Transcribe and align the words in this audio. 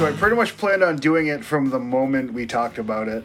So 0.00 0.06
I 0.06 0.12
pretty 0.12 0.34
much 0.34 0.56
planned 0.56 0.82
on 0.82 0.96
doing 0.96 1.26
it 1.26 1.44
from 1.44 1.68
the 1.68 1.78
moment 1.78 2.32
we 2.32 2.46
talked 2.46 2.78
about 2.78 3.06
it. 3.06 3.22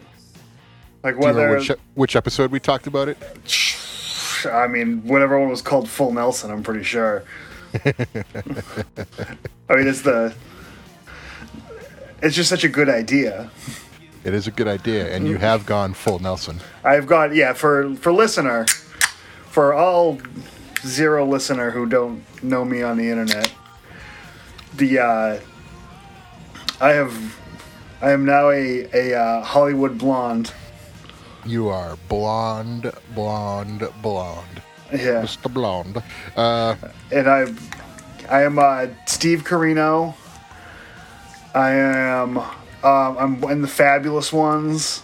Like 1.02 1.18
whether 1.18 1.56
which, 1.56 1.70
which 1.94 2.14
episode 2.14 2.50
we 2.50 2.60
talked 2.60 2.86
about 2.86 3.08
it? 3.08 3.16
I 4.44 4.66
mean, 4.66 5.02
whatever 5.06 5.40
one 5.40 5.48
was 5.48 5.62
called 5.62 5.88
Full 5.88 6.12
Nelson, 6.12 6.50
I'm 6.50 6.62
pretty 6.62 6.84
sure. 6.84 7.24
I 7.82 7.94
mean, 9.70 9.86
it's 9.86 10.02
the. 10.02 10.34
It's 12.20 12.36
just 12.36 12.50
such 12.50 12.64
a 12.64 12.68
good 12.68 12.90
idea. 12.90 13.50
It 14.24 14.34
is 14.34 14.46
a 14.46 14.50
good 14.50 14.68
idea, 14.68 15.16
and 15.16 15.26
you 15.26 15.38
have 15.38 15.64
gone 15.64 15.94
full 15.94 16.18
Nelson. 16.18 16.60
I've 16.84 17.06
got 17.06 17.34
yeah 17.34 17.54
for 17.54 17.94
for 17.94 18.12
listener, 18.12 18.66
for 19.48 19.72
all 19.72 20.18
zero 20.84 21.24
listener 21.24 21.70
who 21.70 21.86
don't 21.86 22.22
know 22.44 22.66
me 22.66 22.82
on 22.82 22.98
the 22.98 23.08
internet. 23.08 23.50
The 24.74 24.98
uh, 24.98 25.40
I 26.80 26.90
have, 26.90 27.38
I 28.02 28.10
am 28.10 28.24
now 28.26 28.50
a 28.50 28.88
a 28.92 29.18
uh, 29.18 29.42
Hollywood 29.42 29.96
blonde. 29.96 30.52
You 31.46 31.68
are 31.68 31.96
blonde, 32.08 32.92
blonde, 33.14 33.88
blonde. 34.02 34.62
Yeah, 34.92 35.22
Mr. 35.22 35.52
Blonde. 35.52 36.02
Uh, 36.36 36.76
and 37.10 37.28
I, 37.28 37.46
I 38.28 38.42
am 38.42 38.58
uh, 38.58 38.86
Steve 39.06 39.42
Corino. 39.44 40.14
I 41.54 41.70
am. 41.70 42.38
Um, 42.38 43.18
I'm 43.18 43.44
in 43.44 43.62
the 43.62 43.68
fabulous 43.68 44.32
ones. 44.32 45.00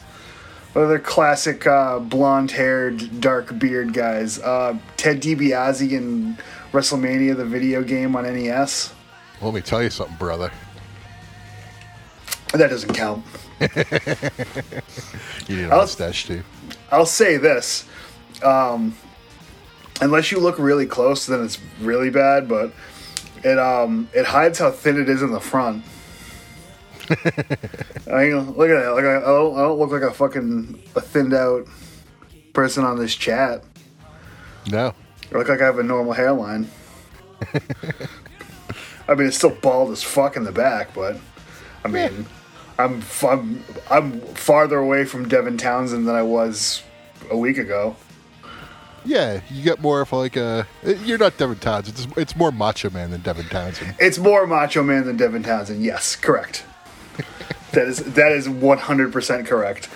What 0.72 0.84
other 0.84 0.98
classic 0.98 1.66
uh, 1.66 1.98
blonde-haired, 1.98 3.20
dark 3.20 3.58
beard 3.58 3.92
guys? 3.92 4.38
Uh, 4.38 4.78
Ted 4.96 5.20
DiBiase 5.20 5.90
in 5.90 6.38
WrestleMania, 6.72 7.36
the 7.36 7.44
video 7.44 7.82
game 7.82 8.14
on 8.16 8.24
NES. 8.24 8.92
let 9.40 9.52
me 9.52 9.60
tell 9.60 9.82
you 9.82 9.90
something, 9.90 10.16
brother. 10.16 10.50
That 12.52 12.68
doesn't 12.70 12.94
count. 12.94 13.24
You 15.48 15.56
need 15.56 15.64
a 15.64 15.70
I'll- 15.72 15.78
mustache 15.80 16.26
too. 16.26 16.42
I'll 16.90 17.06
say 17.06 17.36
this: 17.36 17.84
um, 18.42 18.94
unless 20.00 20.30
you 20.30 20.38
look 20.38 20.58
really 20.58 20.86
close, 20.86 21.26
then 21.26 21.44
it's 21.44 21.58
really 21.80 22.10
bad. 22.10 22.48
But 22.48 22.72
it 23.42 23.58
um 23.58 24.08
it 24.14 24.24
hides 24.26 24.58
how 24.58 24.70
thin 24.70 25.00
it 25.00 25.08
is 25.08 25.22
in 25.22 25.32
the 25.32 25.40
front. 25.40 25.84
I 27.10 28.24
mean, 28.24 28.52
look 28.52 28.70
at 28.70 28.80
that. 28.82 28.92
Like 28.94 29.04
I, 29.04 29.16
I, 29.16 29.20
don't, 29.20 29.56
I 29.58 29.62
don't 29.62 29.78
look 29.78 29.90
like 29.90 30.02
a 30.02 30.12
fucking 30.14 30.82
a 30.94 31.00
thinned 31.00 31.34
out 31.34 31.66
person 32.52 32.84
on 32.84 32.98
this 32.98 33.14
chat. 33.16 33.64
No. 34.70 34.94
I 35.32 35.38
look 35.38 35.48
like 35.48 35.60
I 35.60 35.64
have 35.64 35.78
a 35.78 35.82
normal 35.82 36.12
hairline. 36.12 36.70
I 39.08 39.14
mean, 39.14 39.26
it's 39.26 39.36
still 39.36 39.50
bald 39.50 39.90
as 39.90 40.02
fuck 40.02 40.36
in 40.36 40.44
the 40.44 40.52
back, 40.52 40.94
but 40.94 41.16
I 41.84 41.88
mean, 41.88 42.24
I'm, 42.78 43.02
I'm 43.22 43.64
I'm 43.90 44.20
farther 44.20 44.78
away 44.78 45.04
from 45.04 45.28
Devin 45.28 45.58
Townsend 45.58 46.06
than 46.08 46.14
I 46.14 46.22
was 46.22 46.82
a 47.30 47.36
week 47.36 47.58
ago. 47.58 47.96
Yeah, 49.04 49.40
you 49.50 49.62
get 49.62 49.80
more 49.80 50.00
of 50.00 50.12
like 50.12 50.36
a. 50.36 50.66
You're 51.04 51.18
not 51.18 51.36
Devin 51.36 51.58
Townsend. 51.58 51.98
It's, 51.98 52.18
it's 52.18 52.36
more 52.36 52.52
Macho 52.52 52.90
Man 52.90 53.10
than 53.10 53.20
Devin 53.20 53.46
Townsend. 53.46 53.96
It's 53.98 54.18
more 54.18 54.46
Macho 54.46 54.82
Man 54.82 55.04
than 55.06 55.16
Devin 55.16 55.42
Townsend. 55.42 55.82
Yes, 55.82 56.14
correct. 56.14 56.64
that 57.72 57.88
is 57.88 57.98
that 57.98 58.32
is 58.32 58.48
100% 58.48 59.46
correct. 59.46 59.88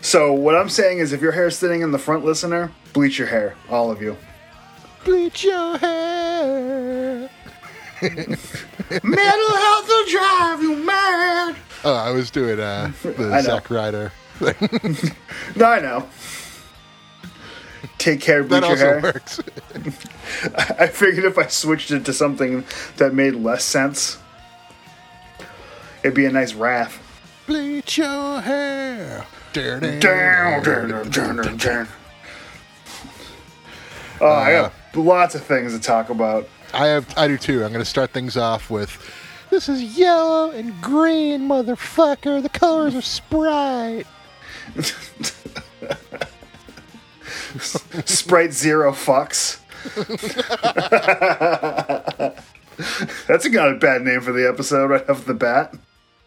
So 0.00 0.32
what 0.32 0.54
I'm 0.54 0.68
saying 0.68 0.98
is, 0.98 1.12
if 1.12 1.20
your 1.20 1.32
hair's 1.32 1.58
thinning 1.58 1.82
in 1.82 1.90
the 1.90 1.98
front, 1.98 2.24
listener, 2.24 2.72
bleach 2.92 3.18
your 3.18 3.28
hair, 3.28 3.56
all 3.68 3.90
of 3.90 4.00
you. 4.00 4.16
Bleach 5.04 5.44
your 5.44 5.76
hair. 5.78 7.30
Mental 8.02 9.56
health 9.56 9.88
will 9.88 10.06
drive 10.06 10.62
you 10.62 10.76
mad. 10.76 11.56
Oh, 11.84 11.94
I 11.94 12.10
was 12.10 12.30
doing 12.30 12.58
uh, 12.60 12.92
the. 13.02 13.40
Zack 13.42 13.70
Ryder. 13.70 14.12
thing. 14.38 15.12
No, 15.56 15.66
I 15.66 15.80
know. 15.80 16.08
Take 17.98 18.20
care, 18.20 18.42
bleach 18.44 18.60
that 18.62 18.62
your 18.62 18.70
also 18.70 18.84
hair. 18.86 19.00
works. 19.02 19.40
I 20.78 20.86
figured 20.88 21.24
if 21.24 21.38
I 21.38 21.46
switched 21.46 21.90
it 21.90 22.04
to 22.04 22.12
something 22.12 22.64
that 22.96 23.14
made 23.14 23.34
less 23.34 23.64
sense, 23.64 24.18
it'd 26.02 26.14
be 26.14 26.24
a 26.26 26.30
nice 26.30 26.54
raff. 26.54 27.00
Bleach 27.46 27.98
your 27.98 28.40
hair. 28.40 29.26
Down, 29.52 29.80
down, 29.80 30.62
down, 30.62 31.10
down, 31.10 31.56
down. 31.56 31.88
Oh, 34.20 34.26
I 34.26 34.52
got 34.52 34.72
lots 34.94 35.34
of 35.34 35.44
things 35.44 35.72
to 35.72 35.80
talk 35.80 36.10
about. 36.10 36.48
I 36.74 36.86
have. 36.86 37.06
I 37.16 37.28
do 37.28 37.38
too. 37.38 37.64
I'm 37.64 37.72
going 37.72 37.84
to 37.84 37.90
start 37.90 38.10
things 38.10 38.36
off 38.36 38.68
with. 38.70 38.90
This 39.50 39.68
is 39.68 39.96
yellow 39.98 40.50
and 40.50 40.80
green, 40.82 41.48
motherfucker. 41.48 42.42
The 42.42 42.48
colors 42.48 42.94
are 42.94 43.02
Sprite. 43.02 44.06
Sprite 48.04 48.52
Zero 48.52 48.92
fucks. 48.92 49.58
That's 53.26 53.44
a 53.46 53.50
not 53.50 53.72
a 53.72 53.76
bad 53.76 54.02
name 54.02 54.20
for 54.20 54.32
the 54.32 54.46
episode 54.48 54.90
right 54.90 55.08
off 55.08 55.24
the 55.24 55.34
bat. 55.34 55.74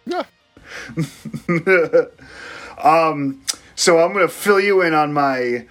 Yeah. 0.06 0.24
um, 2.84 3.42
So 3.76 4.00
I'm 4.00 4.14
going 4.14 4.28
to 4.28 4.34
fill 4.34 4.60
you 4.60 4.82
in 4.82 4.94
on 4.94 5.14
my. 5.14 5.66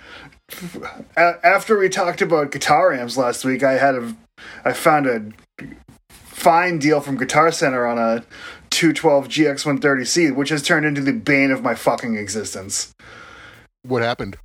a- 1.17 1.38
After 1.44 1.78
we 1.78 1.88
talked 1.88 2.22
about 2.22 2.50
guitar 2.53 2.93
amps 2.93 3.17
last 3.17 3.44
week, 3.44 3.62
I 3.62 3.72
had 3.72 3.94
a, 3.97 4.17
I 4.65 4.72
found 4.72 5.06
a 5.06 5.22
fine 6.41 6.78
deal 6.78 7.01
from 7.01 7.17
Guitar 7.17 7.53
Center 7.53 7.87
on 7.87 7.99
a 7.99 8.25
212 8.71 9.28
GX130C, 9.28 10.34
which 10.34 10.49
has 10.49 10.62
turned 10.62 10.87
into 10.87 11.01
the 11.01 11.12
bane 11.12 11.51
of 11.51 11.62
my 11.62 11.75
fucking 11.75 12.17
existence. 12.17 12.93
What 13.83 14.03
happened? 14.03 14.37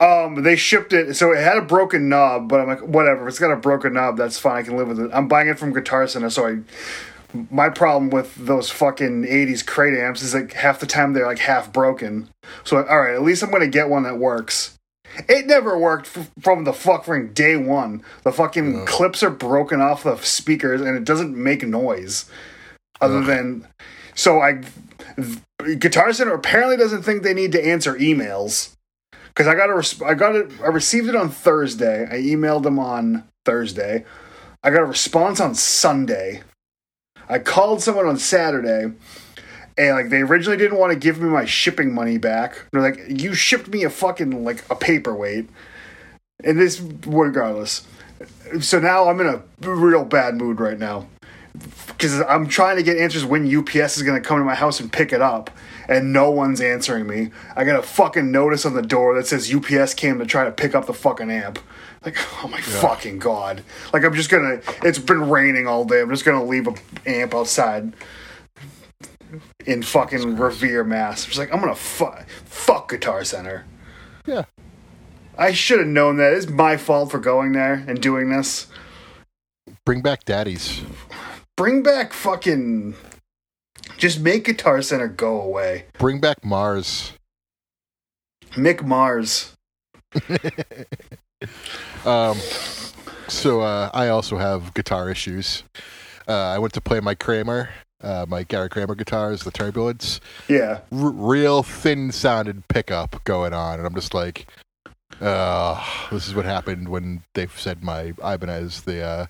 Um, 0.00 0.42
they 0.42 0.56
shipped 0.56 0.92
it, 0.92 1.14
so 1.14 1.32
it 1.32 1.38
had 1.38 1.58
a 1.58 1.62
broken 1.62 2.08
knob, 2.08 2.48
but 2.48 2.60
I'm 2.60 2.68
like, 2.68 2.80
whatever. 2.80 3.22
If 3.22 3.32
it's 3.32 3.38
got 3.38 3.52
a 3.52 3.56
broken 3.56 3.92
knob, 3.92 4.16
that's 4.16 4.38
fine. 4.38 4.56
I 4.56 4.62
can 4.62 4.76
live 4.76 4.88
with 4.88 5.00
it. 5.00 5.10
I'm 5.12 5.28
buying 5.28 5.48
it 5.48 5.58
from 5.58 5.72
Guitar 5.72 6.06
Center, 6.06 6.30
so 6.30 6.46
I. 6.46 6.58
My 7.50 7.68
problem 7.68 8.08
with 8.08 8.34
those 8.36 8.70
fucking 8.70 9.24
'80s 9.24 9.66
crate 9.66 9.98
amps 9.98 10.22
is 10.22 10.32
like 10.32 10.54
half 10.54 10.80
the 10.80 10.86
time 10.86 11.12
they're 11.12 11.26
like 11.26 11.40
half 11.40 11.70
broken. 11.70 12.30
So 12.64 12.82
all 12.82 13.00
right, 13.00 13.14
at 13.14 13.22
least 13.22 13.42
I'm 13.42 13.50
gonna 13.50 13.66
get 13.66 13.90
one 13.90 14.04
that 14.04 14.16
works. 14.16 14.75
It 15.28 15.46
never 15.46 15.78
worked 15.78 16.16
f- 16.16 16.30
from 16.40 16.64
the 16.64 16.72
fucking 16.72 17.32
day 17.32 17.56
one. 17.56 18.02
The 18.22 18.32
fucking 18.32 18.86
clips 18.86 19.22
are 19.22 19.30
broken 19.30 19.80
off 19.80 20.02
the 20.02 20.16
speakers, 20.16 20.80
and 20.80 20.96
it 20.96 21.04
doesn't 21.04 21.36
make 21.36 21.62
noise. 21.66 22.26
Other 23.00 23.22
than, 23.22 23.66
so 24.14 24.40
I, 24.40 24.62
Guitar 25.78 26.12
Center 26.12 26.34
apparently 26.34 26.76
doesn't 26.76 27.02
think 27.02 27.22
they 27.22 27.34
need 27.34 27.52
to 27.52 27.66
answer 27.66 27.94
emails 27.94 28.74
because 29.28 29.46
I 29.46 29.54
got 29.54 29.68
a 29.68 29.74
res- 29.74 30.00
I 30.02 30.14
got 30.14 30.34
it 30.34 30.50
I 30.62 30.68
received 30.68 31.08
it 31.08 31.16
on 31.16 31.28
Thursday. 31.28 32.04
I 32.10 32.14
emailed 32.22 32.62
them 32.62 32.78
on 32.78 33.24
Thursday. 33.44 34.04
I 34.62 34.70
got 34.70 34.82
a 34.82 34.86
response 34.86 35.40
on 35.40 35.54
Sunday. 35.54 36.42
I 37.28 37.38
called 37.38 37.82
someone 37.82 38.06
on 38.06 38.16
Saturday, 38.18 38.94
and 39.78 39.94
like 39.94 40.08
they 40.08 40.20
originally 40.20 40.56
didn't 40.56 40.78
want 40.78 40.92
to 40.92 40.98
give 40.98 41.20
me 41.20 41.28
my 41.28 41.44
shipping 41.44 41.94
money 41.94 42.18
back. 42.18 42.64
They're 42.72 42.82
like, 42.82 43.00
"You 43.08 43.34
shipped 43.34 43.68
me 43.68 43.84
a 43.84 43.90
fucking 43.90 44.44
like 44.44 44.64
a 44.70 44.74
paperweight," 44.74 45.48
and 46.44 46.58
this 46.58 46.80
regardless. 47.06 47.86
So 48.60 48.78
now 48.78 49.08
I'm 49.08 49.20
in 49.20 49.26
a 49.26 49.42
real 49.60 50.04
bad 50.04 50.36
mood 50.36 50.60
right 50.60 50.78
now 50.78 51.08
because 51.88 52.20
I'm 52.22 52.46
trying 52.46 52.76
to 52.76 52.82
get 52.82 52.96
answers 52.96 53.24
when 53.24 53.44
UPS 53.54 53.96
is 53.96 54.02
going 54.02 54.20
to 54.20 54.26
come 54.26 54.38
to 54.38 54.44
my 54.44 54.54
house 54.54 54.80
and 54.80 54.92
pick 54.92 55.12
it 55.12 55.20
up, 55.20 55.50
and 55.88 56.12
no 56.12 56.30
one's 56.30 56.60
answering 56.60 57.06
me. 57.06 57.30
I 57.54 57.64
got 57.64 57.78
a 57.78 57.82
fucking 57.82 58.30
notice 58.30 58.64
on 58.64 58.74
the 58.74 58.82
door 58.82 59.14
that 59.14 59.26
says 59.26 59.52
UPS 59.52 59.94
came 59.94 60.18
to 60.18 60.26
try 60.26 60.44
to 60.44 60.52
pick 60.52 60.74
up 60.74 60.86
the 60.86 60.94
fucking 60.94 61.30
amp. 61.30 61.58
Like, 62.04 62.16
oh 62.42 62.48
my 62.48 62.60
fucking 62.60 63.18
god! 63.18 63.62
Like, 63.92 64.04
I'm 64.04 64.14
just 64.14 64.30
gonna. 64.30 64.60
It's 64.82 64.98
been 64.98 65.28
raining 65.28 65.66
all 65.66 65.84
day. 65.84 66.00
I'm 66.00 66.10
just 66.10 66.24
gonna 66.24 66.44
leave 66.44 66.66
a 66.66 66.74
amp 67.04 67.34
outside 67.34 67.92
in 69.64 69.82
fucking 69.82 70.36
Revere, 70.36 70.84
Mass. 70.84 71.24
Just 71.24 71.38
like 71.38 71.52
I'm 71.52 71.60
gonna 71.60 71.74
fuck 71.74 72.28
fuck 72.28 72.90
Guitar 72.90 73.24
Center. 73.24 73.64
Yeah. 74.26 74.44
I 75.38 75.52
should 75.52 75.78
have 75.78 75.88
known 75.88 76.16
that. 76.16 76.32
It's 76.32 76.48
my 76.48 76.76
fault 76.76 77.10
for 77.10 77.18
going 77.18 77.52
there 77.52 77.84
and 77.86 78.00
doing 78.00 78.30
this. 78.30 78.68
Bring 79.84 80.00
back 80.00 80.24
daddies. 80.24 80.82
Bring 81.56 81.82
back 81.82 82.12
fucking. 82.12 82.94
Just 83.98 84.20
make 84.20 84.44
Guitar 84.44 84.82
Center 84.82 85.08
go 85.08 85.40
away. 85.40 85.86
Bring 85.98 86.20
back 86.20 86.44
Mars. 86.44 87.12
Mick 88.52 88.82
Mars. 88.82 89.52
Um, 92.04 92.38
so 93.28 93.60
uh, 93.60 93.90
I 93.92 94.08
also 94.08 94.38
have 94.38 94.72
guitar 94.74 95.10
issues. 95.10 95.64
Uh, 96.28 96.32
I 96.32 96.58
went 96.58 96.72
to 96.74 96.80
play 96.80 97.00
my 97.00 97.14
Kramer, 97.14 97.70
uh, 98.02 98.26
my 98.28 98.42
Gary 98.42 98.68
Kramer 98.68 98.94
guitars, 98.94 99.42
the 99.42 99.50
Turbulence. 99.50 100.20
Yeah. 100.48 100.80
R- 100.92 101.10
real 101.10 101.62
thin 101.62 102.12
sounded 102.12 102.68
pickup 102.68 103.22
going 103.24 103.52
on, 103.52 103.78
and 103.78 103.86
I'm 103.86 103.94
just 103.94 104.14
like, 104.14 104.46
uh, 105.20 105.82
this 106.10 106.28
is 106.28 106.34
what 106.34 106.44
happened 106.44 106.88
when 106.88 107.22
they 107.34 107.46
said 107.46 107.82
my 107.82 108.12
Ibanez, 108.22 108.82
the 108.82 109.02
uh, 109.02 109.26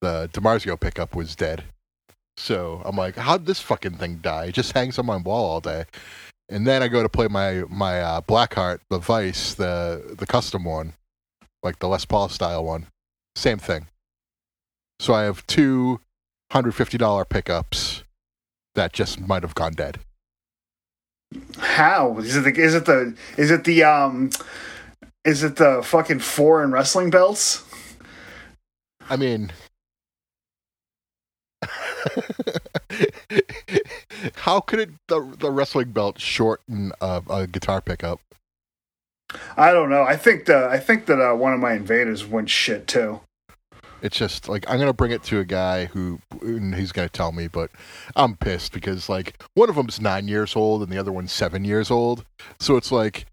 the 0.00 0.28
DiMarzio 0.32 0.78
pickup 0.78 1.14
was 1.14 1.34
dead. 1.34 1.64
So 2.36 2.82
I'm 2.84 2.96
like, 2.96 3.16
how'd 3.16 3.46
this 3.46 3.60
fucking 3.60 3.94
thing 3.94 4.16
die? 4.16 4.46
It 4.46 4.54
just 4.54 4.72
hangs 4.72 4.98
on 4.98 5.06
my 5.06 5.16
wall 5.16 5.44
all 5.44 5.60
day. 5.60 5.84
And 6.48 6.66
then 6.66 6.82
I 6.82 6.88
go 6.88 7.02
to 7.02 7.08
play 7.08 7.28
my 7.28 7.64
my 7.68 8.00
uh, 8.00 8.20
Blackheart, 8.20 8.80
the 8.90 8.98
Vice, 8.98 9.54
the 9.54 10.14
the 10.18 10.26
custom 10.26 10.64
one, 10.64 10.94
like 11.62 11.78
the 11.78 11.88
Les 11.88 12.04
Paul 12.04 12.28
style 12.28 12.64
one. 12.64 12.86
Same 13.34 13.58
thing. 13.58 13.86
So 15.00 15.14
I 15.14 15.22
have 15.22 15.46
two 15.46 16.00
hundred 16.52 16.74
fifty 16.74 16.98
dollar 16.98 17.24
pickups 17.24 18.04
that 18.74 18.92
just 18.92 19.20
might 19.20 19.42
have 19.42 19.54
gone 19.54 19.72
dead. 19.72 19.98
How 21.58 22.18
is 22.18 22.36
it? 22.36 22.42
The, 22.42 22.60
is 22.60 22.74
it 22.74 22.84
the? 22.86 23.16
Is 23.36 23.50
it 23.50 23.64
the? 23.64 23.82
Um, 23.84 24.30
is 25.24 25.42
it 25.42 25.56
the 25.56 25.82
fucking 25.82 26.18
foreign 26.20 26.70
wrestling 26.72 27.10
belts? 27.10 27.64
I 29.08 29.16
mean, 29.16 29.50
how 34.34 34.60
could 34.60 34.78
it 34.80 34.90
the 35.08 35.34
the 35.38 35.50
wrestling 35.50 35.92
belt 35.92 36.20
shorten 36.20 36.92
a, 37.00 37.22
a 37.30 37.46
guitar 37.46 37.80
pickup? 37.80 38.20
I 39.56 39.72
don't 39.72 39.88
know. 39.88 40.02
I 40.02 40.16
think 40.16 40.44
the 40.44 40.68
I 40.68 40.78
think 40.78 41.06
that 41.06 41.18
uh, 41.20 41.34
one 41.34 41.54
of 41.54 41.60
my 41.60 41.72
invaders 41.72 42.26
went 42.26 42.50
shit 42.50 42.86
too. 42.86 43.20
It's 44.02 44.16
just 44.16 44.48
like 44.48 44.68
I'm 44.68 44.78
gonna 44.80 44.92
bring 44.92 45.12
it 45.12 45.22
to 45.24 45.38
a 45.38 45.44
guy 45.44 45.86
who 45.86 46.18
he's 46.42 46.90
gonna 46.90 47.08
tell 47.08 47.30
me, 47.30 47.46
but 47.46 47.70
I'm 48.16 48.36
pissed 48.36 48.72
because 48.72 49.08
like 49.08 49.40
one 49.54 49.70
of 49.70 49.76
them's 49.76 50.00
nine 50.00 50.26
years 50.26 50.56
old 50.56 50.82
and 50.82 50.90
the 50.90 50.98
other 50.98 51.12
one's 51.12 51.32
seven 51.32 51.64
years 51.64 51.90
old, 51.90 52.24
so 52.58 52.76
it's 52.76 52.90
like 52.90 53.26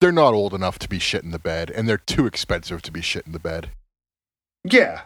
they're 0.00 0.10
not 0.10 0.32
old 0.32 0.54
enough 0.54 0.78
to 0.80 0.88
be 0.88 0.98
shit 0.98 1.22
in 1.22 1.30
the 1.30 1.38
bed, 1.38 1.70
and 1.70 1.86
they're 1.86 1.98
too 1.98 2.26
expensive 2.26 2.80
to 2.82 2.90
be 2.90 3.02
shit 3.02 3.26
in 3.26 3.32
the 3.32 3.38
bed. 3.38 3.70
Yeah. 4.64 5.02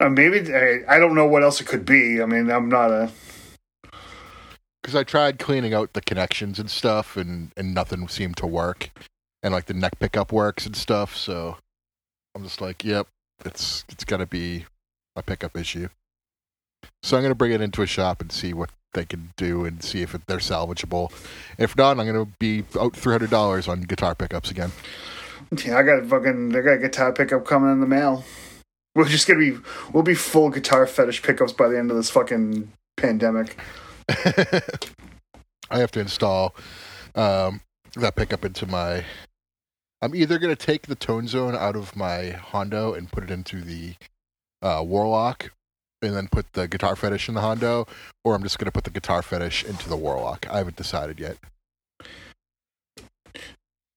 Uh, 0.00 0.08
maybe 0.08 0.52
I, 0.52 0.80
I 0.88 0.98
don't 0.98 1.14
know 1.14 1.26
what 1.26 1.42
else 1.42 1.60
it 1.60 1.66
could 1.66 1.84
be. 1.84 2.20
I 2.20 2.26
mean, 2.26 2.50
I'm 2.50 2.68
not 2.68 2.90
a. 2.90 3.10
Because 4.82 4.96
I 4.96 5.04
tried 5.04 5.38
cleaning 5.38 5.74
out 5.74 5.92
the 5.92 6.00
connections 6.00 6.58
and 6.58 6.70
stuff, 6.70 7.16
and 7.16 7.52
and 7.56 7.72
nothing 7.72 8.08
seemed 8.08 8.36
to 8.38 8.46
work, 8.46 8.90
and 9.42 9.54
like 9.54 9.66
the 9.66 9.74
neck 9.74 9.98
pickup 10.00 10.32
works 10.32 10.66
and 10.66 10.74
stuff. 10.74 11.16
So 11.16 11.58
I'm 12.34 12.42
just 12.42 12.60
like, 12.60 12.84
yep, 12.84 13.06
it's 13.44 13.84
it's 13.88 14.04
gotta 14.04 14.26
be 14.26 14.66
a 15.16 15.22
pickup 15.22 15.56
issue. 15.56 15.88
So 17.02 17.16
I'm 17.16 17.22
gonna 17.22 17.34
bring 17.34 17.52
it 17.52 17.60
into 17.60 17.82
a 17.82 17.86
shop 17.86 18.20
and 18.20 18.30
see 18.30 18.52
what 18.52 18.70
they 18.92 19.04
can 19.04 19.32
do 19.36 19.64
and 19.64 19.82
see 19.82 20.02
if 20.02 20.12
they're 20.26 20.38
salvageable. 20.38 21.12
If 21.58 21.76
not, 21.76 21.98
I'm 21.98 22.06
gonna 22.06 22.26
be 22.38 22.64
out 22.78 22.94
three 22.96 23.12
hundred 23.12 23.30
dollars 23.30 23.68
on 23.68 23.82
guitar 23.82 24.14
pickups 24.14 24.50
again. 24.50 24.72
Yeah, 25.64 25.78
I 25.78 25.82
got 25.82 26.00
a 26.00 26.04
fucking. 26.04 26.54
I 26.54 26.60
got 26.60 26.74
a 26.74 26.78
guitar 26.78 27.12
pickup 27.12 27.44
coming 27.44 27.72
in 27.72 27.80
the 27.80 27.86
mail. 27.86 28.24
We're 28.94 29.08
just 29.08 29.26
gonna 29.26 29.40
be. 29.40 29.56
We'll 29.92 30.02
be 30.02 30.14
full 30.14 30.50
guitar 30.50 30.86
fetish 30.86 31.22
pickups 31.22 31.52
by 31.52 31.68
the 31.68 31.78
end 31.78 31.90
of 31.90 31.96
this 31.96 32.10
fucking 32.10 32.70
pandemic. 32.96 33.58
I 34.08 35.78
have 35.78 35.92
to 35.92 36.00
install 36.00 36.54
um, 37.14 37.60
that 37.96 38.16
pickup 38.16 38.44
into 38.44 38.66
my. 38.66 39.04
I'm 40.02 40.14
either 40.14 40.38
gonna 40.38 40.56
take 40.56 40.82
the 40.86 40.94
tone 40.94 41.28
zone 41.28 41.54
out 41.54 41.76
of 41.76 41.94
my 41.96 42.30
Hondo 42.30 42.94
and 42.94 43.10
put 43.10 43.24
it 43.24 43.30
into 43.30 43.60
the 43.60 43.94
uh, 44.62 44.82
Warlock, 44.84 45.50
and 46.02 46.14
then 46.16 46.28
put 46.28 46.52
the 46.54 46.66
guitar 46.68 46.96
fetish 46.96 47.28
in 47.28 47.34
the 47.34 47.40
Hondo, 47.42 47.86
or 48.24 48.34
I'm 48.34 48.42
just 48.42 48.58
gonna 48.58 48.70
put 48.72 48.84
the 48.84 48.90
guitar 48.90 49.22
fetish 49.22 49.64
into 49.64 49.88
the 49.88 49.96
Warlock. 49.96 50.46
I 50.50 50.58
haven't 50.58 50.76
decided 50.76 51.20
yet. 51.20 51.36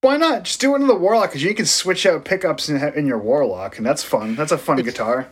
Why 0.01 0.17
not? 0.17 0.43
Just 0.43 0.59
do 0.59 0.73
it 0.75 0.81
in 0.81 0.87
the 0.87 0.95
Warlock 0.95 1.29
because 1.29 1.43
you 1.43 1.55
can 1.55 1.65
switch 1.65 2.05
out 2.05 2.25
pickups 2.25 2.67
in, 2.67 2.75
in 2.93 3.07
your 3.07 3.19
Warlock, 3.19 3.77
and 3.77 3.85
that's 3.85 4.03
fun. 4.03 4.35
That's 4.35 4.51
a 4.51 4.57
fun 4.57 4.79
It's- 4.79 4.93
guitar. 4.93 5.27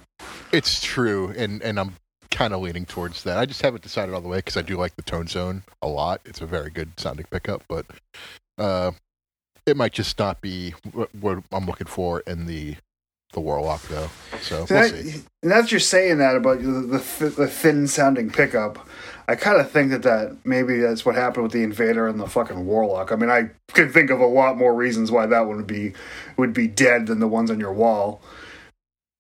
It's 0.53 0.81
true, 0.81 1.33
and 1.38 1.62
and 1.62 1.79
I'm 1.79 1.95
kind 2.29 2.53
of 2.53 2.62
leaning 2.62 2.85
towards 2.85 3.23
that. 3.23 3.38
I 3.38 3.45
just 3.45 3.62
haven't 3.62 3.83
decided 3.83 4.13
all 4.15 4.21
the 4.21 4.27
way 4.29 4.38
because 4.38 4.56
I 4.56 4.62
do 4.62 4.77
like 4.77 4.95
the 4.95 5.01
tone 5.01 5.27
zone 5.27 5.63
a 5.81 5.88
lot. 5.88 6.21
It's 6.25 6.39
a 6.41 6.45
very 6.45 6.69
good 6.69 6.91
sounding 6.97 7.25
pickup, 7.29 7.63
but 7.68 7.85
uh, 8.57 8.91
it 9.65 9.77
might 9.77 9.93
just 9.93 10.17
not 10.19 10.41
be 10.41 10.71
what, 10.91 11.13
what 11.15 11.43
I'm 11.51 11.65
looking 11.65 11.87
for 11.87 12.21
in 12.21 12.45
the 12.47 12.75
the 13.33 13.39
Warlock 13.39 13.81
though. 13.83 14.09
So 14.41 14.65
So 14.65 14.75
we'll 14.75 14.89
that- 14.89 14.89
see. 15.03 15.21
and 15.41 15.51
that's 15.51 15.71
you're 15.71 15.79
saying 15.79 16.17
that 16.17 16.35
about 16.35 16.59
the 16.61 16.99
the, 17.19 17.29
the 17.29 17.47
thin 17.47 17.87
sounding 17.87 18.29
pickup. 18.29 18.87
I 19.27 19.35
kind 19.35 19.61
of 19.61 19.71
think 19.71 19.91
that 19.91 20.03
that 20.03 20.37
maybe 20.43 20.79
that's 20.79 21.05
what 21.05 21.15
happened 21.15 21.43
with 21.43 21.51
the 21.53 21.63
Invader 21.63 22.07
and 22.09 22.19
the 22.19 22.27
fucking 22.27 22.65
Warlock. 22.65 23.13
I 23.13 23.15
mean, 23.15 23.29
I 23.29 23.51
could 23.71 23.93
think 23.93 24.09
of 24.09 24.19
a 24.19 24.25
lot 24.25 24.57
more 24.57 24.73
reasons 24.75 25.11
why 25.11 25.25
that 25.27 25.41
one 25.47 25.55
would 25.57 25.67
be 25.67 25.93
would 26.37 26.51
be 26.53 26.67
dead 26.67 27.07
than 27.07 27.19
the 27.19 27.27
ones 27.27 27.49
on 27.49 27.59
your 27.59 27.71
wall. 27.71 28.21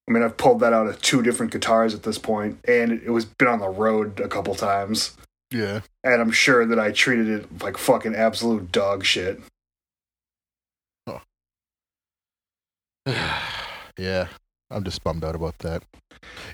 I 0.09 0.11
mean, 0.11 0.23
I've 0.23 0.35
pulled 0.35 0.59
that 0.59 0.73
out 0.73 0.87
of 0.87 1.01
two 1.01 1.21
different 1.21 1.53
guitars 1.53 1.93
at 1.93 2.03
this 2.03 2.17
point, 2.17 2.59
and 2.67 2.91
it 2.91 3.11
was 3.11 3.23
been 3.23 3.47
on 3.47 3.59
the 3.59 3.69
road 3.69 4.19
a 4.19 4.27
couple 4.27 4.53
times, 4.55 5.15
Yeah, 5.51 5.81
and 6.03 6.21
I'm 6.21 6.31
sure 6.31 6.65
that 6.65 6.79
I 6.79 6.91
treated 6.91 7.29
it 7.29 7.61
like 7.61 7.77
fucking 7.77 8.15
absolute 8.15 8.73
dog 8.73 9.05
shit. 9.05 9.39
yeah. 13.97 14.27
I'm 14.71 14.83
just 14.83 15.03
bummed 15.03 15.23
out 15.23 15.35
about 15.35 15.59
that. 15.59 15.83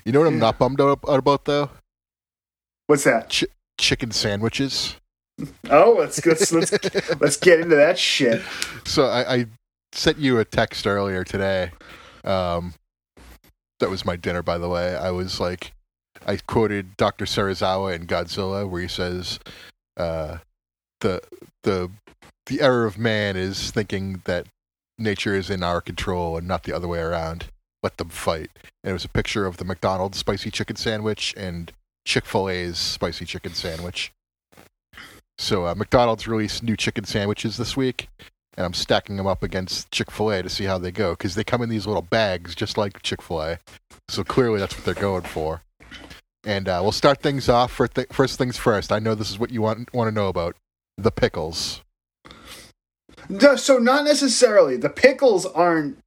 You 0.04 0.12
know 0.12 0.20
what 0.20 0.28
I'm 0.28 0.38
not 0.38 0.58
bummed 0.58 0.80
out 0.80 0.98
out 1.08 1.18
about 1.18 1.44
though? 1.44 1.70
What's 2.86 3.04
that? 3.04 3.42
Chicken 3.78 4.10
sandwiches. 4.10 4.96
Oh, 5.70 5.96
let's 5.98 6.24
let's 6.26 6.52
let's, 6.52 6.72
let's 7.20 7.36
get 7.36 7.60
into 7.60 7.76
that 7.76 7.98
shit. 7.98 8.42
So 8.84 9.06
I, 9.06 9.34
I 9.34 9.46
sent 9.92 10.18
you 10.18 10.38
a 10.38 10.44
text 10.44 10.86
earlier 10.86 11.22
today. 11.22 11.70
Um, 12.24 12.74
that 13.78 13.90
was 13.90 14.04
my 14.04 14.16
dinner, 14.16 14.42
by 14.42 14.58
the 14.58 14.68
way. 14.68 14.96
I 14.96 15.12
was 15.12 15.38
like, 15.38 15.72
I 16.26 16.38
quoted 16.38 16.96
Dr. 16.96 17.24
Serizawa 17.24 17.94
in 17.94 18.06
Godzilla, 18.06 18.68
where 18.68 18.82
he 18.82 18.88
says, 18.88 19.38
uh, 19.96 20.38
"the 21.00 21.20
the 21.62 21.90
the 22.46 22.60
error 22.60 22.86
of 22.86 22.98
man 22.98 23.36
is 23.36 23.70
thinking 23.70 24.22
that 24.24 24.46
nature 24.98 25.34
is 25.34 25.50
in 25.50 25.62
our 25.62 25.80
control 25.80 26.36
and 26.36 26.46
not 26.46 26.64
the 26.64 26.74
other 26.74 26.88
way 26.88 27.00
around. 27.00 27.46
Let 27.82 27.96
them 27.96 28.08
fight." 28.08 28.50
And 28.82 28.90
it 28.90 28.92
was 28.92 29.04
a 29.04 29.08
picture 29.08 29.46
of 29.46 29.56
the 29.56 29.64
McDonald's 29.64 30.18
spicy 30.18 30.50
chicken 30.50 30.76
sandwich 30.76 31.34
and 31.36 31.72
Chick 32.06 32.24
Fil 32.24 32.48
A's 32.48 32.78
spicy 32.78 33.24
chicken 33.24 33.52
sandwich. 33.52 34.12
So 35.38 35.66
uh, 35.66 35.74
McDonald's 35.74 36.26
released 36.26 36.62
new 36.62 36.76
chicken 36.76 37.04
sandwiches 37.04 37.56
this 37.56 37.76
week, 37.76 38.08
and 38.56 38.66
I'm 38.66 38.74
stacking 38.74 39.16
them 39.16 39.26
up 39.26 39.42
against 39.42 39.90
Chick 39.90 40.10
Fil 40.10 40.32
A 40.32 40.42
to 40.42 40.48
see 40.48 40.64
how 40.64 40.78
they 40.78 40.90
go 40.90 41.12
because 41.12 41.34
they 41.34 41.44
come 41.44 41.62
in 41.62 41.68
these 41.68 41.86
little 41.86 42.02
bags 42.02 42.54
just 42.54 42.76
like 42.76 43.02
Chick 43.02 43.22
Fil 43.22 43.42
A. 43.42 43.58
So 44.08 44.24
clearly 44.24 44.58
that's 44.58 44.74
what 44.74 44.84
they're 44.84 44.94
going 44.94 45.22
for. 45.22 45.62
And 46.44 46.68
uh, 46.68 46.80
we'll 46.82 46.92
start 46.92 47.20
things 47.20 47.48
off. 47.48 47.70
For 47.70 47.86
th- 47.86 48.08
first 48.10 48.38
things 48.38 48.56
first, 48.56 48.90
I 48.90 48.98
know 48.98 49.14
this 49.14 49.30
is 49.30 49.38
what 49.38 49.50
you 49.50 49.62
want 49.62 49.92
want 49.94 50.08
to 50.08 50.14
know 50.14 50.28
about 50.28 50.56
the 50.96 51.10
pickles. 51.10 51.82
No, 53.28 53.56
so 53.56 53.78
not 53.78 54.04
necessarily. 54.04 54.76
The 54.76 54.88
pickles 54.90 55.44
aren't 55.46 55.98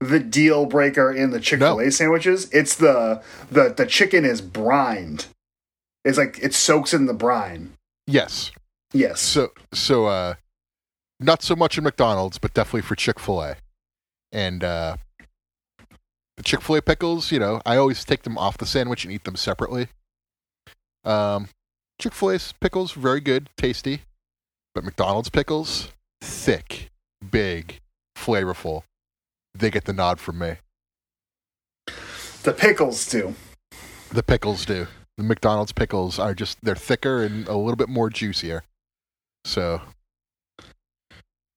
the 0.00 0.20
deal 0.20 0.66
breaker 0.66 1.12
in 1.12 1.30
the 1.30 1.40
Chick 1.40 1.58
Fil 1.58 1.80
A 1.80 1.84
No. 1.84 1.90
sandwiches. 1.90 2.48
It's 2.52 2.76
the 2.76 3.22
the 3.50 3.70
the 3.70 3.86
chicken 3.86 4.24
is 4.24 4.40
brined. 4.40 5.26
It's 6.04 6.18
like 6.18 6.38
it 6.40 6.54
soaks 6.54 6.94
in 6.94 7.06
the 7.06 7.14
brine. 7.14 7.72
Yes. 8.06 8.52
Yes. 8.92 9.20
So 9.20 9.48
so 9.72 10.06
uh, 10.06 10.34
not 11.20 11.42
so 11.42 11.56
much 11.56 11.76
in 11.78 11.84
McDonald's, 11.84 12.38
but 12.38 12.54
definitely 12.54 12.82
for 12.82 12.94
Chick 12.94 13.18
Fil 13.18 13.42
A. 13.42 13.56
And 14.30 14.62
uh, 14.62 14.96
the 16.36 16.42
Chick 16.44 16.60
Fil 16.60 16.76
A 16.76 16.82
pickles, 16.82 17.32
you 17.32 17.38
know, 17.40 17.60
I 17.66 17.76
always 17.76 18.04
take 18.04 18.22
them 18.22 18.38
off 18.38 18.56
the 18.58 18.66
sandwich 18.66 19.04
and 19.04 19.12
eat 19.12 19.24
them 19.24 19.36
separately. 19.36 19.88
Um, 21.04 21.48
Chick 22.00 22.14
Fil 22.14 22.30
A's 22.30 22.54
pickles 22.60 22.92
very 22.92 23.20
good, 23.20 23.48
tasty, 23.56 24.02
but 24.74 24.84
McDonald's 24.84 25.30
pickles 25.30 25.88
thick, 26.20 26.90
big, 27.30 27.80
flavorful. 28.16 28.82
They 29.54 29.70
get 29.70 29.84
the 29.84 29.92
nod 29.92 30.20
from 30.20 30.38
me. 30.38 30.56
The 32.42 32.52
pickles 32.52 33.06
do. 33.06 33.34
The 34.10 34.22
pickles 34.22 34.64
do. 34.64 34.86
The 35.16 35.24
McDonald's 35.24 35.72
pickles 35.72 36.18
are 36.18 36.34
just 36.34 36.58
they're 36.62 36.76
thicker 36.76 37.22
and 37.24 37.48
a 37.48 37.56
little 37.56 37.76
bit 37.76 37.88
more 37.88 38.08
juicier. 38.08 38.62
So 39.44 39.82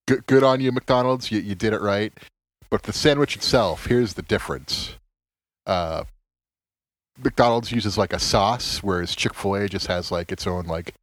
good 0.08 0.25
good 0.25 0.44
on 0.44 0.62
you, 0.62 0.72
McDonald's. 0.72 1.32
You 1.32 1.39
you 1.39 1.56
did 1.56 1.74
it 1.74 1.82
right. 1.82 2.12
But 2.70 2.84
the 2.84 2.94
sandwich 2.94 3.36
itself, 3.36 3.86
here's 3.86 4.15
the 4.15 4.22
difference. 4.22 4.96
Uh 5.65 6.06
McDonald's 7.24 7.72
uses 7.72 7.98
like 7.98 8.13
a 8.13 8.20
sauce, 8.20 8.82
whereas 8.82 9.15
Chick 9.15 9.36
fil 9.36 9.56
A 9.56 9.70
just 9.70 9.88
has 9.88 10.12
like 10.12 10.32
its 10.32 10.48
own 10.48 10.65
like 10.65 10.96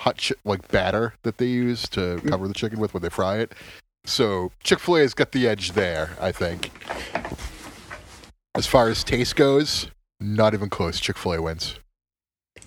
hot 0.00 0.18
chi- 0.18 0.34
like 0.44 0.68
batter 0.68 1.14
that 1.22 1.38
they 1.38 1.46
use 1.46 1.88
to 1.90 2.00
mm. 2.00 2.28
cover 2.28 2.48
the 2.48 2.54
chicken 2.54 2.78
with 2.78 2.94
when 2.94 3.02
they 3.02 3.10
fry 3.10 3.38
it. 3.38 3.54
So 4.04 4.52
Chick 4.62 4.78
fil 4.78 4.96
A 4.96 5.00
has 5.00 5.14
got 5.14 5.32
the 5.32 5.46
edge 5.46 5.72
there, 5.72 6.10
I 6.20 6.32
think. 6.32 6.70
As 8.54 8.66
far 8.66 8.88
as 8.88 9.04
taste 9.04 9.36
goes, 9.36 9.90
not 10.20 10.54
even 10.54 10.70
close. 10.70 10.98
Chick 11.00 11.18
fil 11.18 11.34
A 11.34 11.42
wins. 11.42 11.78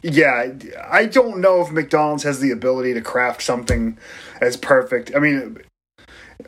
Yeah, 0.04 0.54
I 0.90 1.06
don't 1.06 1.42
know 1.42 1.62
if 1.62 1.72
McDonald's 1.72 2.24
has 2.24 2.40
the 2.40 2.52
ability 2.52 2.94
to 2.94 3.02
craft 3.02 3.44
something 3.44 3.98
as 4.40 4.58
perfect. 4.58 5.12
I 5.16 5.20
mean, 5.20 5.60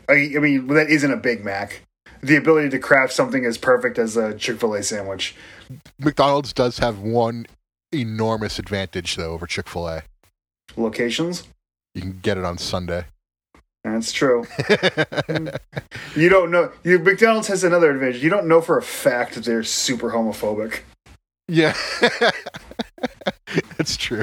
I, 0.08 0.32
I 0.36 0.38
mean 0.40 0.66
that 0.68 0.88
isn't 0.88 1.10
a 1.10 1.16
Big 1.16 1.44
Mac. 1.44 1.82
The 2.20 2.36
ability 2.36 2.70
to 2.70 2.78
craft 2.78 3.12
something 3.12 3.44
as 3.44 3.58
perfect 3.58 3.98
as 3.98 4.16
a 4.16 4.34
Chick 4.34 4.58
Fil 4.58 4.74
A 4.74 4.82
sandwich. 4.82 5.36
McDonald's 5.98 6.52
does 6.52 6.78
have 6.78 6.98
one 6.98 7.46
enormous 7.92 8.58
advantage 8.58 9.16
though 9.16 9.32
over 9.32 9.46
Chick 9.46 9.68
Fil 9.68 9.88
A. 9.88 10.02
Locations. 10.76 11.44
You 11.94 12.02
can 12.02 12.18
get 12.22 12.38
it 12.38 12.44
on 12.44 12.58
Sunday. 12.58 13.06
That's 13.84 14.12
true. 14.12 14.46
You 16.16 16.28
don't 16.28 16.50
know. 16.52 16.70
You 16.84 17.00
McDonald's 17.00 17.48
has 17.48 17.64
another 17.64 17.90
advantage. 17.90 18.22
You 18.22 18.30
don't 18.30 18.46
know 18.46 18.60
for 18.60 18.78
a 18.78 18.82
fact 18.82 19.34
that 19.34 19.44
they're 19.44 19.64
super 19.64 20.10
homophobic. 20.10 20.80
yeah, 21.48 21.74
that's 23.76 23.96
true. 23.96 24.22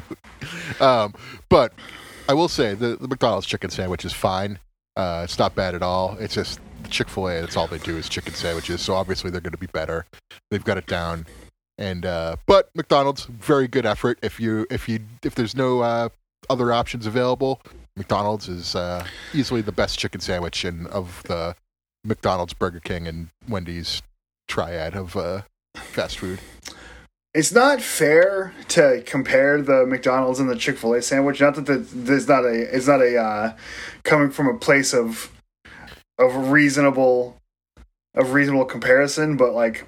Um, 0.79 1.13
but 1.49 1.73
I 2.29 2.33
will 2.33 2.47
say 2.47 2.73
the, 2.75 2.95
the 2.95 3.09
McDonald's 3.09 3.45
chicken 3.45 3.69
sandwich 3.69 4.05
is 4.05 4.13
fine. 4.13 4.57
Uh, 4.95 5.21
it's 5.25 5.37
not 5.37 5.53
bad 5.53 5.75
at 5.75 5.83
all. 5.83 6.15
It's 6.19 6.33
just 6.33 6.61
Chick 6.89 7.09
Fil 7.09 7.27
A. 7.27 7.41
That's 7.41 7.57
all 7.57 7.67
they 7.67 7.77
do 7.79 7.97
is 7.97 8.07
chicken 8.07 8.33
sandwiches. 8.33 8.81
So 8.81 8.93
obviously 8.93 9.29
they're 9.31 9.41
going 9.41 9.51
to 9.51 9.57
be 9.57 9.67
better. 9.67 10.05
They've 10.49 10.63
got 10.63 10.77
it 10.77 10.87
down. 10.87 11.25
And 11.77 12.05
uh, 12.05 12.37
but 12.45 12.69
McDonald's 12.73 13.25
very 13.25 13.67
good 13.67 13.85
effort. 13.85 14.17
If 14.21 14.39
you 14.39 14.65
if 14.69 14.87
you 14.87 14.99
if 15.23 15.35
there's 15.35 15.55
no 15.55 15.81
uh, 15.81 16.09
other 16.49 16.73
options 16.73 17.05
available, 17.05 17.61
McDonald's 17.95 18.47
is 18.47 18.75
uh, 18.75 19.05
easily 19.33 19.61
the 19.61 19.71
best 19.71 19.99
chicken 19.99 20.21
sandwich 20.21 20.65
in 20.65 20.87
of 20.87 21.23
the 21.23 21.55
McDonald's, 22.03 22.53
Burger 22.53 22.79
King, 22.79 23.07
and 23.07 23.29
Wendy's 23.47 24.01
triad 24.47 24.95
of 24.95 25.15
uh, 25.15 25.41
fast 25.75 26.19
food. 26.19 26.39
It's 27.33 27.53
not 27.53 27.81
fair 27.81 28.53
to 28.69 29.03
compare 29.05 29.61
the 29.61 29.85
McDonald's 29.85 30.39
and 30.39 30.49
the 30.49 30.55
Chick 30.55 30.77
Fil 30.77 30.95
A 30.95 31.01
sandwich. 31.01 31.39
Not 31.39 31.55
that 31.55 31.65
the, 31.65 31.77
there's 31.77 32.27
not 32.27 32.43
a 32.43 32.75
it's 32.75 32.87
not 32.87 33.01
a 33.01 33.17
uh, 33.17 33.53
coming 34.03 34.31
from 34.31 34.47
a 34.47 34.57
place 34.57 34.93
of 34.93 35.31
of 36.17 36.51
reasonable 36.51 37.37
of 38.15 38.33
reasonable 38.33 38.65
comparison, 38.65 39.37
but 39.37 39.53
like 39.53 39.87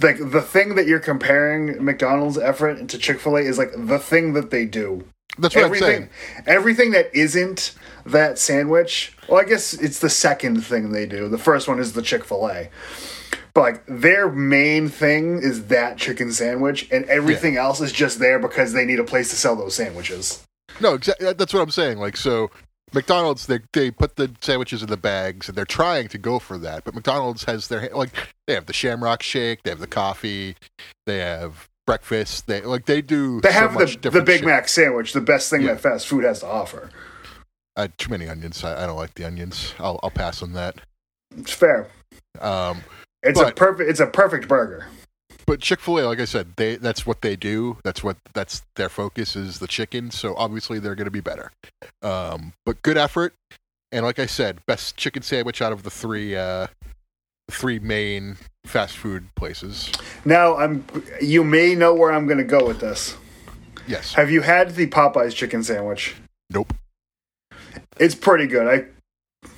like 0.00 0.18
the 0.18 0.40
thing 0.42 0.74
that 0.76 0.86
you're 0.86 0.98
comparing 0.98 1.82
McDonald's 1.84 2.38
effort 2.38 2.88
to 2.88 2.98
Chick 2.98 3.20
Fil 3.20 3.36
A 3.36 3.40
is 3.40 3.58
like 3.58 3.72
the 3.76 3.98
thing 3.98 4.32
that 4.32 4.50
they 4.50 4.64
do. 4.64 5.04
That's 5.38 5.54
what 5.54 5.64
everything, 5.64 5.88
I'm 5.88 5.92
saying. 5.92 6.44
everything 6.46 6.90
that 6.92 7.14
isn't 7.14 7.74
that 8.06 8.38
sandwich. 8.38 9.16
Well, 9.28 9.40
I 9.40 9.44
guess 9.44 9.74
it's 9.74 9.98
the 9.98 10.10
second 10.10 10.62
thing 10.62 10.92
they 10.92 11.06
do. 11.06 11.28
The 11.28 11.38
first 11.38 11.68
one 11.68 11.78
is 11.78 11.92
the 11.92 12.02
Chick 12.02 12.24
Fil 12.24 12.48
A, 12.48 12.70
but 13.54 13.60
like 13.60 13.84
their 13.86 14.30
main 14.30 14.88
thing 14.88 15.38
is 15.38 15.66
that 15.66 15.98
chicken 15.98 16.32
sandwich, 16.32 16.88
and 16.90 17.04
everything 17.06 17.56
else 17.56 17.80
is 17.80 17.92
just 17.92 18.18
there 18.18 18.38
because 18.38 18.72
they 18.72 18.84
need 18.84 19.00
a 19.00 19.04
place 19.04 19.30
to 19.30 19.36
sell 19.36 19.56
those 19.56 19.74
sandwiches. 19.74 20.44
No, 20.80 20.94
exactly. 20.94 21.32
That's 21.32 21.54
what 21.54 21.62
I'm 21.62 21.70
saying. 21.70 21.98
Like, 21.98 22.16
so 22.16 22.50
McDonald's, 22.92 23.46
they 23.46 23.60
they 23.72 23.90
put 23.90 24.16
the 24.16 24.30
sandwiches 24.40 24.82
in 24.82 24.88
the 24.88 24.96
bags, 24.96 25.48
and 25.48 25.56
they're 25.56 25.64
trying 25.64 26.08
to 26.08 26.18
go 26.18 26.38
for 26.38 26.58
that. 26.58 26.84
But 26.84 26.94
McDonald's 26.94 27.44
has 27.44 27.68
their 27.68 27.88
like 27.94 28.10
they 28.46 28.54
have 28.54 28.66
the 28.66 28.72
Shamrock 28.72 29.22
Shake, 29.22 29.62
they 29.62 29.70
have 29.70 29.80
the 29.80 29.86
coffee, 29.86 30.56
they 31.06 31.18
have 31.18 31.68
breakfast. 31.86 32.46
They 32.46 32.60
like 32.62 32.84
they 32.86 33.00
do. 33.02 33.40
They 33.40 33.52
have 33.52 33.74
the 33.78 34.10
the 34.10 34.22
Big 34.22 34.38
shit. 34.40 34.46
Mac 34.46 34.68
sandwich, 34.68 35.12
the 35.12 35.20
best 35.20 35.50
thing 35.50 35.62
Yeah. 35.62 35.74
that 35.74 35.80
fast 35.80 36.06
food 36.06 36.24
has 36.24 36.40
to 36.40 36.46
offer. 36.46 36.90
Uh, 37.76 37.88
too 37.98 38.10
many 38.10 38.28
onions. 38.28 38.64
I, 38.64 38.84
I 38.84 38.86
don't 38.86 38.96
like 38.96 39.14
the 39.14 39.24
onions. 39.24 39.74
I'll 39.78 40.00
I'll 40.02 40.10
pass 40.10 40.42
on 40.42 40.52
that. 40.54 40.76
It's 41.36 41.52
fair. 41.52 41.88
Um, 42.40 42.82
It's 43.22 43.40
a 43.40 43.52
perfect. 43.52 43.88
It's 43.90 44.00
a 44.00 44.06
perfect 44.06 44.48
burger. 44.48 44.86
but 45.46 45.60
Chick 45.60 45.80
Fil 45.80 45.98
A, 45.98 46.02
like 46.06 46.20
I 46.20 46.24
said, 46.24 46.54
they 46.56 46.76
that's 46.76 47.04
what 47.06 47.20
they 47.22 47.36
do. 47.36 47.78
That's 47.84 48.02
what 48.02 48.16
that's 48.34 48.62
their 48.76 48.88
focus 48.88 49.36
is 49.36 49.58
the 49.58 49.66
chicken. 49.66 50.10
So 50.10 50.34
obviously 50.36 50.78
they're 50.78 50.94
going 50.94 51.04
to 51.06 51.10
be 51.10 51.20
better. 51.20 51.52
Um, 52.02 52.52
but 52.64 52.80
good 52.82 52.96
effort, 52.96 53.34
and 53.92 54.04
like 54.04 54.18
I 54.18 54.26
said, 54.26 54.60
best 54.66 54.96
chicken 54.96 55.22
sandwich 55.22 55.60
out 55.60 55.72
of 55.72 55.82
the 55.82 55.90
three 55.90 56.34
uh, 56.36 56.68
three 57.50 57.78
main 57.78 58.36
fast 58.64 58.96
food 58.96 59.28
places. 59.34 59.92
Now 60.24 60.56
I'm. 60.56 60.84
You 61.20 61.44
may 61.44 61.74
know 61.74 61.94
where 61.94 62.12
I'm 62.12 62.26
going 62.26 62.38
to 62.38 62.44
go 62.44 62.66
with 62.66 62.80
this. 62.80 63.16
Yes. 63.86 64.14
Have 64.14 64.30
you 64.30 64.42
had 64.42 64.74
the 64.74 64.86
Popeyes 64.86 65.34
chicken 65.34 65.62
sandwich? 65.62 66.16
Nope. 66.50 66.74
It's 67.98 68.14
pretty 68.14 68.46
good. 68.46 68.66
I 68.66 69.50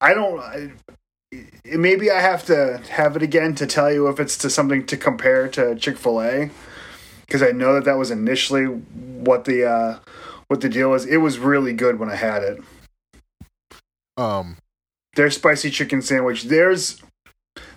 I 0.00 0.14
don't 0.14 0.40
I, 0.40 0.72
maybe 1.64 2.10
I 2.10 2.20
have 2.20 2.44
to 2.46 2.82
have 2.90 3.16
it 3.16 3.22
again 3.22 3.54
to 3.56 3.66
tell 3.66 3.92
you 3.92 4.08
if 4.08 4.20
it's 4.20 4.36
to 4.38 4.50
something 4.50 4.84
to 4.86 4.96
compare 4.96 5.48
to 5.48 5.74
Chick-fil-A 5.76 6.50
because 7.20 7.42
I 7.42 7.52
know 7.52 7.74
that 7.74 7.84
that 7.84 7.96
was 7.96 8.10
initially 8.10 8.64
what 8.64 9.44
the 9.44 9.64
uh 9.64 9.98
what 10.48 10.60
the 10.60 10.68
deal 10.68 10.90
was. 10.90 11.06
It 11.06 11.18
was 11.18 11.38
really 11.38 11.72
good 11.72 11.98
when 11.98 12.10
I 12.10 12.16
had 12.16 12.42
it. 12.42 12.60
Um, 14.18 14.58
Their 15.14 15.30
spicy 15.30 15.70
chicken 15.70 16.02
sandwich. 16.02 16.44
There's 16.44 17.02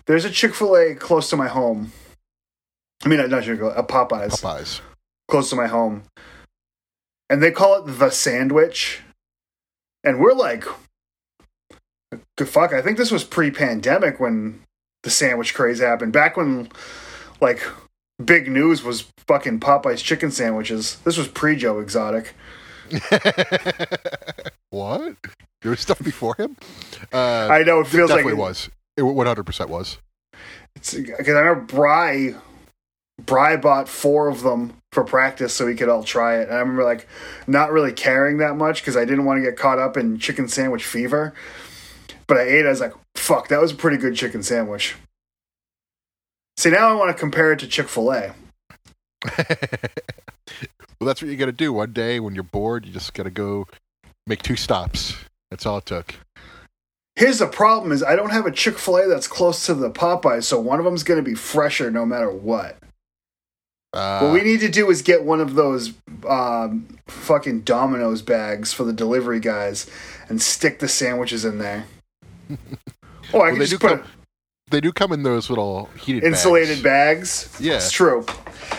there's 0.05 0.25
a 0.25 0.29
Chick-fil-A 0.29 0.95
close 0.95 1.29
to 1.31 1.35
my 1.35 1.47
home. 1.47 1.91
I 3.03 3.09
mean, 3.09 3.29
not 3.29 3.43
Chick-fil-A, 3.43 3.73
a 3.73 3.83
Popeyes. 3.83 4.41
Popeyes. 4.41 4.81
close 5.27 5.49
to 5.49 5.55
my 5.55 5.67
home. 5.67 6.03
And 7.29 7.41
they 7.41 7.51
call 7.51 7.75
it 7.79 7.99
the 7.99 8.11
sandwich. 8.11 9.01
And 10.03 10.19
we're 10.19 10.33
like, 10.33 10.63
fuck, 12.39 12.73
I 12.73 12.81
think 12.81 12.97
this 12.97 13.11
was 13.11 13.23
pre 13.23 13.49
pandemic 13.51 14.19
when 14.19 14.61
the 15.03 15.09
sandwich 15.09 15.53
craze 15.53 15.79
happened. 15.79 16.13
Back 16.13 16.37
when, 16.37 16.69
like, 17.41 17.61
big 18.23 18.47
news 18.49 18.83
was 18.83 19.05
fucking 19.27 19.59
Popeye's 19.59 20.01
chicken 20.01 20.31
sandwiches. 20.31 20.97
This 21.03 21.17
was 21.17 21.27
pre 21.27 21.55
Joe 21.55 21.79
Exotic. 21.79 22.35
what? 24.69 25.15
There 25.65 25.71
was 25.71 25.79
stuff 25.81 25.97
before 26.03 26.35
him. 26.35 26.55
Uh, 27.11 27.47
I 27.49 27.63
know 27.63 27.79
it 27.79 27.87
feels 27.87 28.11
like 28.11 28.23
it 28.23 28.37
was. 28.37 28.69
It 28.95 29.01
one 29.01 29.25
hundred 29.25 29.47
percent 29.47 29.71
was. 29.71 29.97
It's 30.75 30.93
Because 30.93 31.27
I 31.29 31.39
remember 31.39 31.61
Bry, 31.61 32.35
Bry 33.19 33.57
bought 33.57 33.89
four 33.89 34.27
of 34.27 34.43
them 34.43 34.77
for 34.91 35.03
practice 35.03 35.55
so 35.55 35.65
we 35.65 35.73
could 35.73 35.89
all 35.89 36.03
try 36.03 36.37
it. 36.37 36.49
And 36.49 36.55
I 36.55 36.59
remember 36.59 36.83
like 36.83 37.07
not 37.47 37.71
really 37.71 37.93
caring 37.93 38.37
that 38.37 38.55
much 38.55 38.81
because 38.81 38.95
I 38.95 39.05
didn't 39.05 39.25
want 39.25 39.39
to 39.39 39.41
get 39.41 39.57
caught 39.57 39.79
up 39.79 39.97
in 39.97 40.19
chicken 40.19 40.47
sandwich 40.47 40.85
fever. 40.85 41.33
But 42.27 42.37
I 42.37 42.41
ate. 42.41 42.59
it, 42.59 42.65
I 42.67 42.69
was 42.69 42.81
like, 42.81 42.93
"Fuck, 43.15 43.47
that 43.47 43.59
was 43.59 43.71
a 43.71 43.75
pretty 43.75 43.97
good 43.97 44.15
chicken 44.15 44.43
sandwich." 44.43 44.95
See, 46.57 46.69
now 46.69 46.89
I 46.89 46.93
want 46.93 47.09
to 47.09 47.19
compare 47.19 47.51
it 47.53 47.59
to 47.61 47.67
Chick 47.67 47.87
Fil 47.87 48.13
A. 48.13 48.35
well, 49.39 51.07
that's 51.07 51.23
what 51.23 51.31
you 51.31 51.37
got 51.37 51.47
to 51.47 51.51
do. 51.51 51.73
One 51.73 51.91
day 51.91 52.19
when 52.19 52.35
you're 52.35 52.43
bored, 52.43 52.85
you 52.85 52.93
just 52.93 53.15
got 53.15 53.23
to 53.23 53.31
go 53.31 53.67
make 54.27 54.43
two 54.43 54.55
stops. 54.55 55.15
That's 55.55 55.65
all 55.65 55.77
it 55.77 55.85
took. 55.85 56.15
Here's 57.15 57.39
the 57.39 57.47
problem: 57.47 57.93
is 57.93 58.03
I 58.03 58.17
don't 58.17 58.31
have 58.31 58.45
a 58.45 58.51
Chick 58.51 58.77
Fil 58.77 58.97
A 58.97 59.07
that's 59.07 59.25
close 59.25 59.65
to 59.67 59.73
the 59.73 59.89
Popeyes, 59.89 60.43
so 60.43 60.59
one 60.59 60.79
of 60.79 60.85
them's 60.85 61.03
going 61.03 61.17
to 61.17 61.23
be 61.23 61.33
fresher 61.33 61.89
no 61.89 62.05
matter 62.05 62.29
what. 62.29 62.75
Uh, 63.93 64.19
What 64.19 64.33
we 64.33 64.41
need 64.41 64.59
to 64.59 64.67
do 64.69 64.89
is 64.89 65.01
get 65.01 65.23
one 65.23 65.39
of 65.39 65.55
those 65.55 65.93
um, 66.27 66.97
fucking 67.07 67.61
Domino's 67.61 68.21
bags 68.21 68.73
for 68.73 68.83
the 68.83 68.91
delivery 68.91 69.39
guys 69.39 69.89
and 70.27 70.41
stick 70.41 70.79
the 70.79 70.89
sandwiches 70.89 71.45
in 71.45 71.57
there. 71.59 71.85
Oh, 73.33 73.39
I 73.39 73.43
well, 73.43 73.49
can 73.51 73.59
they 73.59 73.65
just 73.65 73.81
do 73.81 73.87
put 73.87 74.01
come. 74.03 74.11
They 74.69 74.81
do 74.81 74.91
come 74.91 75.11
in 75.11 75.23
those 75.23 75.49
little 75.49 75.85
heated 75.99 76.23
insulated 76.25 76.83
bags. 76.83 77.47
bags. 77.47 77.61
Yeah. 77.61 77.75
it's 77.77 77.91
true. 77.91 78.23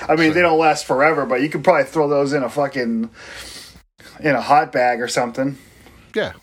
I 0.08 0.14
mean, 0.14 0.30
So- 0.30 0.34
they 0.34 0.40
don't 0.42 0.58
last 0.58 0.84
forever, 0.84 1.26
but 1.26 1.40
you 1.40 1.48
could 1.48 1.64
probably 1.64 1.84
throw 1.84 2.06
those 2.06 2.32
in 2.32 2.42
a 2.44 2.48
fucking 2.50 3.10
in 4.20 4.34
a 4.36 4.40
hot 4.40 4.70
bag 4.72 5.00
or 5.00 5.08
something. 5.08 5.58
Yeah. 6.14 6.34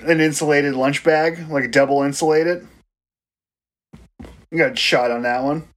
An 0.00 0.20
insulated 0.20 0.74
lunch 0.74 1.04
bag, 1.04 1.48
like 1.50 1.64
a 1.64 1.68
double 1.68 2.02
insulated. 2.02 2.66
You 4.50 4.58
got 4.58 4.78
shot 4.78 5.10
on 5.10 5.22
that 5.22 5.42
one. 5.42 5.68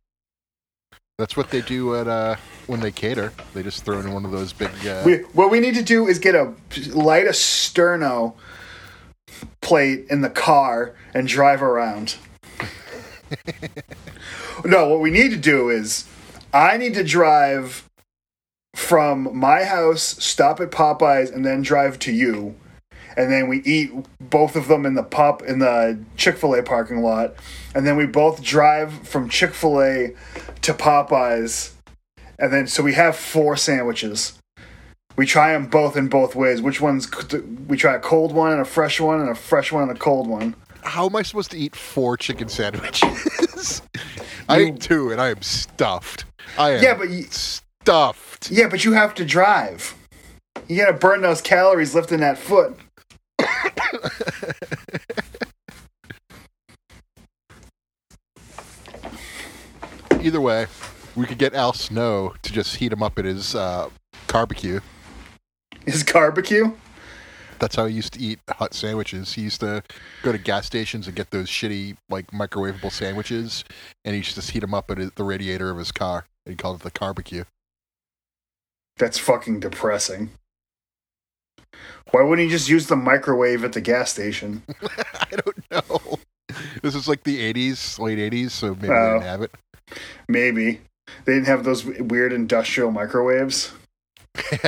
That's 1.17 1.35
what 1.35 1.49
they 1.49 1.61
do 1.61 1.95
at 1.95 2.07
uh 2.07 2.35
when 2.67 2.79
they 2.79 2.91
cater. 2.91 3.33
They 3.53 3.63
just 3.63 3.83
throw 3.83 3.99
in 3.99 4.13
one 4.13 4.23
of 4.23 4.31
those 4.31 4.53
big. 4.53 4.69
Uh, 4.85 5.01
We, 5.03 5.17
what 5.33 5.49
we 5.49 5.59
need 5.59 5.73
to 5.75 5.81
do 5.81 6.07
is 6.07 6.19
get 6.19 6.35
a 6.35 6.53
light 6.93 7.25
a 7.25 7.31
sterno 7.31 8.35
plate 9.61 10.05
in 10.09 10.21
the 10.21 10.29
car 10.29 10.93
and 11.13 11.27
drive 11.27 11.63
around. 11.63 12.17
no, 14.65 14.89
what 14.89 14.99
we 14.99 15.09
need 15.09 15.31
to 15.31 15.37
do 15.37 15.69
is 15.69 16.05
I 16.53 16.77
need 16.77 16.93
to 16.93 17.03
drive 17.03 17.89
from 18.75 19.35
my 19.35 19.63
house, 19.63 20.03
stop 20.23 20.59
at 20.59 20.69
Popeyes, 20.69 21.33
and 21.33 21.43
then 21.43 21.63
drive 21.63 21.97
to 21.99 22.11
you. 22.11 22.55
And 23.17 23.31
then 23.31 23.47
we 23.49 23.63
eat 23.63 23.91
both 24.21 24.55
of 24.55 24.67
them 24.67 24.85
in 24.85 24.93
the 24.93 25.01
pop 25.03 25.41
in 25.41 25.57
the 25.59 25.99
Chick 26.17 26.37
Fil 26.37 26.53
A 26.53 26.61
parking 26.63 27.01
lot, 27.01 27.33
and 27.73 27.85
then 27.85 27.97
we 27.97 28.05
both 28.05 28.43
drive 28.43 28.93
from 29.07 29.27
Chick 29.27 29.53
Fil 29.55 29.81
A 29.81 30.13
to 30.61 30.73
Popeyes, 30.73 31.71
and 32.37 32.53
then 32.53 32.67
so 32.67 32.83
we 32.83 32.93
have 32.93 33.15
four 33.15 33.57
sandwiches. 33.57 34.37
We 35.15 35.25
try 35.25 35.53
them 35.53 35.65
both 35.65 35.97
in 35.97 36.09
both 36.09 36.35
ways. 36.35 36.61
Which 36.61 36.79
one's 36.79 37.09
we 37.67 37.75
try 37.75 37.95
a 37.95 37.99
cold 37.99 38.33
one 38.33 38.51
and 38.51 38.61
a 38.61 38.65
fresh 38.65 38.99
one, 39.01 39.19
and 39.19 39.29
a 39.29 39.35
fresh 39.35 39.71
one 39.71 39.81
and 39.89 39.91
a 39.91 39.99
cold 39.99 40.27
one. 40.27 40.55
how 40.83 41.07
am 41.07 41.15
I 41.15 41.23
supposed 41.23 41.49
to 41.51 41.57
eat 41.57 41.75
four 41.75 42.17
chicken 42.17 42.49
sandwiches? 42.49 43.81
I 44.47 44.59
You- 44.59 44.67
ate 44.67 44.79
two, 44.79 45.09
and 45.11 45.19
I 45.19 45.29
am 45.29 45.41
stuffed. 45.41 46.25
I 46.57 46.69
am 46.75 46.83
Yeah, 46.83 46.93
but 46.93 47.09
you, 47.09 47.23
stuffed. 47.31 48.51
yeah, 48.51 48.67
but 48.67 48.85
you 48.85 48.93
have 48.93 49.15
to 49.15 49.25
drive. 49.25 49.95
You 50.67 50.77
gotta 50.77 50.93
burn 50.93 51.21
those 51.21 51.41
calories 51.41 51.95
lifting 51.95 52.19
that 52.19 52.37
foot. 52.37 52.77
Either 60.21 60.41
way, 60.41 60.67
we 61.15 61.25
could 61.25 61.37
get 61.37 61.53
Al 61.53 61.73
Snow 61.73 62.33
to 62.41 62.51
just 62.51 62.75
heat 62.77 62.91
him 62.91 63.03
up 63.03 63.17
at 63.19 63.25
his 63.25 63.55
uh, 63.55 63.89
barbecue. 64.27 64.79
His 65.85 66.03
barbecue? 66.03 66.73
That's 67.59 67.75
how 67.75 67.85
he 67.85 67.95
used 67.95 68.13
to 68.13 68.19
eat 68.19 68.39
hot 68.49 68.73
sandwiches. 68.73 69.33
He 69.33 69.41
used 69.41 69.61
to 69.61 69.83
go 70.21 70.31
to 70.31 70.37
gas 70.37 70.65
stations 70.65 71.07
and 71.07 71.15
get 71.15 71.31
those 71.31 71.47
shitty 71.47 71.97
like 72.09 72.27
microwavable 72.31 72.91
sandwiches, 72.91 73.63
and 74.05 74.13
he 74.13 74.19
used 74.19 74.31
to 74.31 74.35
just 74.35 74.51
heat 74.51 74.59
them 74.59 74.73
up 74.73 74.91
at 74.91 75.15
the 75.15 75.23
radiator 75.23 75.69
of 75.69 75.77
his 75.77 75.91
car. 75.91 76.25
He 76.45 76.55
called 76.55 76.81
it 76.81 76.83
the 76.83 76.99
barbecue. 76.99 77.43
That's 78.97 79.17
fucking 79.17 79.59
depressing. 79.59 80.31
Why 82.11 82.23
wouldn't 82.23 82.45
he 82.47 82.51
just 82.51 82.69
use 82.69 82.87
the 82.87 82.95
microwave 82.95 83.63
at 83.63 83.73
the 83.73 83.81
gas 83.81 84.11
station? 84.11 84.63
I 84.81 85.27
don't 85.31 85.71
know. 85.71 86.19
This 86.81 86.95
is 86.95 87.07
like 87.07 87.23
the 87.23 87.53
'80s, 87.53 87.99
late 87.99 88.17
'80s, 88.17 88.51
so 88.51 88.73
maybe 88.75 88.87
they 88.87 88.93
Oh. 88.93 89.13
didn't 89.13 89.23
have 89.23 89.41
it. 89.41 89.51
Maybe. 90.27 90.81
They 91.25 91.33
didn't 91.33 91.47
have 91.47 91.63
those 91.63 91.85
weird 91.85 92.33
industrial 92.33 92.91
microwaves. 92.91 93.71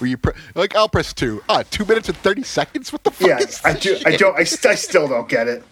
Were 0.00 0.06
you 0.06 0.16
pre- 0.18 0.32
like 0.54 0.74
I'll 0.74 0.88
press 0.88 1.12
two? 1.12 1.42
Ah, 1.48 1.62
two 1.70 1.84
minutes 1.84 2.08
and 2.08 2.18
thirty 2.18 2.42
seconds. 2.42 2.92
What 2.92 3.04
the 3.04 3.10
fuck? 3.10 3.28
Yeah, 3.28 3.38
I 3.64 3.72
do. 3.74 3.98
I 4.04 4.16
don't. 4.16 4.36
I, 4.36 4.44
st- 4.44 4.72
I 4.72 4.74
still 4.74 5.06
don't 5.08 5.28
get 5.28 5.46
it. 5.48 5.62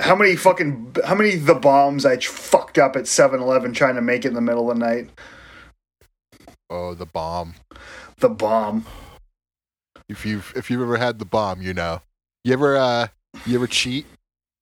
How 0.00 0.14
many 0.16 0.36
fucking 0.36 0.96
how 1.04 1.14
many 1.14 1.36
the 1.36 1.54
bombs 1.56 2.06
I 2.06 2.16
fucked 2.18 2.78
up 2.78 2.94
at 2.94 3.02
7-Eleven 3.04 3.72
trying 3.74 3.96
to 3.96 4.00
make 4.00 4.24
it 4.24 4.28
in 4.28 4.34
the 4.34 4.40
middle 4.40 4.70
of 4.70 4.78
the 4.78 4.84
night? 4.84 5.10
Oh, 6.70 6.94
the 6.94 7.04
bomb. 7.06 7.54
The 8.18 8.28
bomb. 8.28 8.86
If 10.08 10.24
you've 10.24 10.52
if 10.56 10.70
you've 10.70 10.80
ever 10.82 10.96
had 10.96 11.18
the 11.18 11.24
bomb, 11.24 11.60
you 11.62 11.74
know. 11.74 12.00
You 12.44 12.52
ever 12.54 12.76
uh 12.76 13.08
you 13.46 13.56
ever 13.56 13.66
cheat 13.66 14.06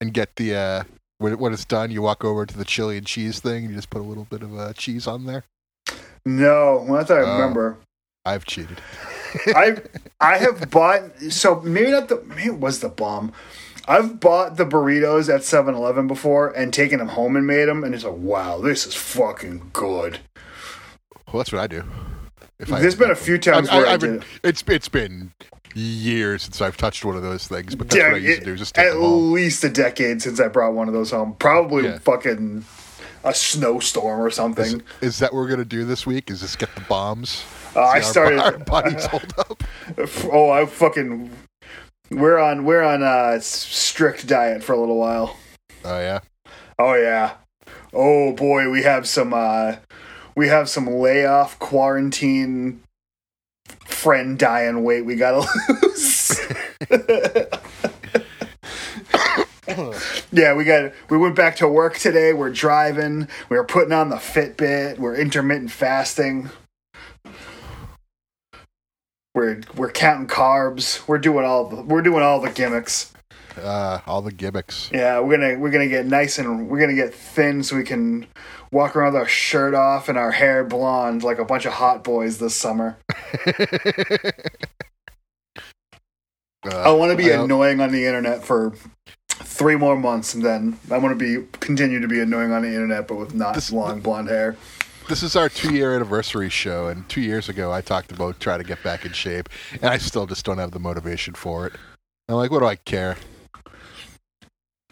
and 0.00 0.12
get 0.12 0.36
the 0.36 0.54
uh 0.54 0.84
when, 1.18 1.38
when 1.38 1.52
it's 1.52 1.64
done, 1.64 1.90
you 1.90 2.02
walk 2.02 2.24
over 2.24 2.44
to 2.44 2.56
the 2.58 2.64
chili 2.64 2.96
and 2.98 3.06
cheese 3.06 3.40
thing 3.40 3.62
and 3.64 3.70
you 3.70 3.76
just 3.76 3.90
put 3.90 4.00
a 4.00 4.04
little 4.04 4.24
bit 4.28 4.42
of 4.42 4.58
uh, 4.58 4.72
cheese 4.74 5.06
on 5.06 5.24
there. 5.26 5.44
No, 6.24 6.84
what 6.86 7.10
I 7.10 7.20
Oh. 7.20 7.32
remember. 7.38 7.78
I've 8.24 8.44
cheated. 8.44 8.80
I 9.54 9.76
I 10.20 10.38
have 10.38 10.68
bought 10.70 11.02
so 11.30 11.60
maybe 11.60 11.90
not 11.92 12.08
the 12.08 12.22
maybe 12.26 12.46
it 12.46 12.58
was 12.58 12.80
the 12.80 12.88
bomb. 12.88 13.32
I've 13.88 14.18
bought 14.18 14.56
the 14.56 14.66
burritos 14.66 15.32
at 15.32 15.42
7-Eleven 15.42 16.08
before 16.08 16.48
and 16.50 16.74
taken 16.74 16.98
them 16.98 17.06
home 17.06 17.36
and 17.36 17.46
made 17.46 17.66
them, 17.66 17.84
and 17.84 17.94
it's 17.94 18.02
like, 18.02 18.16
wow, 18.16 18.58
this 18.60 18.84
is 18.84 18.96
fucking 18.96 19.70
good. 19.72 20.18
Well, 21.28 21.36
that's 21.38 21.52
what 21.52 21.60
I 21.60 21.68
do. 21.68 21.84
If 22.58 22.72
I 22.72 22.80
There's 22.80 22.94
been 22.94 23.10
a 23.10 23.14
few 23.14 23.38
times 23.38 23.68
I, 23.68 23.76
where 23.76 23.86
I, 23.86 23.90
have 23.92 24.00
did. 24.00 24.24
it's 24.42 24.64
it's 24.66 24.88
been 24.88 25.32
years 25.74 26.42
since 26.44 26.60
I've 26.62 26.76
touched 26.76 27.04
one 27.04 27.16
of 27.16 27.22
those 27.22 27.46
things, 27.46 27.74
but 27.74 27.90
that's 27.90 28.02
what 28.02 28.14
I 28.14 28.16
used 28.16 28.38
it- 28.38 28.40
to 28.40 28.44
do. 28.46 28.56
Just 28.56 28.78
at 28.78 28.96
least 28.96 29.62
a 29.64 29.68
decade 29.68 30.22
since 30.22 30.40
I 30.40 30.48
brought 30.48 30.72
one 30.72 30.88
of 30.88 30.94
those 30.94 31.10
home. 31.10 31.34
Probably 31.38 31.84
Yeah. 31.84 31.98
fucking 31.98 32.64
a 33.24 33.34
snowstorm 33.34 34.20
or 34.20 34.30
something. 34.30 34.82
is 35.02 35.18
that 35.18 35.32
what 35.34 35.40
we're 35.40 35.48
gonna 35.48 35.64
do 35.66 35.84
this 35.84 36.06
week? 36.06 36.30
Is 36.30 36.40
just 36.40 36.58
get 36.58 36.74
the 36.74 36.80
bombs? 36.82 37.44
Uh, 37.74 37.80
I 37.80 37.96
our- 37.96 38.02
started. 38.02 38.38
Our, 38.40 38.58
bodies 38.58 39.04
hold 39.10 39.34
up. 39.38 39.62
Oh, 40.32 40.50
I 40.50 40.64
fucking. 40.64 41.30
We're 42.10 42.38
on 42.38 42.64
we're 42.64 42.82
on 42.84 43.02
a 43.02 43.40
strict 43.42 44.26
diet 44.28 44.62
for 44.62 44.72
a 44.72 44.78
little 44.80 44.96
while. 44.96 45.36
Oh 45.84 45.98
yeah. 46.00 46.20
Oh 46.78 46.94
yeah. 46.94 47.32
Oh 47.92 48.32
boy, 48.32 48.70
we 48.70 48.82
have 48.82 49.06
some 49.08 49.34
uh 49.34 49.76
we 50.36 50.48
have 50.48 50.68
some 50.68 50.86
layoff 50.86 51.58
quarantine 51.58 52.82
friend 53.84 54.38
dying 54.38 54.84
weight 54.84 55.04
we 55.04 55.16
gotta 55.16 55.44
lose. 55.82 56.38
yeah, 60.30 60.54
we 60.54 60.64
got 60.64 60.92
we 61.08 61.16
went 61.16 61.34
back 61.34 61.56
to 61.56 61.66
work 61.66 61.98
today. 61.98 62.32
We're 62.32 62.50
driving. 62.50 63.26
We 63.48 63.56
were 63.56 63.64
putting 63.64 63.92
on 63.92 64.10
the 64.10 64.16
Fitbit. 64.16 64.98
We're 64.98 65.16
intermittent 65.16 65.72
fasting. 65.72 66.50
We're 69.34 69.62
we're 69.74 69.90
counting 69.90 70.28
carbs. 70.28 71.06
We're 71.08 71.18
doing 71.18 71.44
all 71.44 71.68
the 71.68 71.82
we're 71.82 72.02
doing 72.02 72.22
all 72.22 72.40
the 72.40 72.50
gimmicks. 72.50 73.12
Uh, 73.58 74.00
all 74.06 74.22
the 74.22 74.32
gimmicks. 74.32 74.90
Yeah, 74.92 75.20
we're 75.20 75.36
gonna 75.38 75.58
we're 75.58 75.70
gonna 75.70 75.88
get 75.88 76.06
nice 76.06 76.38
and 76.38 76.68
we're 76.68 76.80
gonna 76.80 76.94
get 76.94 77.14
thin 77.14 77.62
so 77.62 77.76
we 77.76 77.84
can 77.84 78.26
walk 78.72 78.96
around 78.96 79.14
with 79.14 79.22
our 79.22 79.28
shirt 79.28 79.74
off 79.74 80.08
and 80.08 80.18
our 80.18 80.30
hair 80.32 80.64
blonde 80.64 81.22
like 81.22 81.38
a 81.38 81.44
bunch 81.44 81.64
of 81.66 81.72
hot 81.72 82.04
boys 82.04 82.38
this 82.38 82.54
summer. 82.54 82.98
Uh, 86.64 86.78
I 86.80 86.90
want 86.90 87.12
to 87.12 87.16
be 87.16 87.30
annoying 87.30 87.80
on 87.80 87.92
the 87.92 88.06
internet 88.06 88.42
for 88.42 88.72
three 89.28 89.76
more 89.76 89.96
months, 89.96 90.34
and 90.34 90.44
then 90.44 90.76
I 90.90 90.98
want 90.98 91.16
to 91.16 91.24
be 91.42 91.46
continue 91.60 92.00
to 92.00 92.08
be 92.08 92.18
annoying 92.20 92.50
on 92.50 92.62
the 92.62 92.68
internet, 92.68 93.06
but 93.06 93.16
with 93.16 93.34
not 93.34 93.54
This- 93.54 93.70
long 93.70 94.00
blonde 94.00 94.28
hair. 94.28 94.56
This 95.08 95.22
is 95.22 95.36
our 95.36 95.48
two 95.48 95.72
year 95.72 95.94
anniversary 95.94 96.48
show, 96.48 96.88
and 96.88 97.08
two 97.08 97.20
years 97.20 97.48
ago 97.48 97.70
I 97.70 97.80
talked 97.82 98.10
about 98.10 98.40
trying 98.40 98.58
to 98.58 98.64
get 98.64 98.82
back 98.82 99.06
in 99.06 99.12
shape, 99.12 99.48
and 99.74 99.84
I 99.84 99.98
still 99.98 100.26
just 100.26 100.44
don't 100.44 100.58
have 100.58 100.72
the 100.72 100.80
motivation 100.80 101.34
for 101.34 101.68
it. 101.68 101.74
I'm 102.28 102.34
like, 102.34 102.50
what 102.50 102.58
do 102.58 102.66
I 102.66 102.74
care? 102.74 103.16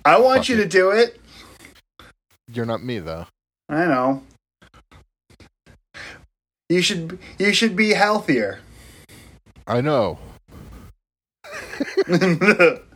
I 0.04 0.18
want 0.20 0.48
you 0.48 0.56
it. 0.56 0.62
to 0.64 0.68
do 0.68 0.90
it. 0.90 1.20
You're 2.52 2.66
not 2.66 2.82
me, 2.82 2.98
though. 2.98 3.26
I 3.68 3.86
know. 3.86 4.22
You 6.68 6.82
should 6.82 7.18
you 7.38 7.52
should 7.52 7.76
be 7.76 7.90
healthier. 7.90 8.60
I 9.66 9.80
know. 9.80 10.18
that's 12.06 12.22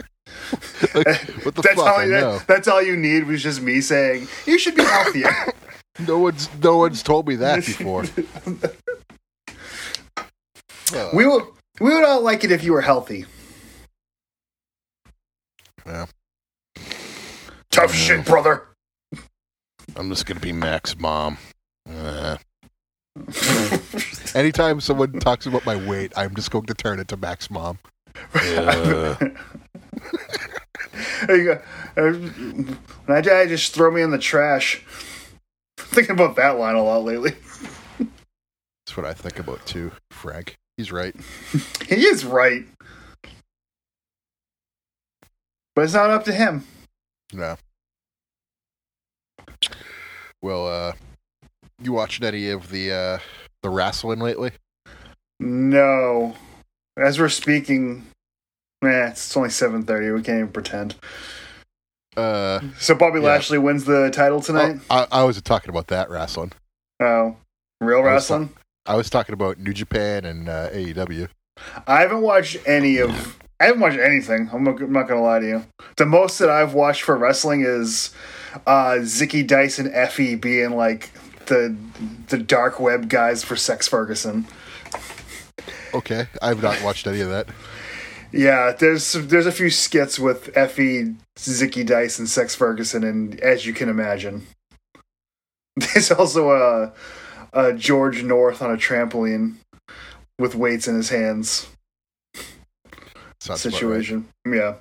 Like, 0.95 1.21
what 1.45 1.55
the 1.55 1.63
fuck? 1.63 1.79
all. 1.79 1.99
I 1.99 2.07
know. 2.07 2.39
That, 2.39 2.47
that's 2.47 2.69
all 2.69 2.83
you 2.83 2.97
need 2.97 3.27
was 3.27 3.43
just 3.43 3.61
me 3.61 3.81
saying 3.81 4.29
you 4.47 4.59
should 4.59 4.75
be 4.75 4.85
healthier. 4.85 5.31
No 6.07 6.21
one's 6.21 6.49
no 6.63 6.77
one's 6.77 7.03
told 7.03 7.27
me 7.27 7.35
that 7.35 7.57
before. 7.67 8.05
Uh, 10.95 11.11
we 11.13 11.27
would 11.27 11.43
we 11.81 11.93
would 11.93 12.05
all 12.05 12.23
like 12.23 12.45
it 12.45 12.53
if 12.53 12.63
you 12.63 12.73
were 12.73 12.83
healthy. 12.83 13.25
Yeah. 15.85 16.07
Tough 17.79 17.95
shit, 17.95 18.25
brother. 18.25 18.67
I'm 19.95 20.09
just 20.09 20.27
gonna 20.27 20.41
be 20.41 20.53
Mac's 20.53 20.99
mom. 20.99 21.39
Uh, 21.89 22.37
anytime 24.35 24.81
someone 24.81 25.13
talks 25.21 25.47
about 25.47 25.65
my 25.65 25.77
weight, 25.77 26.13
I'm 26.17 26.35
just 26.35 26.51
going 26.51 26.67
to 26.67 26.75
turn 26.75 26.99
it 26.99 27.07
to 27.09 27.17
Mac's 27.17 27.51
mom. 27.51 27.79
Uh, 28.35 29.15
There 31.27 31.37
you 31.37 31.45
go. 31.45 32.13
When 33.07 33.17
I 33.17 33.21
die, 33.21 33.47
just 33.47 33.75
throw 33.75 33.93
me 33.93 34.03
in 34.03 34.11
the 34.11 34.19
trash. 34.19 34.83
Thinking 35.77 36.15
about 36.15 36.35
that 36.35 36.59
line 36.59 36.75
a 36.75 36.83
lot 36.83 37.05
lately. 37.05 37.35
that's 37.99 38.97
what 38.97 39.07
I 39.07 39.13
think 39.13 39.39
about 39.39 39.65
too, 39.67 39.93
Frank. 40.11 40.57
He's 40.77 40.91
right. 40.91 41.15
He 41.89 42.07
is 42.07 42.25
right, 42.25 42.67
but 45.77 45.85
it's 45.85 45.95
not 45.95 46.11
up 46.11 46.25
to 46.25 46.33
him. 46.33 46.65
No. 47.33 47.57
Well, 50.43 50.67
uh, 50.69 50.93
you 51.83 51.93
watched 51.93 52.23
any 52.23 52.51
of 52.51 52.71
the 52.71 52.93
uh 52.93 53.19
the 53.63 53.71
wrestling 53.71 54.21
lately? 54.21 54.53
No, 55.41 56.35
as 56.97 57.19
we're 57.19 57.29
speaking, 57.29 58.07
eh, 58.85 59.09
it's 59.09 59.37
only 59.37 59.51
seven 59.51 59.83
thirty. 59.85 60.11
We 60.11 60.23
can't 60.23 60.39
even 60.39 60.53
pretend. 60.53 60.97
Uh, 62.17 62.61
So 62.79 62.95
Bobby 62.95 63.21
Yeah. 63.21 63.27
Lashley 63.27 63.59
wins 63.59 63.85
the 63.85 64.11
title 64.11 64.41
tonight. 64.41 64.79
oh, 64.91 65.07
I, 65.13 65.21
I 65.21 65.25
wasn't 65.25 65.45
talking 65.45 65.71
about 65.71 65.87
that 65.89 66.11
wrestling. 66.11 66.53
Oh, 67.01 67.37
real 67.81 67.99
I 67.99 68.03
was 68.03 68.07
wrestling. 68.07 68.51
I 68.87 68.97
was 68.97 69.09
talking 69.11 69.33
about 69.35 69.59
New 69.59 69.73
Japan 69.73 70.25
and 70.25 70.49
uh, 70.49 70.71
AEW. 70.71 71.29
I 71.87 72.01
haven't 72.01 72.23
watched 72.23 72.57
any 72.67 72.99
of. 72.99 73.39
I 73.61 73.67
haven't 73.67 73.81
watched 73.81 73.99
anything. 73.99 74.49
I'm 74.53 74.63
not, 74.63 74.81
I'm 74.81 74.93
not 74.93 75.09
gonna 75.09 75.23
lie 75.23 75.41
to 75.41 75.47
you. 75.47 75.65
The 75.97 76.07
most 76.07 76.39
that 76.39 76.49
I've 76.49 76.75
watched 76.75 77.03
for 77.03 77.17
wrestling 77.17 77.63
is 77.63 78.11
uh, 78.67 78.99
Zicky 79.01 79.47
Dice 79.47 79.79
and 79.79 79.93
Effie 79.93 80.37
being 80.37 80.71
like 80.71 81.11
the 81.47 81.77
the 82.29 82.39
dark 82.39 82.79
web 82.79 83.09
guys 83.09 83.43
for 83.43 83.57
Sex 83.57 83.89
Ferguson. 83.89 84.47
Okay, 85.93 86.29
I've 86.41 86.63
not 86.63 86.81
watched 86.83 87.07
any 87.07 87.21
of 87.21 87.31
that. 87.31 87.49
Yeah, 88.31 88.73
there's 88.79 89.15
there's 89.15 89.47
a 89.47 89.53
few 89.53 89.71
skits 89.71 90.21
with 90.21 90.57
Effie, 90.57 91.17
Zicky 91.37 91.85
Dice, 91.85 92.19
and 92.19 92.29
Sex 92.29 92.55
Ferguson, 92.55 93.03
and 93.03 93.41
as 93.41 93.67
you 93.67 93.73
can 93.73 93.89
imagine, 93.89 94.47
there's 95.77 96.13
also 96.13 96.51
a, 96.51 96.93
a 97.53 97.73
George 97.73 98.23
North 98.23 98.63
on 98.63 98.71
a 98.71 98.77
trampoline 98.77 99.57
with 100.39 100.55
weights 100.55 100.87
in 100.87 100.95
his 100.95 101.09
hands 101.09 101.67
Sounds 103.41 103.61
situation. 103.61 104.29
Yeah. 104.47 104.75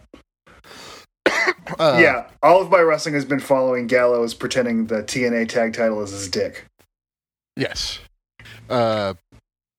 Uh, 1.79 1.99
yeah, 2.01 2.27
all 2.41 2.61
of 2.61 2.69
my 2.71 2.79
wrestling 2.79 3.13
has 3.13 3.25
been 3.25 3.41
following 3.41 3.87
Gallows 3.87 4.33
pretending 4.33 4.87
the 4.87 5.03
TNA 5.03 5.49
tag 5.49 5.73
title 5.73 6.01
is 6.01 6.11
his 6.11 6.29
dick. 6.29 6.65
Yes. 7.57 7.99
Uh, 8.69 9.15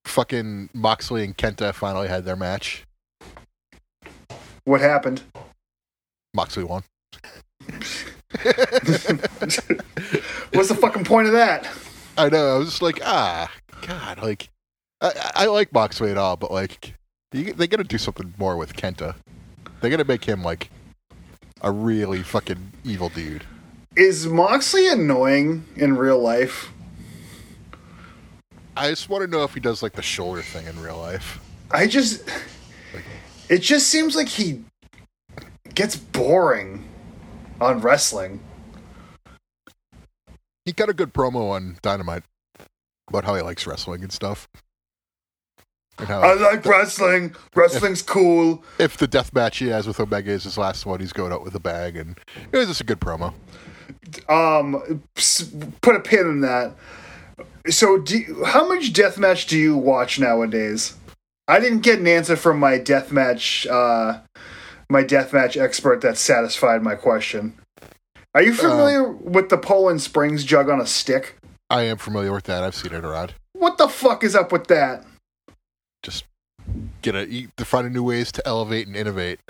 fucking 0.05 0.69
Moxley 0.75 1.25
and 1.25 1.37
Kenta 1.37 1.73
finally 1.73 2.09
had 2.09 2.27
their 2.27 2.37
match. 2.37 2.85
What 4.64 4.83
happened? 4.83 5.23
Moxley 6.35 6.64
won. 6.64 6.83
What's 10.53 10.69
the 10.69 10.79
fucking 10.79 11.05
point 11.05 11.27
of 11.27 11.33
that? 11.33 11.67
I 12.19 12.29
know. 12.29 12.57
I 12.57 12.59
was 12.59 12.69
just 12.69 12.83
like, 12.83 13.01
ah, 13.03 13.51
God, 13.81 14.21
like, 14.23 14.51
I, 15.01 15.31
I 15.35 15.47
like 15.47 15.73
Moxley 15.73 16.11
and 16.11 16.19
all, 16.19 16.37
but 16.37 16.51
like, 16.51 16.95
you, 17.33 17.53
they 17.53 17.67
got 17.67 17.79
to 17.79 17.85
do 17.85 17.99
something 17.99 18.35
more 18.38 18.57
with 18.57 18.75
Kenta. 18.75 19.14
They 19.81 19.91
got 19.91 19.99
to 19.99 20.05
make 20.05 20.25
him 20.25 20.43
like 20.43 20.71
a 21.61 21.71
really 21.71 22.23
fucking 22.23 22.73
evil 22.85 23.09
dude. 23.09 23.45
Is 23.97 24.27
Moxley 24.27 24.88
annoying 24.88 25.64
in 25.77 25.97
real 25.97 26.21
life? 26.21 26.73
I 28.77 28.91
just 28.91 29.09
want 29.09 29.23
to 29.23 29.27
know 29.29 29.43
if 29.43 29.55
he 29.55 29.61
does 29.61 29.83
like 29.83 29.95
the 29.95 30.03
shoulder 30.03 30.43
thing 30.43 30.67
in 30.67 30.81
real 30.81 30.99
life. 30.99 31.41
I 31.71 31.87
just. 31.87 32.23
It 33.49 33.59
just 33.59 33.88
seems 33.88 34.14
like 34.14 34.29
he 34.29 34.62
gets 35.75 35.97
boring 35.97 36.85
on 37.61 37.81
wrestling. 37.81 38.41
He 40.64 40.73
got 40.73 40.88
a 40.91 40.95
good 40.95 41.14
promo 41.14 41.51
on 41.51 41.79
Dynamite 41.83 42.25
about 43.09 43.25
how 43.25 43.35
he 43.35 43.43
likes 43.43 43.67
wrestling 43.67 44.03
and 44.03 44.12
stuff. 44.12 44.49
I 45.99 46.35
like 46.35 46.65
wrestling. 46.65 47.35
Wrestling's 47.55 48.03
cool. 48.03 48.63
if 48.79 48.97
the 48.97 49.09
death 49.09 49.33
match 49.35 49.59
he 49.59 49.69
has 49.69 49.87
with 49.87 49.99
Omega 49.99 50.31
is 50.31 50.45
his 50.45 50.57
last 50.59 50.87
one, 50.87 51.01
he's 51.01 51.13
going 51.13 51.33
out 51.33 51.43
with 51.43 51.55
a 51.55 51.61
bag, 51.61 51.97
and 51.97 52.19
it 52.53 52.57
was 52.57 52.69
just 52.69 52.81
a 52.81 52.85
good 52.85 53.01
promo. 53.01 53.35
Um, 54.29 55.03
put 55.81 55.97
a 55.97 56.01
pin 56.01 56.27
in 56.27 56.41
that. 56.43 56.75
So, 57.69 57.99
do 57.99 58.19
you, 58.19 58.45
how 58.45 58.69
much 58.69 58.93
death 58.93 59.19
match 59.19 59.47
do 59.47 59.59
you 59.59 59.77
watch 59.77 60.19
nowadays? 60.19 60.95
I 61.47 61.61
didn't 61.61 61.81
get 61.81 61.99
an 61.99 62.07
answer 62.07 62.37
from 62.37 62.59
my 62.59 62.79
deathmatch, 62.79 63.67
uh, 63.71 64.21
my 64.91 65.03
death 65.03 65.33
match 65.33 65.57
expert 65.57 66.01
that 66.03 66.17
satisfied 66.17 66.83
my 66.83 66.95
question. 66.95 67.59
Are 68.35 68.43
you 68.43 68.55
familiar 68.55 69.11
with 69.11 69.49
the 69.49 69.59
Poland 69.59 70.03
Springs 70.03 70.45
jug 70.45 70.69
on 70.69 70.81
a 70.81 70.87
stick? 70.87 71.37
I 71.71 71.83
am 71.83 71.97
familiar 71.97 72.33
with 72.33 72.45
that. 72.45 72.63
I've 72.63 72.75
seen 72.75 72.93
it 72.93 73.05
around. 73.05 73.35
What 73.53 73.79
the 73.79 73.89
fuck 73.89 74.23
is 74.23 74.35
up 74.35 74.53
with 74.53 74.69
that? 74.69 75.05
Just 76.03 76.25
get 77.03 77.15
a 77.15 77.27
eat 77.27 77.51
to 77.57 77.65
find 77.65 77.93
new 77.93 78.03
ways 78.03 78.33
to 78.33 78.47
elevate 78.47 78.87
and 78.87 78.97
innovate. 78.97 79.41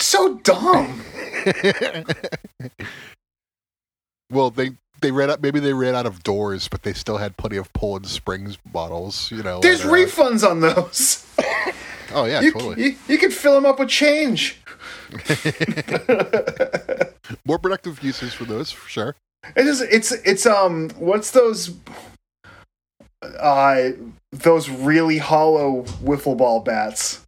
So 0.00 0.36
dumb. 0.38 1.02
well, 4.30 4.50
they 4.50 4.70
they 5.00 5.10
ran 5.10 5.30
out. 5.30 5.42
Maybe 5.42 5.60
they 5.60 5.72
ran 5.72 5.94
out 5.94 6.06
of 6.06 6.22
doors, 6.22 6.68
but 6.68 6.82
they 6.82 6.92
still 6.92 7.18
had 7.18 7.36
plenty 7.36 7.56
of 7.56 7.72
Poland 7.72 8.06
Springs 8.06 8.56
bottles. 8.72 9.30
You 9.30 9.42
know, 9.42 9.60
There's 9.60 9.84
around. 9.84 10.06
refunds 10.06 10.48
on 10.48 10.60
those. 10.60 11.26
Oh 12.12 12.26
yeah, 12.26 12.42
you, 12.42 12.52
totally. 12.52 12.80
you, 12.82 12.96
you 13.08 13.18
can 13.18 13.32
fill 13.32 13.54
them 13.54 13.66
up 13.66 13.80
with 13.80 13.88
change. 13.88 14.60
More 17.44 17.58
productive 17.58 18.00
uses 18.04 18.32
for 18.34 18.44
those 18.44 18.70
for 18.70 18.88
sure. 18.88 19.16
It 19.56 19.66
is. 19.66 19.80
It's. 19.80 20.12
It's. 20.12 20.46
Um. 20.46 20.90
What's 20.96 21.32
those? 21.32 21.74
Uh, 23.38 23.92
those 24.32 24.68
really 24.68 25.18
hollow 25.18 25.82
wiffle 26.02 26.36
ball 26.36 26.60
bats. 26.60 27.24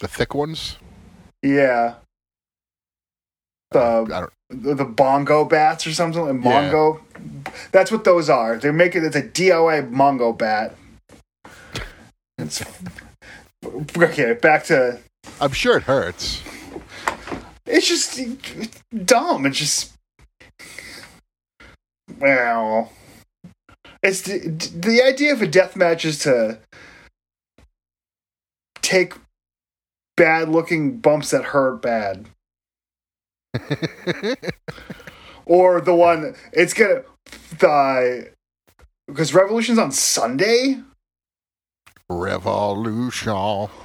The 0.00 0.08
thick 0.08 0.34
ones. 0.34 0.76
Yeah. 1.42 1.94
The 3.70 4.30
the, 4.48 4.84
bongo 4.84 5.44
bats 5.44 5.86
or 5.86 5.92
something. 5.92 6.42
Like 6.42 6.72
Yeah. 6.72 7.00
That's 7.72 7.90
what 7.90 8.04
those 8.04 8.30
are. 8.30 8.56
They're 8.56 8.72
making 8.72 9.04
it's 9.04 9.16
a 9.16 9.22
DIY 9.22 9.90
mongo 9.90 10.36
bat. 10.36 10.76
It's 12.38 12.62
okay. 13.96 14.34
Back 14.34 14.64
to. 14.64 15.00
I'm 15.40 15.52
sure 15.52 15.78
it 15.78 15.84
hurts. 15.84 16.42
It's 17.66 17.88
just 17.88 18.20
dumb. 19.04 19.46
It's 19.46 19.58
just. 19.58 19.92
Well, 22.18 22.92
it's 24.06 24.22
the, 24.22 24.38
the 24.74 25.02
idea 25.02 25.32
of 25.32 25.42
a 25.42 25.46
death 25.46 25.76
match 25.76 26.04
is 26.04 26.18
to 26.20 26.58
take 28.82 29.14
bad 30.16 30.48
looking 30.48 30.98
bumps 30.98 31.30
that 31.30 31.44
hurt 31.44 31.82
bad. 31.82 32.26
or 35.46 35.80
the 35.80 35.94
one 35.94 36.34
it's 36.52 36.74
gonna 36.74 37.02
the 37.58 38.30
because 39.08 39.32
revolution's 39.34 39.78
on 39.78 39.90
Sunday. 39.92 40.80
Revolution. 42.08 43.32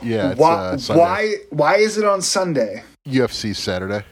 Yeah, 0.02 0.32
it's 0.32 0.40
why? 0.40 0.54
uh, 0.54 0.78
why? 0.90 1.36
Why 1.50 1.78
is 1.78 1.98
it 1.98 2.06
on 2.06 2.22
Sunday? 2.22 2.84
UFC 3.08 3.56
Saturday. 3.56 4.04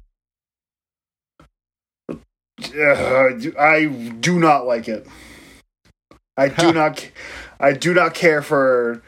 Uh, 2.10 3.30
I 3.60 3.86
do 4.20 4.40
not 4.40 4.66
like 4.66 4.88
it. 4.88 5.06
I 6.40 6.48
do 6.48 6.72
not. 6.72 7.10
I 7.60 7.74
do 7.74 7.94
not 7.94 8.14
care 8.14 8.42
for 8.42 9.02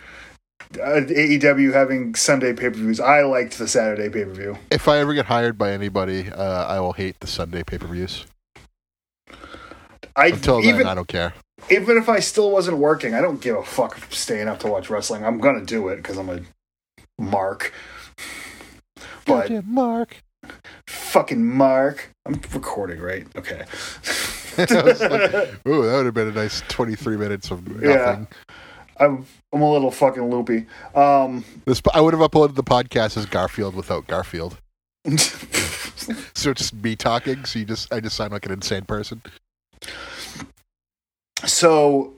uh, 0.76 1.02
AEW 1.08 1.74
having 1.74 2.15
Sunday 2.15 2.54
pay 2.54 2.70
per 2.70 2.76
views. 2.76 3.00
I 3.00 3.22
liked 3.22 3.58
the 3.58 3.67
Saturday 3.67 4.10
pay 4.10 4.26
per 4.26 4.34
view. 4.34 4.58
If 4.70 4.88
I 4.88 4.98
ever 4.98 5.13
get 5.13 5.26
hired 5.26 5.58
by 5.58 5.72
anybody, 5.72 6.30
uh, 6.30 6.65
I 6.67 6.80
will 6.80 6.94
hate 6.94 7.20
the 7.22 7.28
Sunday 7.28 7.63
pay 7.63 7.78
per 7.78 7.88
views. 7.88 8.26
I 10.15 10.28
Until 10.28 10.62
then, 10.62 10.76
even 10.76 10.88
I 10.88 10.94
don't 10.94 11.08
care. 11.08 11.34
even 11.70 11.98
if 11.98 12.10
I 12.10 12.20
still 12.20 12.52
wasn't 12.52 12.78
working, 12.78 13.13
I 13.13 13.22
don't 13.22 13.41
give 13.41 13.56
a 13.56 13.63
fuck 13.63 13.98
staying 14.12 14.50
up 14.50 14.60
to 14.60 14.67
watch 14.67 14.89
wrestling. 14.89 15.24
I'm 15.24 15.39
gonna 15.39 15.65
do 15.65 15.88
it 15.88 15.98
because 15.98 16.17
I'm 16.17 16.30
a 16.30 16.41
mark. 17.17 17.74
But 19.26 19.48
Gotcha, 19.48 19.63
Mark. 19.65 20.17
Fucking 20.88 21.43
mark. 21.45 22.12
I'm 22.25 22.39
recording, 22.54 22.99
right? 22.99 23.27
Okay. 23.36 23.65
Like, 24.58 24.69
Ooh, 25.65 25.86
that 25.86 25.93
would 25.95 26.06
have 26.06 26.13
been 26.13 26.27
a 26.27 26.32
nice 26.34 26.62
23 26.67 27.15
minutes 27.15 27.51
of 27.51 27.65
nothing. 27.69 27.89
Yeah. 27.89 28.25
I'm 28.99 29.25
I'm 29.54 29.62
a 29.62 29.71
little 29.71 29.91
fucking 29.91 30.30
loopy. 30.30 30.67
Um, 30.93 31.45
This 31.63 31.82
I 31.93 32.01
would 32.01 32.13
have 32.13 32.21
uploaded 32.30 32.56
the 32.56 32.63
podcast 32.63 33.15
as 33.15 33.25
Garfield 33.25 33.75
without 33.75 34.08
Garfield. 34.08 34.58
So 36.34 36.49
it's 36.49 36.62
just 36.62 36.73
me 36.73 36.95
talking. 36.95 37.45
So 37.45 37.60
you 37.60 37.65
just 37.65 37.93
I 37.93 37.99
just 37.99 38.15
sound 38.15 38.32
like 38.34 38.45
an 38.45 38.51
insane 38.51 38.84
person. 38.84 39.21
so 41.45 42.13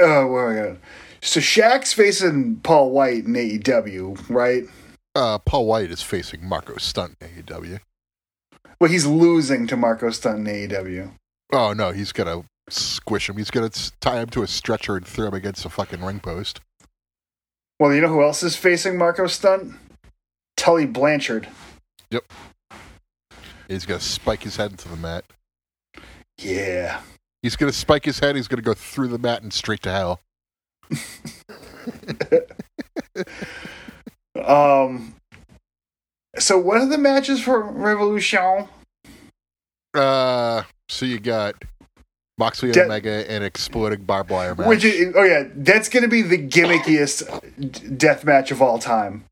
uh 0.00 0.24
where 0.24 0.50
am 0.50 0.52
I 0.52 0.60
going? 0.60 0.78
So 1.28 1.40
Shaq's 1.40 1.92
facing 1.92 2.56
Paul 2.60 2.90
White 2.90 3.26
in 3.26 3.34
AEW, 3.34 4.30
right? 4.30 4.64
Uh, 5.14 5.36
Paul 5.36 5.66
White 5.66 5.90
is 5.90 6.00
facing 6.00 6.42
Marco 6.42 6.78
Stunt 6.78 7.16
in 7.20 7.44
AEW. 7.44 7.80
Well, 8.80 8.90
he's 8.90 9.04
losing 9.04 9.66
to 9.66 9.76
Marco 9.76 10.08
Stunt 10.08 10.48
in 10.48 10.70
AEW. 10.70 11.10
Oh 11.52 11.74
no, 11.74 11.90
he's 11.90 12.12
gonna 12.12 12.44
squish 12.70 13.28
him. 13.28 13.36
He's 13.36 13.50
gonna 13.50 13.68
tie 14.00 14.22
him 14.22 14.30
to 14.30 14.42
a 14.42 14.46
stretcher 14.46 14.96
and 14.96 15.06
throw 15.06 15.28
him 15.28 15.34
against 15.34 15.66
a 15.66 15.68
fucking 15.68 16.02
ring 16.02 16.20
post. 16.20 16.62
Well, 17.78 17.92
you 17.92 18.00
know 18.00 18.08
who 18.08 18.22
else 18.22 18.42
is 18.42 18.56
facing 18.56 18.96
Marco 18.96 19.26
Stunt? 19.26 19.74
Tully 20.56 20.86
Blanchard. 20.86 21.46
Yep. 22.10 22.24
He's 23.68 23.84
gonna 23.84 24.00
spike 24.00 24.44
his 24.44 24.56
head 24.56 24.70
into 24.70 24.88
the 24.88 24.96
mat. 24.96 25.26
Yeah. 26.38 27.02
He's 27.42 27.54
gonna 27.54 27.72
spike 27.72 28.06
his 28.06 28.18
head. 28.18 28.34
He's 28.34 28.48
gonna 28.48 28.62
go 28.62 28.72
through 28.72 29.08
the 29.08 29.18
mat 29.18 29.42
and 29.42 29.52
straight 29.52 29.82
to 29.82 29.90
hell. 29.90 30.22
Um. 34.44 35.14
So 36.38 36.58
what 36.58 36.78
are 36.78 36.86
the 36.86 36.98
matches 36.98 37.40
for 37.42 37.60
Revolution? 37.60 38.68
Uh, 39.94 40.62
so 40.88 41.06
you 41.06 41.18
got 41.18 41.54
Moxley 42.38 42.70
De- 42.70 42.84
Omega 42.84 43.28
and 43.30 43.42
exploding 43.42 44.04
barbed 44.04 44.30
wire 44.30 44.54
match. 44.54 44.68
Which 44.68 44.84
is, 44.84 45.12
oh 45.16 45.24
yeah, 45.24 45.44
that's 45.56 45.88
gonna 45.88 46.08
be 46.08 46.22
the 46.22 46.38
gimmickiest 46.38 47.98
death 47.98 48.24
match 48.24 48.50
of 48.50 48.62
all 48.62 48.78
time. 48.78 49.24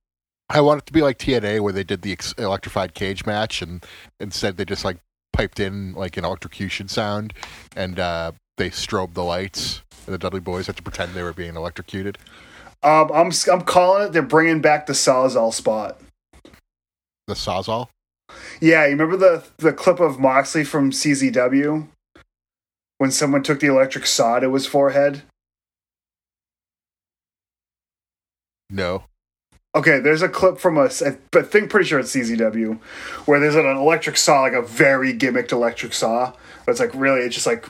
I 0.49 0.61
want 0.61 0.83
it 0.83 0.87
to 0.87 0.93
be 0.93 1.03
like 1.03 1.19
TNA 1.19 1.61
where 1.61 1.73
they 1.73 1.85
did 1.85 2.03
the 2.03 2.13
ex- 2.13 2.33
electrified 2.39 2.95
cage 2.95 3.27
match 3.27 3.63
and 3.63 3.85
instead 4.21 4.57
they 4.57 4.65
just 4.65 4.85
like 4.85 4.99
piped 5.33 5.61
in 5.61 5.93
like 5.95 6.17
an 6.17 6.25
electrocution 6.25 6.89
sound 6.89 7.35
and 7.77 7.99
uh, 7.99 8.33
they 8.57 8.71
strobed 8.71 9.15
the 9.15 9.25
lights 9.25 9.83
and 10.07 10.15
the 10.15 10.19
Dudley 10.19 10.41
Boys 10.41 10.67
had 10.67 10.77
to 10.77 10.83
pretend 10.83 11.13
they 11.13 11.23
were 11.23 11.33
being 11.33 11.57
electrocuted. 11.57 12.19
Um, 12.83 13.11
I'm 13.13 13.33
I'm 13.51 13.63
calling 13.63 14.07
it. 14.07 14.13
They're 14.13 14.23
bringing 14.23 14.61
back 14.61 14.87
the 14.87 14.93
Sawzall 14.93 15.53
spot. 15.53 16.01
The 17.27 17.35
Sawzall. 17.35 17.89
Yeah, 18.61 18.85
you 18.85 18.93
remember 18.93 19.17
the 19.17 19.45
the 19.59 19.73
clip 19.73 20.01
of 20.01 20.19
Moxley 20.19 20.65
from 20.65 20.91
CZW 20.91 21.89
when 22.99 23.11
someone 23.11 23.43
took 23.43 23.61
the 23.61 23.67
electric 23.67 24.07
saw 24.07 24.39
to 24.39 24.53
his 24.55 24.67
forehead? 24.67 25.23
No. 28.71 29.05
Okay, 29.75 29.99
there's 29.99 30.23
a 30.23 30.29
clip 30.29 30.59
from 30.59 30.79
a, 30.79 30.85
I 30.85 31.43
think 31.43 31.69
pretty 31.69 31.87
sure 31.87 31.99
it's 31.99 32.17
CZW, 32.17 32.79
where 33.27 33.39
there's 33.39 33.55
an 33.55 33.67
electric 33.67 34.17
saw, 34.17 34.41
like 34.41 34.55
a 34.55 34.63
very 34.63 35.13
gimmicked 35.13 35.53
electric 35.53 35.93
saw. 35.93 36.33
But 36.65 36.73
it's 36.73 36.81
like 36.81 36.95
really, 36.95 37.21
it's 37.21 37.35
just 37.35 37.47
like 37.47 37.67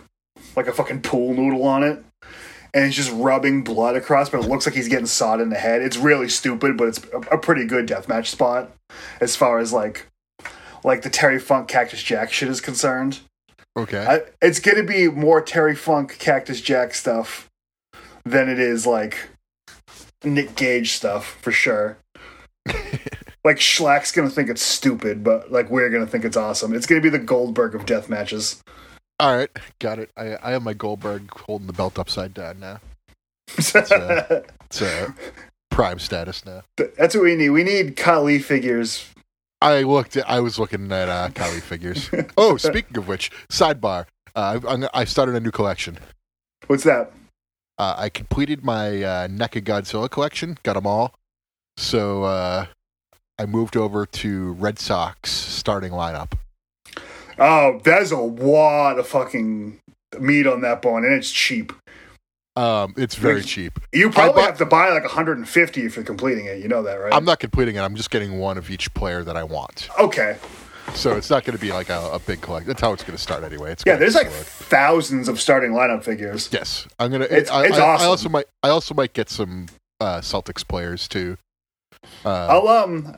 like 0.55 0.69
a 0.69 0.73
fucking 0.73 1.03
pool 1.03 1.35
noodle 1.35 1.65
on 1.65 1.83
it, 1.83 2.05
and 2.77 2.85
he's 2.85 2.95
just 2.95 3.11
rubbing 3.13 3.65
blood 3.65 3.97
across. 3.97 4.29
But 4.29 4.45
it 4.45 4.49
looks 4.49 4.67
like 4.67 4.75
he's 4.75 4.89
getting 4.89 5.07
sawed 5.07 5.41
in 5.41 5.49
the 5.49 5.57
head. 5.57 5.81
It's 5.81 5.97
really 5.97 6.29
stupid, 6.29 6.77
but 6.77 6.89
it's 6.89 7.01
a, 7.07 7.35
a 7.35 7.39
pretty 7.39 7.65
good 7.65 7.89
deathmatch 7.89 8.27
spot 8.27 8.71
as 9.19 9.35
far 9.35 9.59
as 9.59 9.73
like 9.73 10.07
like 10.85 11.01
the 11.01 11.09
Terry 11.09 11.39
Funk 11.39 11.69
Cactus 11.69 12.03
Jack 12.03 12.31
shit 12.31 12.51
is 12.51 12.61
concerned. 12.61 13.21
Okay. 13.79 14.07
I, 14.07 14.21
it's 14.43 14.61
going 14.61 14.77
to 14.77 14.83
be 14.83 15.09
more 15.09 15.41
Terry 15.41 15.75
Funk 15.75 16.19
Cactus 16.19 16.61
Jack 16.61 16.93
stuff 16.95 17.49
than 18.25 18.51
it 18.51 18.59
is 18.59 18.87
like 18.87 19.31
Nick 20.23 20.55
Gage 20.55 20.93
stuff 20.93 21.39
for 21.41 21.53
sure. 21.53 21.97
like 23.45 23.57
Schlack's 23.57 24.13
going 24.13 24.29
to 24.29 24.35
think 24.35 24.51
it's 24.51 24.63
stupid, 24.63 25.25
but 25.25 25.51
like 25.51 25.71
we're 25.71 25.89
going 25.89 26.05
to 26.05 26.11
think 26.11 26.27
it's 26.27 26.37
awesome. 26.37 26.75
It's 26.75 26.87
going 26.87 27.01
to 27.01 27.11
be 27.11 27.17
the 27.17 27.25
Goldberg 27.25 27.75
of 27.75 27.87
death 27.87 28.11
matches. 28.11 28.63
All 29.19 29.35
right, 29.35 29.51
got 29.79 29.99
it. 29.99 30.11
I 30.17 30.37
I 30.43 30.51
have 30.51 30.63
my 30.63 30.75
Goldberg 30.75 31.31
holding 31.31 31.67
the 31.67 31.73
belt 31.73 31.99
upside 31.99 32.35
down 32.35 32.61
now. 32.61 32.81
That's, 33.57 33.91
uh, 33.91 34.43
It's 34.67 34.83
uh, 34.83 35.13
prime 35.71 35.99
status 35.99 36.45
now. 36.45 36.63
That's 36.77 37.15
what 37.15 37.25
we 37.25 37.35
need. 37.37 37.51
We 37.51 37.65
need 37.65 37.97
Kali 37.97 38.39
figures. 38.39 39.09
I 39.63 39.83
looked. 39.83 40.17
At, 40.17 40.29
I 40.29 40.41
was 40.41 40.59
looking 40.59 40.93
at 40.93 41.09
uh, 41.09 41.31
Kali 41.35 41.61
figures. 41.61 42.11
Oh, 42.37 42.57
speaking 42.57 42.99
of 42.99 43.09
which, 43.09 43.31
sidebar. 43.51 44.07
Uh, 44.35 44.61
I, 44.95 45.01
I 45.01 45.05
started 45.05 45.35
a 45.35 45.41
new 45.41 45.51
collection. 45.51 45.99
What's 46.67 46.85
that? 46.85 47.11
Uh, 47.79 47.95
I 47.97 48.09
completed 48.11 48.65
my 48.65 49.03
uh, 49.03 49.29
NECA 49.29 49.63
Godzilla 49.63 50.11
collection. 50.11 50.59
Got 50.63 50.75
them 50.75 50.87
all. 50.87 51.15
So 51.79 52.25
uh, 52.25 52.67
I 53.39 53.47
moved 53.47 53.77
over 53.77 54.05
to 54.05 54.53
Red 54.53 54.79
Sox 54.79 55.31
starting 55.31 55.93
lineup. 55.93 56.33
Oh, 57.39 57.81
there's 57.85 58.13
a 58.13 58.17
lot 58.17 58.99
of 58.99 59.07
fucking 59.07 59.79
meat 60.19 60.47
on 60.47 60.61
that 60.63 60.83
bone, 60.83 61.05
and 61.05 61.13
it's 61.15 61.31
cheap. 61.31 61.73
Um, 62.57 62.95
it's 62.97 63.15
very 63.17 63.37
Like- 63.41 63.47
cheap. 63.47 63.79
You 63.93 64.09
probably 64.11 64.33
bought- 64.41 64.47
have 64.51 64.59
to 64.59 64.65
buy 64.67 64.89
like 64.91 65.03
150 65.05 65.85
if 65.85 65.95
you're 65.97 66.05
completing 66.05 66.47
it. 66.47 66.59
You 66.63 66.69
know 66.69 66.83
that, 66.85 66.95
right? 66.95 67.13
I'm 67.13 67.25
not 67.27 67.39
completing 67.39 67.77
it. 67.77 67.81
I'm 67.81 67.95
just 67.97 68.11
getting 68.11 68.39
one 68.39 68.57
of 68.57 68.71
each 68.71 68.93
player 68.95 69.23
that 69.25 69.37
I 69.37 69.45
want. 69.45 69.89
okay. 69.99 70.37
So 70.95 71.17
it's 71.17 71.29
not 71.29 71.45
going 71.45 71.57
to 71.59 71.61
be 71.61 71.73
like 71.73 71.89
a, 71.91 72.11
a 72.13 72.21
big 72.21 72.41
collect. 72.41 72.65
That's 72.69 72.81
how 72.81 72.93
it's 72.93 73.03
going 73.03 73.17
to 73.17 73.23
start 73.23 73.43
anyway. 73.43 73.73
It's 73.73 73.83
Yeah, 73.85 73.97
there's 73.97 74.15
like 74.15 74.29
explode. 74.29 74.47
thousands 74.69 75.29
of 75.29 75.41
starting 75.41 75.73
lineup 75.73 76.05
figures. 76.05 76.49
Yes, 76.53 76.87
I'm 77.01 77.11
gonna. 77.11 77.25
It's- 77.25 77.51
I, 77.51 77.65
it's 77.67 77.77
I, 77.77 77.81
awesome. 77.83 78.05
I 78.05 78.09
also 78.09 78.29
might. 78.29 78.45
I 78.63 78.69
also 78.69 78.95
might 78.95 79.13
get 79.13 79.29
some 79.29 79.67
uh, 80.01 80.21
Celtics 80.21 80.67
players 80.67 81.09
too. 81.09 81.39
Uh, 82.25 82.29
I'll 82.47 82.69
um, 82.69 83.17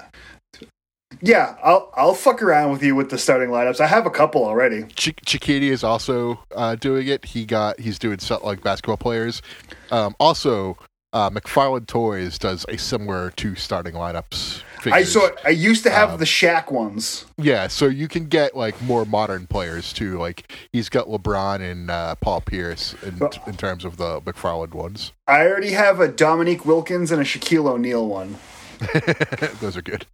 yeah, 1.20 1.56
I'll 1.62 1.92
I'll 1.96 2.14
fuck 2.14 2.42
around 2.42 2.70
with 2.72 2.82
you 2.82 2.94
with 2.94 3.10
the 3.10 3.18
starting 3.18 3.50
lineups. 3.50 3.80
I 3.80 3.86
have 3.86 4.06
a 4.06 4.10
couple 4.10 4.44
already. 4.44 4.84
Ch- 4.94 5.14
Chiquiti 5.26 5.70
is 5.70 5.82
also 5.84 6.40
uh, 6.54 6.74
doing 6.76 7.08
it. 7.08 7.24
He 7.24 7.44
got. 7.44 7.80
He's 7.80 7.98
doing 7.98 8.18
set 8.18 8.44
like 8.44 8.62
basketball 8.62 8.96
players. 8.96 9.42
Um, 9.90 10.14
also, 10.20 10.76
uh, 11.12 11.30
McFarlane 11.30 11.86
Toys 11.86 12.38
does 12.38 12.64
a 12.68 12.76
similar 12.76 13.30
to 13.32 13.54
starting 13.54 13.94
lineups. 13.94 14.62
Figures. 14.80 14.92
I 14.94 15.02
saw. 15.02 15.28
I 15.44 15.48
used 15.50 15.82
to 15.84 15.90
have 15.90 16.10
Um, 16.10 16.18
the 16.18 16.24
Shaq 16.24 16.70
ones. 16.70 17.24
Yeah, 17.36 17.66
so 17.66 17.86
you 17.86 18.06
can 18.06 18.26
get 18.26 18.56
like 18.56 18.80
more 18.80 19.04
modern 19.04 19.46
players 19.48 19.92
too. 19.92 20.18
Like 20.18 20.52
he's 20.72 20.88
got 20.88 21.08
LeBron 21.08 21.60
and 21.60 21.90
uh, 21.90 22.14
Paul 22.16 22.42
Pierce 22.42 22.94
in, 23.02 23.18
in 23.46 23.56
terms 23.56 23.84
of 23.84 23.96
the 23.96 24.20
McFarlane 24.20 24.74
ones. 24.74 25.12
I 25.26 25.46
already 25.48 25.72
have 25.72 25.98
a 25.98 26.06
Dominique 26.06 26.64
Wilkins 26.64 27.10
and 27.10 27.20
a 27.20 27.24
Shaquille 27.24 27.66
O'Neal 27.68 28.06
one. 28.06 28.36
Those 29.60 29.76
are 29.76 29.82
good. 29.82 30.06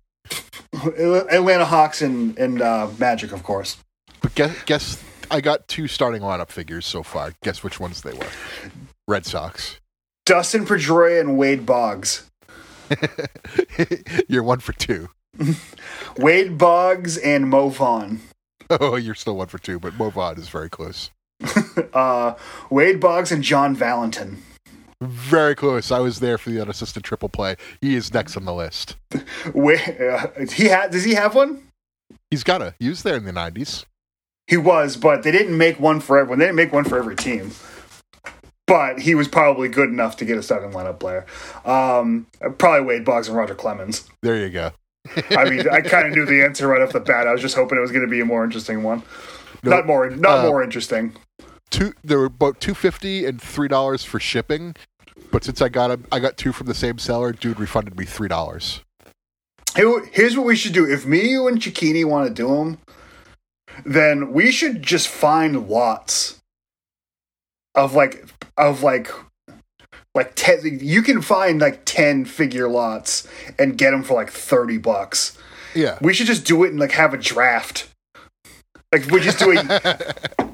Atlanta 0.73 1.65
Hawks 1.65 2.03
and 2.03 2.37
and 2.39 2.61
uh, 2.61 2.89
Magic, 2.99 3.33
of 3.33 3.43
course. 3.43 3.77
But 4.21 4.35
guess, 4.35 4.63
guess 4.65 5.05
I 5.31 5.41
got 5.41 5.69
two 5.69 5.87
starting 5.87 6.23
lineup 6.23 6.51
figures 6.51 6.87
so 6.87 7.03
far. 7.03 7.35
Guess 7.43 7.63
which 7.63 7.79
ones 7.81 8.03
they 8.03 8.13
were? 8.13 8.31
Red 9.07 9.27
Sox. 9.27 9.81
Dustin 10.25 10.65
Pedroia 10.65 11.21
and 11.21 11.37
Wade 11.37 11.67
Boggs. 11.67 12.31
you're 14.29 14.43
one 14.43 14.61
for 14.61 14.73
two. 14.73 15.11
Wade 16.17 16.57
Boggs 16.57 17.19
and 17.19 17.49
Mo 17.49 17.69
Vaughn. 17.69 18.21
Oh, 18.71 18.97
you're 18.97 19.15
still 19.15 19.37
one 19.37 19.49
for 19.49 19.59
two, 19.59 19.79
but 19.79 19.93
Mo 19.95 20.09
Vaughn 20.09 20.39
is 20.39 20.49
very 20.49 20.71
close. 20.71 21.11
Uh, 21.93 22.35
Wade 22.71 22.99
Boggs 22.99 23.31
and 23.31 23.45
John 23.45 23.77
Valentin. 23.77 24.39
Very 25.01 25.55
close. 25.55 25.91
I 25.91 25.99
was 25.99 26.21
there 26.21 26.39
for 26.39 26.51
the 26.51 26.61
unassisted 26.61 27.05
triple 27.05 27.29
play. 27.29 27.57
He 27.81 27.95
is 27.95 28.13
next 28.13 28.37
on 28.37 28.45
the 28.45 28.55
list. 28.55 28.97
Wait, 29.55 30.01
uh, 30.01 30.29
he 30.53 30.67
had. 30.67 30.91
Does 30.91 31.05
he 31.05 31.15
have 31.15 31.35
one? 31.35 31.69
He's 32.31 32.45
got 32.45 32.63
a. 32.63 32.75
He 32.79 32.89
was 32.89 33.03
there 33.03 33.17
in 33.17 33.25
the 33.25 33.33
'90s. 33.33 33.85
He 34.47 34.57
was, 34.57 34.97
but 34.97 35.23
they 35.23 35.31
didn't 35.31 35.57
make 35.57 35.81
one 35.81 36.01
for 36.01 36.19
everyone. 36.19 36.39
They 36.39 36.47
didn't 36.47 36.57
make 36.57 36.73
one 36.73 36.85
for 36.85 36.99
every 36.99 37.17
team. 37.17 37.53
But 38.67 39.01
he 39.01 39.15
was 39.15 39.29
probably 39.29 39.69
good 39.69 39.91
enough 39.91 40.17
to 40.19 40.25
get 40.25 40.39
a 40.39 40.43
starting 40.43 40.71
lineup 40.71 40.99
player. 40.99 41.27
Um, 41.65 42.27
probably 42.59 42.87
Wade 42.87 43.05
Boggs 43.05 43.29
and 43.29 43.37
Roger 43.37 43.55
Clemens. 43.55 44.09
There 44.23 44.37
you 44.37 44.49
go. 44.49 44.73
I 45.31 45.51
mean, 45.51 45.69
I 45.69 45.83
kind 45.83 46.09
of 46.09 46.15
knew 46.15 46.25
the 46.25 46.43
answer 46.43 46.67
right 46.67 46.81
off 46.81 46.93
the 46.93 47.01
bat. 47.01 47.27
I 47.27 47.33
was 47.33 47.43
just 47.43 47.55
hoping 47.55 47.77
it 47.77 47.83
was 47.83 47.91
going 47.91 48.07
to 48.07 48.11
be 48.11 48.21
a 48.21 48.25
more 48.25 48.43
interesting 48.43 48.83
one. 48.83 49.03
No, 49.63 49.71
not 49.71 49.87
more, 49.87 50.09
not 50.11 50.41
uh, 50.41 50.49
more 50.49 50.63
interesting. 50.63 51.15
Two 51.75 51.93
there 52.05 52.19
were 52.19 52.27
about 52.27 52.61
two 52.61 52.75
fifty 52.75 53.27
and 53.27 53.41
three 53.43 53.69
dollars 53.69 54.05
for 54.05 54.21
shipping, 54.21 54.77
but 55.31 55.45
since 55.45 55.61
I 55.61 55.69
got 55.69 55.91
a, 55.91 56.01
I 56.13 56.21
got 56.21 56.37
two 56.37 56.53
from 56.53 56.67
the 56.67 56.75
same 56.75 56.99
seller, 56.99 57.33
dude 57.33 57.59
refunded 57.59 57.99
me 57.99 58.05
three 58.05 58.29
dollars. 58.29 58.83
Here's 59.75 60.37
what 60.37 60.47
we 60.47 60.55
should 60.55 60.73
do. 60.73 60.89
If 60.89 61.05
me, 61.05 61.31
you, 61.31 61.49
and 61.49 61.59
Chiquini 61.59 62.05
want 62.05 62.29
to 62.29 62.35
do 62.35 62.47
them, 62.49 62.79
then 63.85 64.33
we 64.33 64.53
should 64.53 64.85
just 64.85 65.09
find 65.09 65.69
lots 65.69 66.41
of 67.75 67.95
like 67.95 68.29
of 68.57 68.85
like 68.85 69.11
like 70.15 70.33
ten. 70.37 70.61
You 70.81 71.03
can 71.03 71.21
find 71.23 71.61
like 71.61 71.85
ten 71.85 72.25
figure 72.25 72.69
lots 72.69 73.27
and 73.59 73.77
get 73.77 73.91
them 73.91 74.05
for 74.05 74.15
like 74.15 74.31
thirty 74.31 74.79
bucks. 74.79 75.37
Yeah, 75.75 75.99
We 76.01 76.15
should 76.15 76.29
just 76.29 76.47
do 76.47 76.63
it 76.63 76.71
and 76.71 76.79
like 76.79 76.93
have 76.93 77.15
a 77.15 77.19
draft. 77.19 77.89
Like 78.93 79.07
we 79.07 79.19
just 79.19 79.41
do 79.41 79.51
a 79.51 80.15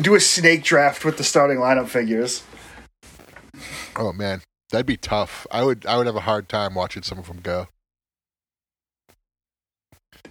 do 0.00 0.14
a 0.14 0.20
snake 0.20 0.64
draft 0.64 1.04
with 1.04 1.16
the 1.16 1.24
starting 1.24 1.58
lineup 1.58 1.88
figures. 1.88 2.42
Oh 3.96 4.12
man, 4.12 4.42
that'd 4.70 4.86
be 4.86 4.96
tough. 4.96 5.46
I 5.50 5.64
would 5.64 5.86
I 5.86 5.96
would 5.96 6.06
have 6.06 6.16
a 6.16 6.20
hard 6.20 6.48
time 6.48 6.74
watching 6.74 7.02
some 7.02 7.18
of 7.18 7.26
them 7.26 7.40
go. 7.42 7.68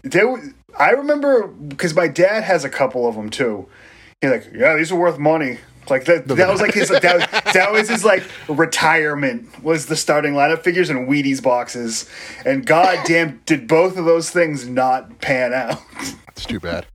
There, 0.04 0.54
I 0.78 0.92
remember 0.92 1.48
because 1.48 1.96
my 1.96 2.08
dad 2.08 2.44
has 2.44 2.66
a 2.66 2.70
couple 2.70 3.08
of 3.08 3.16
them 3.16 3.30
too. 3.30 3.68
He's 4.22 4.32
like, 4.32 4.50
"Yeah, 4.54 4.76
these 4.76 4.92
are 4.92 5.00
worth 5.00 5.18
money." 5.18 5.60
Like 5.90 6.06
that. 6.06 6.28
That 6.28 6.50
was 6.50 6.62
like 6.62 6.74
his. 6.74 6.90
That, 7.02 7.52
that 7.54 7.72
was 7.72 7.90
his 7.90 8.06
like 8.06 8.24
retirement. 8.48 9.64
Was 9.64 9.88
the 9.88 9.96
starting 9.96 10.34
lineup 10.34 10.64
figures 10.64 10.90
and 10.90 11.08
Wheaties 11.08 11.42
boxes, 11.42 12.10
and 12.46 12.66
goddamn, 12.66 13.42
did 13.46 13.68
both 13.68 13.98
of 13.98 14.06
those 14.06 14.30
things 14.30 14.68
not 14.68 15.20
pan 15.20 15.54
out? 15.54 15.82
It's 16.30 16.46
too 16.46 16.60
bad. 16.60 16.86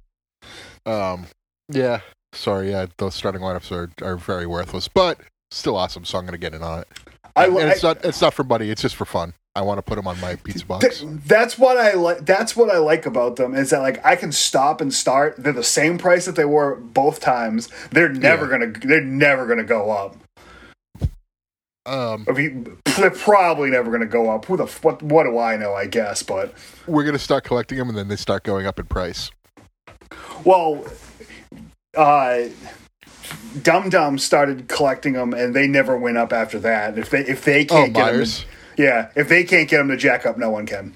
Um, 0.87 1.27
yeah, 1.69 2.01
sorry. 2.33 2.71
Yeah, 2.71 2.87
those 2.99 3.15
starting 3.15 3.41
lineups 3.41 3.71
are 3.73 3.91
are 4.05 4.17
very 4.17 4.47
worthless, 4.47 4.89
but 4.89 5.21
still 5.51 5.77
awesome. 5.77 6.05
So 6.05 6.19
I'm 6.19 6.25
gonna 6.25 6.39
get 6.39 6.55
in 6.55 6.63
on 6.63 6.81
it. 6.81 6.89
I, 7.37 7.47
and 7.47 7.57
it's 7.59 7.85
I 7.85 7.89
not 7.89 8.05
it's 8.05 8.21
not 8.21 8.35
for 8.35 8.45
money. 8.45 8.71
It's 8.71 8.83
just 8.83 8.97
for 8.97 9.05
fun. 9.05 9.35
I 9.55 9.63
want 9.63 9.79
to 9.79 9.83
put 9.83 9.97
them 9.97 10.07
on 10.07 10.21
my 10.21 10.37
pizza 10.37 10.65
box. 10.65 11.01
th- 11.01 11.11
that's 11.27 11.59
what 11.59 11.77
I 11.77 11.95
like. 11.95 12.25
That's 12.25 12.55
what 12.55 12.71
I 12.71 12.79
like 12.79 13.07
about 13.07 13.37
them 13.37 13.55
is 13.55 13.71
that 13.71 13.81
like 13.81 14.05
I 14.07 14.15
can 14.15 14.31
stop 14.31 14.81
and 14.81 14.95
start. 14.95 15.35
They're 15.37 15.53
the 15.53 15.65
same 15.65 15.99
price 15.99 16.27
that 16.27 16.37
they 16.37 16.45
were 16.45 16.77
both 16.77 17.19
times. 17.21 17.69
They're 17.91 18.09
never 18.09 18.45
Yeah. 18.45 18.51
gonna. 18.51 18.67
They're 18.73 19.01
never 19.01 19.47
gonna 19.47 19.65
go 19.65 19.91
up. 19.91 20.17
Um, 21.87 22.27
I 22.29 22.33
mean, 22.33 22.77
they're 22.99 23.11
probably 23.11 23.71
never 23.71 23.91
gonna 23.91 24.07
go 24.07 24.31
up. 24.31 24.45
Who 24.45 24.57
the 24.59 24.67
what? 24.83 25.03
What 25.03 25.25
do 25.25 25.39
I 25.39 25.57
know? 25.57 25.75
I 25.75 25.87
guess, 25.87 26.23
but. 26.23 26.53
we're 26.87 27.05
gonna 27.05 27.19
start 27.19 27.45
collecting 27.45 27.79
them, 27.79 27.89
and 27.89 27.97
then 27.97 28.09
they 28.09 28.17
start 28.17 28.43
going 28.45 28.67
up 28.67 28.79
in 28.79 28.87
price. 28.87 29.31
Well, 30.45 30.85
uh, 31.97 32.45
Dum 33.63 33.89
Dum 33.91 34.19
started 34.19 34.69
collecting 34.69 35.15
them, 35.15 35.33
and 35.35 35.55
they 35.55 35.67
never 35.67 35.97
went 35.97 36.17
up 36.19 36.33
after 36.33 36.59
that. 36.61 36.99
If 36.99 37.11
they 37.11 37.21
if 37.21 37.45
they 37.45 37.63
Oh, 37.65 37.67
can't 37.67 37.93
get 37.95 38.07
them, 38.07 38.15
Myers. 38.17 38.45
yeah, 38.77 39.11
if 39.17 39.29
they 39.29 39.45
can't 39.45 39.69
get 39.69 39.79
them 39.79 39.89
to 39.89 39.97
jack 39.97 40.25
up, 40.27 40.39
no 40.39 40.51
one 40.51 40.67
can. 40.67 40.95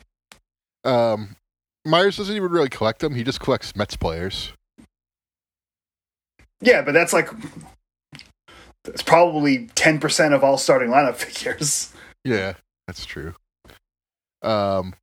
Um, 0.85 1.37
Myers 1.85 2.17
doesn't 2.17 2.35
even 2.35 2.51
really 2.51 2.69
collect 2.69 3.01
them. 3.01 3.15
He 3.15 3.25
just 3.25 3.41
collects 3.41 3.75
Mets 3.77 3.97
players. 3.97 4.53
Yeah, 6.61 6.83
but 6.83 6.93
that's 6.93 7.13
like 7.13 7.29
it's 8.87 9.03
probably 9.03 9.69
ten 9.75 9.99
percent 9.99 10.35
of 10.35 10.45
all 10.45 10.59
starting 10.59 10.91
lineup 10.91 11.15
figures. 11.17 11.93
Yeah, 12.25 12.55
that's 12.87 13.05
true. 13.05 13.35
Um, 14.43 14.95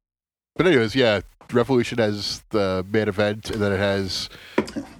but 0.56 0.67
anyways, 0.67 0.95
yeah, 0.95 1.21
Revolution 1.52 1.97
has 1.97 2.43
the 2.49 2.86
main 2.91 3.08
event, 3.08 3.49
and 3.49 3.62
then 3.62 3.71
it 3.71 3.78
has 3.80 4.30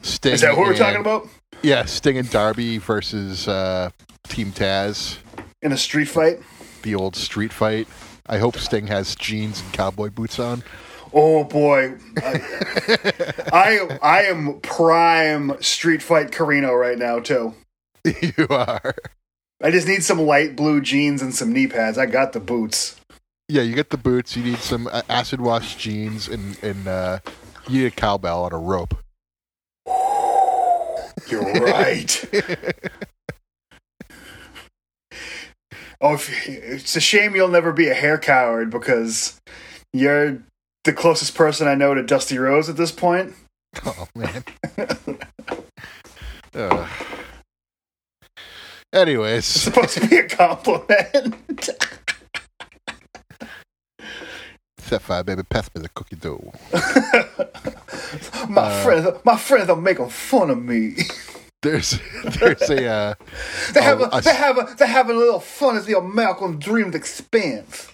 Sting. 0.02 0.34
Is 0.34 0.42
that 0.42 0.56
what 0.58 0.68
we're 0.68 0.76
talking 0.78 1.02
about 1.02 1.28
Yeah, 1.62 1.86
Sting 1.86 2.18
and 2.18 2.30
Darby 2.30 2.78
versus 2.78 3.48
uh, 3.48 3.90
Team 4.28 4.52
Taz, 4.52 5.18
in 5.62 5.72
a 5.72 5.78
street 5.78 6.08
fight? 6.08 6.40
the 6.84 6.96
old 6.96 7.16
street 7.16 7.52
fight. 7.52 7.88
I 8.28 8.38
hope 8.38 8.58
Sting 8.58 8.88
has 8.88 9.16
jeans 9.16 9.62
and 9.62 9.74
cowboy 9.74 10.10
boots 10.10 10.40
on. 10.40 10.64
Oh 11.12 11.44
boy, 11.44 11.96
I, 12.18 13.34
I 13.52 14.00
I 14.02 14.22
am 14.24 14.60
prime 14.62 15.60
street 15.62 16.02
fight 16.04 16.32
Corino 16.32 16.80
right 16.80 16.98
now 16.98 17.20
too. 17.20 17.54
you 18.06 18.48
are. 18.50 18.94
I 19.62 19.72
just 19.72 19.88
need 19.88 20.04
some 20.04 20.20
light 20.22 20.56
blue 20.56 20.80
jeans 20.80 21.22
and 21.22 21.34
some 21.36 21.52
knee 21.52 21.68
pads. 21.68 21.98
I 21.98 22.06
got 22.06 22.32
the 22.34 22.40
boots. 22.40 22.96
Yeah, 23.50 23.64
you 23.64 23.74
get 23.74 23.90
the 23.90 23.98
boots. 23.98 24.38
You 24.38 24.44
need 24.44 24.60
some 24.60 24.88
uh, 24.88 25.02
acid 25.10 25.42
wash 25.42 25.76
jeans 25.76 26.28
and 26.30 26.62
and 26.64 26.88
uh, 26.88 27.20
You 27.68 27.82
need 27.82 27.88
a 27.88 27.92
cowbell 27.92 28.44
on 28.44 28.54
a 28.54 28.60
rope. 28.60 28.96
You're 31.28 31.42
right. 31.42 32.26
oh, 36.02 36.14
if, 36.14 36.48
it's 36.48 36.96
a 36.96 37.00
shame 37.02 37.36
you'll 37.36 37.48
never 37.48 37.72
be 37.74 37.88
a 37.90 37.94
hair 37.94 38.18
coward 38.18 38.70
because 38.70 39.40
you're 39.94 40.42
the 40.84 40.94
closest 40.94 41.36
person 41.36 41.68
I 41.68 41.76
know 41.76 41.94
to 41.94 42.04
Dusty 42.04 42.38
Rhodes 42.38 42.70
at 42.70 42.78
this 42.78 42.92
point. 42.92 43.34
Oh 43.86 44.08
man. 44.16 44.44
Uh. 46.56 46.88
Anyways, 48.92 49.38
It's 49.38 49.62
supposed 49.62 49.96
to 50.00 50.08
be 50.08 50.18
a 50.18 50.28
compliment. 50.28 51.70
Sapphire 54.90 55.24
baby, 55.24 55.44
pass 55.44 55.70
me 55.76 55.82
the 55.82 55.90
cookie 55.90 56.16
dough. 56.16 56.52
my 58.50 58.62
Uh, 58.64 58.84
friends, 58.84 59.08
my 59.24 59.38
friends 59.38 59.70
are 59.70 59.76
making 59.76 60.10
fun 60.10 60.50
of 60.50 60.64
me. 60.64 60.96
There's 61.62 62.00
there's 62.40 62.70
a 62.70 62.88
uh, 62.88 63.14
They 63.74 63.82
have 63.84 64.00
a, 64.00 64.10
I 64.16 64.22
they 64.22 64.34
have 64.34 64.58
a, 64.58 64.76
they 64.80 64.88
have 64.88 65.10
a 65.10 65.14
little 65.14 65.42
fun 65.42 65.76
at 65.76 65.84
the 65.86 65.98
American 65.98 66.58
Dreams 66.58 66.96
expense. 66.96 67.92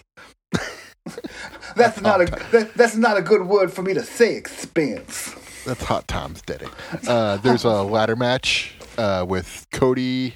that's 1.74 2.00
not 2.00 2.20
a 2.20 2.26
that, 2.52 2.74
that's 2.76 2.94
not 2.94 3.16
a 3.16 3.22
good 3.22 3.46
word 3.48 3.72
for 3.72 3.82
me 3.82 3.92
to 3.94 4.04
say. 4.04 4.36
Expense. 4.36 5.34
that's 5.66 5.82
hot 5.82 6.06
times, 6.06 6.42
daddy. 6.42 6.66
Uh, 7.08 7.38
there's 7.38 7.64
a 7.64 7.82
ladder 7.82 8.14
match 8.14 8.76
uh, 8.98 9.26
with 9.28 9.66
Cody, 9.72 10.34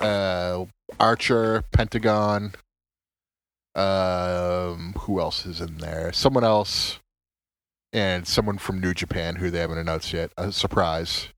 uh, 0.00 0.64
Archer, 0.98 1.62
Pentagon. 1.70 2.54
Um, 3.74 4.94
who 5.00 5.20
else 5.20 5.46
is 5.46 5.60
in 5.60 5.78
there? 5.78 6.12
Someone 6.12 6.44
else, 6.44 6.98
and 7.92 8.26
someone 8.26 8.58
from 8.58 8.80
New 8.80 8.94
Japan 8.94 9.36
who 9.36 9.50
they 9.50 9.60
haven't 9.60 9.78
announced 9.78 10.12
yet. 10.12 10.30
A 10.36 10.50
surprise, 10.52 11.28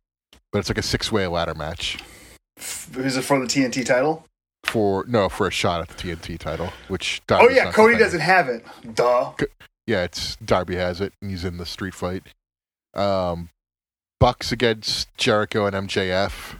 but 0.53 0.59
it's 0.61 0.68
like 0.68 0.79
a 0.79 0.83
six-way 0.83 1.27
ladder 1.27 1.55
match 1.55 1.99
Is 2.59 3.16
it 3.16 3.23
for 3.23 3.38
the 3.38 3.47
TNT 3.47 3.85
title? 3.85 4.25
for 4.64 5.05
no 5.09 5.29
for 5.29 5.49
a 5.49 5.51
shot 5.51 5.81
at 5.83 5.88
the 5.88 5.95
TNT 5.95 6.38
title. 6.38 6.73
Which 6.88 7.21
Oh 7.31 7.49
yeah, 7.51 7.73
Cody 7.73 7.95
defending. 7.95 7.99
doesn't 7.99 8.21
have 8.21 8.49
it. 8.49 8.64
Duh. 8.95 9.33
Yeah, 9.87 10.05
it's 10.05 10.37
Darby 10.37 10.77
has 10.77 11.01
it, 11.01 11.12
and 11.21 11.31
he's 11.31 11.45
in 11.45 11.57
the 11.59 11.66
street 11.66 11.95
fight. 11.95 12.23
Um, 12.95 13.49
Bucks 14.21 14.53
against 14.53 15.09
Jericho 15.16 15.66
and 15.66 15.88
MJF. 15.88 16.59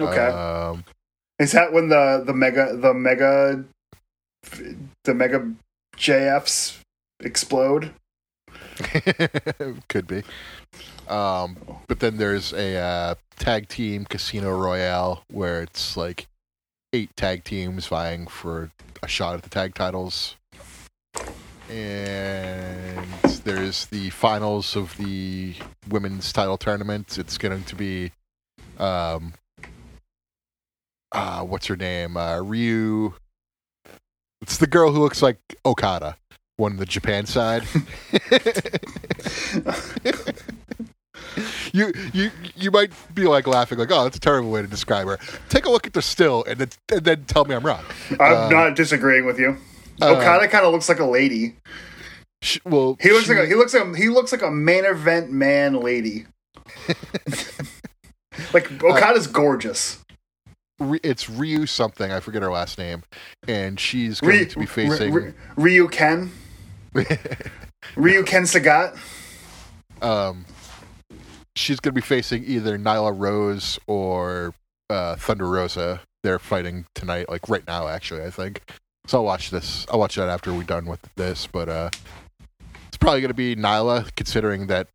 Okay. 0.00 0.26
Um, 0.26 0.84
Is 1.38 1.52
that 1.52 1.72
when 1.72 1.88
the 1.90 2.22
the 2.26 2.34
mega 2.34 2.76
the 2.76 2.92
mega 2.92 3.64
the 5.04 5.14
mega 5.14 5.52
JFs 5.96 6.78
explode? 7.20 7.92
could 9.88 10.06
be. 10.06 10.22
Um, 11.08 11.56
but 11.86 12.00
then 12.00 12.16
there's 12.16 12.52
a 12.52 12.76
uh, 12.76 13.14
tag 13.36 13.68
team 13.68 14.04
casino 14.04 14.50
royale 14.50 15.22
where 15.30 15.62
it's 15.62 15.96
like 15.96 16.26
eight 16.92 17.14
tag 17.16 17.44
teams 17.44 17.86
vying 17.86 18.26
for 18.26 18.70
a 19.02 19.08
shot 19.08 19.34
at 19.34 19.42
the 19.42 19.50
tag 19.50 19.74
titles. 19.74 20.36
And 21.70 23.06
there's 23.44 23.86
the 23.86 24.10
finals 24.10 24.76
of 24.76 24.96
the 24.96 25.54
women's 25.88 26.32
title 26.32 26.56
tournament. 26.56 27.18
It's 27.18 27.38
going 27.38 27.64
to 27.64 27.76
be, 27.76 28.12
um, 28.78 29.34
uh, 31.12 31.42
what's 31.42 31.66
her 31.66 31.76
name? 31.76 32.16
Uh, 32.16 32.38
Ryu. 32.38 33.14
It's 34.44 34.58
the 34.58 34.66
girl 34.66 34.92
who 34.92 35.00
looks 35.00 35.22
like 35.22 35.38
Okada, 35.64 36.18
won 36.58 36.76
the 36.76 36.84
Japan 36.84 37.24
side. 37.24 37.64
you 41.72 41.90
you 42.12 42.30
you 42.54 42.70
might 42.70 42.92
be 43.14 43.24
like 43.24 43.46
laughing, 43.46 43.78
like, 43.78 43.90
"Oh, 43.90 44.04
that's 44.04 44.18
a 44.18 44.20
terrible 44.20 44.50
way 44.50 44.60
to 44.60 44.68
describe 44.68 45.06
her." 45.06 45.18
Take 45.48 45.64
a 45.64 45.70
look 45.70 45.86
at 45.86 45.94
the 45.94 46.02
still, 46.02 46.44
and 46.46 46.58
then 46.60 46.68
and 46.92 47.04
then 47.06 47.24
tell 47.24 47.46
me 47.46 47.54
I'm 47.54 47.64
wrong. 47.64 47.82
I'm 48.20 48.36
Um, 48.36 48.52
not 48.52 48.76
disagreeing 48.76 49.24
with 49.24 49.38
you. 49.38 49.56
uh, 50.02 50.12
Okada 50.12 50.46
kind 50.48 50.66
of 50.66 50.74
looks 50.74 50.90
like 50.90 50.98
a 50.98 51.06
lady. 51.06 51.56
Sh- 52.42 52.58
well, 52.66 52.98
He 53.00 53.12
looks 53.12 53.24
she- 53.24 53.32
like 53.32 53.44
a, 53.44 53.46
he 53.46 53.54
looks 53.54 53.72
like 53.72 53.84
a, 53.86 53.96
he 53.96 54.08
looks 54.10 54.30
like 54.30 54.42
a 54.42 54.50
main 54.50 54.84
event 54.84 55.32
man 55.32 55.80
lady. 55.80 56.26
like 58.52 58.70
Okada's 58.84 59.26
gorgeous. 59.26 60.03
It's 60.80 61.30
Ryu 61.30 61.66
something. 61.66 62.10
I 62.10 62.20
forget 62.20 62.42
her 62.42 62.50
last 62.50 62.78
name, 62.78 63.02
and 63.46 63.78
she's 63.78 64.20
going 64.20 64.38
Ryu, 64.38 64.46
to 64.46 64.58
be 64.58 64.66
facing. 64.66 65.12
Ry- 65.12 65.32
Ryu 65.56 65.88
Ken. 65.88 66.32
Ryu 67.96 68.24
Ken 68.24 68.42
Sagat. 68.42 68.96
um, 70.02 70.44
she's 71.56 71.78
going 71.80 71.92
to 71.94 72.00
be 72.00 72.04
facing 72.04 72.44
either 72.44 72.78
Nyla 72.78 73.14
Rose 73.16 73.78
or 73.86 74.54
uh, 74.90 75.16
Thunder 75.16 75.48
Rosa. 75.48 76.00
They're 76.22 76.38
fighting 76.38 76.86
tonight, 76.94 77.28
like 77.28 77.48
right 77.48 77.66
now, 77.66 77.86
actually. 77.88 78.22
I 78.24 78.30
think. 78.30 78.62
So 79.06 79.18
I'll 79.18 79.24
watch 79.24 79.50
this. 79.50 79.86
I'll 79.90 79.98
watch 79.98 80.16
that 80.16 80.28
after 80.28 80.52
we're 80.52 80.62
done 80.64 80.86
with 80.86 81.00
this. 81.16 81.46
But 81.46 81.68
uh, 81.68 81.90
it's 82.88 82.96
probably 82.96 83.20
going 83.20 83.28
to 83.28 83.34
be 83.34 83.54
Nyla, 83.54 84.14
considering 84.16 84.66
that 84.68 84.88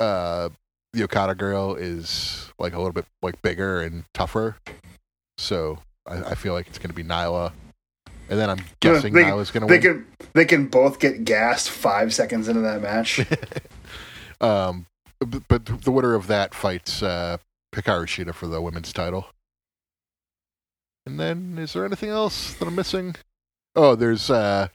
uh, 0.00 0.48
the 0.92 1.02
Okada 1.02 1.34
girl 1.34 1.74
is 1.74 2.50
like 2.58 2.72
a 2.72 2.78
little 2.78 2.92
bit 2.92 3.04
like 3.20 3.42
bigger 3.42 3.82
and 3.82 4.04
tougher. 4.14 4.56
So 5.38 5.78
I, 6.06 6.16
I 6.16 6.34
feel 6.34 6.52
like 6.52 6.66
it's 6.66 6.78
going 6.78 6.90
to 6.90 6.94
be 6.94 7.04
Nyla. 7.04 7.52
And 8.28 8.38
then 8.38 8.50
I'm 8.50 8.60
guessing 8.80 9.14
they, 9.14 9.22
Nyla's 9.22 9.50
going 9.50 9.66
to 9.66 9.72
they 9.72 9.78
win. 9.78 10.04
can 10.04 10.28
they 10.34 10.44
can 10.44 10.66
both 10.66 10.98
get 10.98 11.24
gassed 11.24 11.70
five 11.70 12.12
seconds 12.12 12.46
into 12.48 12.60
that 12.60 12.82
match. 12.82 13.20
Um, 14.40 14.86
but 15.48 15.66
the 15.66 15.90
winner 15.90 16.14
of 16.14 16.28
that 16.28 16.54
fights 16.54 17.02
uh, 17.02 17.38
Hikaru 17.74 18.04
Shida 18.06 18.32
for 18.32 18.46
the 18.46 18.60
women's 18.62 18.92
title. 18.92 19.26
And 21.04 21.18
then, 21.18 21.58
is 21.58 21.72
there 21.72 21.84
anything 21.84 22.10
else 22.10 22.54
that 22.54 22.68
I'm 22.68 22.76
missing? 22.76 23.16
Oh, 23.74 23.96
there's 23.96 24.30
uh, 24.30 24.68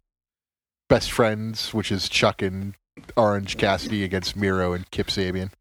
Best 0.89 1.13
Friends, 1.13 1.73
which 1.73 1.93
is 1.93 2.09
Chuck 2.09 2.41
and 2.41 2.73
Orange 3.15 3.55
Cassidy 3.57 4.03
against 4.03 4.35
Miro 4.35 4.73
and 4.73 4.89
Kip 4.91 5.07
Sabian. 5.07 5.51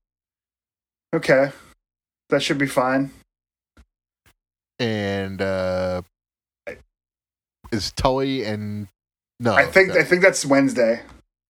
okay, 1.14 1.52
that 2.30 2.42
should 2.42 2.58
be 2.58 2.66
fine. 2.66 3.12
And 4.82 5.40
uh, 5.40 6.02
is 7.70 7.92
Tully 7.92 8.44
and 8.44 8.88
no? 9.38 9.54
I 9.54 9.64
think 9.64 9.88
that- 9.92 9.98
I 9.98 10.02
think 10.04 10.22
that's 10.22 10.44
Wednesday. 10.44 11.02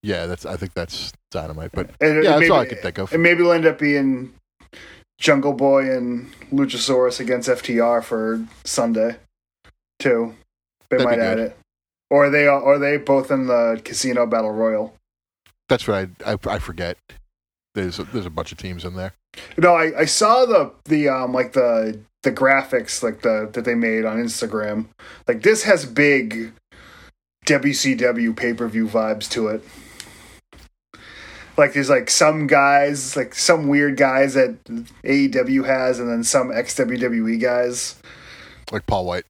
yeah, 0.03 0.27
that's 0.27 0.45
I 0.45 0.57
think 0.57 0.75
that's 0.75 1.13
Dynamite. 1.31 1.73
But 1.73 1.91
And 2.01 2.23
yeah, 2.23 2.31
that's 2.33 2.41
maybe, 2.41 2.51
all 2.51 2.61
I 2.61 2.67
could 2.67 2.83
think 2.83 2.99
of. 2.99 3.13
And 3.13 3.23
maybe 3.23 3.41
it'll 3.41 3.53
end 3.53 3.65
up 3.65 3.79
being 3.79 4.35
Jungle 5.19 5.55
Boy 5.55 5.91
and 5.91 6.31
Luchasaurus 6.53 7.21
against 7.21 7.49
FTR 7.49 8.05
for 8.05 8.45
Sunday, 8.65 9.17
too. 9.99 10.35
They 10.91 10.99
That'd 10.99 11.19
might 11.19 11.25
add 11.25 11.39
it, 11.39 11.57
or 12.11 12.27
are 12.27 12.31
they 12.31 12.47
are 12.47 12.79
they 12.79 12.99
both 12.99 13.31
in 13.31 13.47
the 13.47 13.81
Casino 13.83 14.27
Battle 14.27 14.53
Royal? 14.53 14.95
That's 15.71 15.89
what 15.89 16.11
I 16.27 16.33
I, 16.33 16.37
I 16.57 16.59
forget. 16.59 16.99
There's 17.75 17.99
a, 17.99 18.05
there's 18.05 18.27
a 18.27 18.31
bunch 18.31 18.53
of 18.53 18.59
teams 18.59 18.85
in 18.85 18.95
there. 18.95 19.15
No, 19.57 19.75
I, 19.75 20.01
I 20.01 20.05
saw 20.05 20.45
the 20.45 20.73
the 20.85 21.09
um 21.09 21.33
like 21.33 21.55
the 21.55 21.99
the 22.23 22.33
graphics 22.33 23.03
like 23.03 23.23
the 23.23 23.51
that 23.53 23.65
they 23.65 23.75
made 23.75 24.05
on 24.05 24.19
Instagram. 24.19 24.87
Like 25.27 25.43
this 25.43 25.65
has 25.65 25.85
big 25.85 26.53
WCW 27.47 28.37
pay 28.37 28.55
per 28.55 28.69
view 28.69 28.87
vibes 28.87 29.29
to 29.31 29.49
it. 29.49 29.65
Like 31.57 31.75
there's 31.75 31.91
like 31.91 32.09
some 32.09 32.47
guys, 32.47 33.17
like 33.17 33.35
some 33.35 33.69
weird 33.69 33.97
guys 33.97 34.35
that 34.35 34.63
AEW 34.65 35.67
has, 35.67 35.99
and 35.99 36.09
then 36.09 36.25
some 36.25 36.51
ex 36.51 36.75
WWE 36.77 37.41
guys. 37.41 38.01
Like 38.71 38.87
Paul 38.87 39.05
White. 39.05 39.25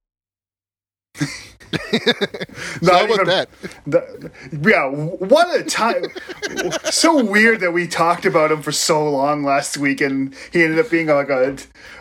Not 2.82 2.94
how 2.94 3.04
about 3.04 3.10
even- 3.10 3.26
that? 3.26 3.48
The, 3.86 4.30
yeah, 4.52 4.88
what 4.88 5.58
a 5.58 5.64
time! 5.64 6.04
so 6.90 7.24
weird 7.24 7.60
that 7.60 7.72
we 7.72 7.86
talked 7.86 8.24
about 8.26 8.52
him 8.52 8.62
for 8.62 8.72
so 8.72 9.08
long 9.10 9.42
last 9.42 9.76
week, 9.78 10.00
and 10.00 10.34
he 10.52 10.62
ended 10.62 10.78
up 10.78 10.90
being 10.90 11.06
like 11.08 11.30
a 11.30 11.56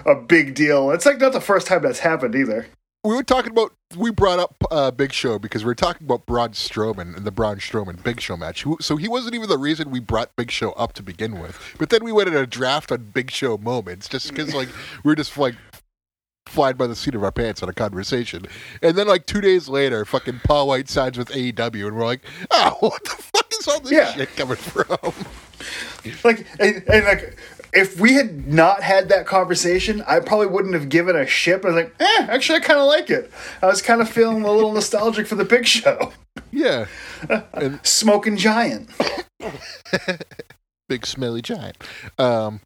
a 0.06 0.16
big 0.16 0.56
deal. 0.56 0.92
It's 0.92 1.06
like 1.06 1.20
not 1.20 1.34
the 1.34 1.42
first 1.42 1.68
time 1.68 1.82
that's 1.84 2.00
happened 2.00 2.36
either. 2.36 2.68
we 3.04 3.16
were 3.16 3.24
talking 3.24 3.52
about 3.52 3.74
we 3.98 4.12
brought 4.12 4.40
up 4.40 4.56
uh, 4.72 4.92
Big 4.92 5.12
Show 5.14 5.40
because 5.40 5.64
we 5.64 5.68
were 5.68 5.76
talking 5.76 6.06
about 6.06 6.26
Braun 6.26 6.50
Strowman 6.50 7.16
and 7.16 7.26
the 7.26 7.32
Braun 7.32 7.58
Strowman 7.58 8.02
Big 8.04 8.22
Show 8.22 8.38
match. 8.38 8.66
So 8.80 8.96
he 8.96 9.08
wasn't 9.08 9.36
even 9.36 9.50
the 9.50 9.58
reason 9.58 9.90
we 9.92 10.00
brought 10.00 10.36
Big 10.36 10.52
Show 10.52 10.72
up 10.74 10.94
to 10.94 11.04
begin 11.04 11.40
with. 11.40 11.60
But 11.78 11.90
then 11.90 12.04
we 12.04 12.12
went 12.12 12.30
in 12.30 12.36
a 12.36 12.46
draft 12.48 12.92
on 12.92 13.12
Big 13.14 13.32
Show 13.32 13.58
moments 13.58 14.08
just 14.08 14.30
because 14.30 14.54
like 14.54 14.70
we 15.04 15.10
were 15.10 15.16
just 15.16 15.38
like 15.38 15.56
flying 16.52 16.76
by 16.76 16.86
the 16.88 16.96
seat 16.96 17.16
of 17.16 17.24
our 17.24 17.32
pants 17.32 17.64
on 17.64 17.70
a 17.70 17.74
conversation. 17.74 18.46
And 18.82 18.96
then 18.98 19.08
like 19.08 19.26
two 19.26 19.42
days 19.42 19.68
later, 19.70 20.06
fucking 20.06 20.42
Paul 20.44 20.68
White 20.68 20.90
signs 20.90 21.18
with 21.18 21.30
AEW, 21.30 21.88
and 21.88 21.96
we're 21.98 22.06
like, 22.06 22.22
oh, 22.52 22.76
what 22.82 23.04
the 23.04 23.10
fuck 23.12 23.48
is 23.60 23.68
all 23.68 23.80
this 23.80 23.92
Yeah. 23.92 24.14
shit 24.14 24.36
coming 24.36 24.58
from? 24.58 25.14
Like, 26.24 26.48
and, 26.60 26.84
and 26.92 27.06
like, 27.06 27.38
if 27.74 28.00
we 28.00 28.14
had 28.16 28.48
not 28.48 28.82
had 28.82 29.10
that 29.10 29.28
conversation, 29.28 30.04
I 30.08 30.20
probably 30.20 30.48
wouldn't 30.48 30.74
have 30.74 30.90
given 30.90 31.16
a 31.16 31.28
shit. 31.28 31.64
I 31.64 31.68
was 31.68 31.76
like, 31.76 31.94
eh, 32.00 32.26
actually, 32.28 32.58
I 32.58 32.62
kind 32.62 32.80
of 32.80 32.88
like 32.88 33.12
it. 33.12 33.32
I 33.62 33.68
was 33.68 33.84
kind 33.84 34.02
of 34.02 34.10
feeling 34.10 34.42
a 34.44 34.52
little 34.52 34.74
nostalgic 34.74 35.28
for 35.28 35.36
the 35.36 35.46
Big 35.46 35.68
Show, 35.68 36.12
yeah. 36.52 36.88
And 37.54 37.80
Smoking 37.86 38.38
Giant. 38.38 38.90
big 40.90 41.06
smelly 41.06 41.42
giant. 41.44 41.78
Um, 42.18 42.62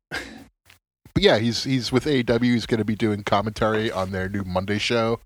but 1.16 1.24
yeah, 1.24 1.40
he's 1.40 1.64
he's 1.64 1.92
with 1.92 2.06
AEW. 2.06 2.44
He's 2.44 2.68
going 2.68 2.78
to 2.78 2.86
be 2.86 2.96
doing 2.96 3.24
commentary 3.24 3.92
on 3.92 4.12
their 4.12 4.30
new 4.30 4.44
Monday 4.44 4.78
show, 4.78 5.22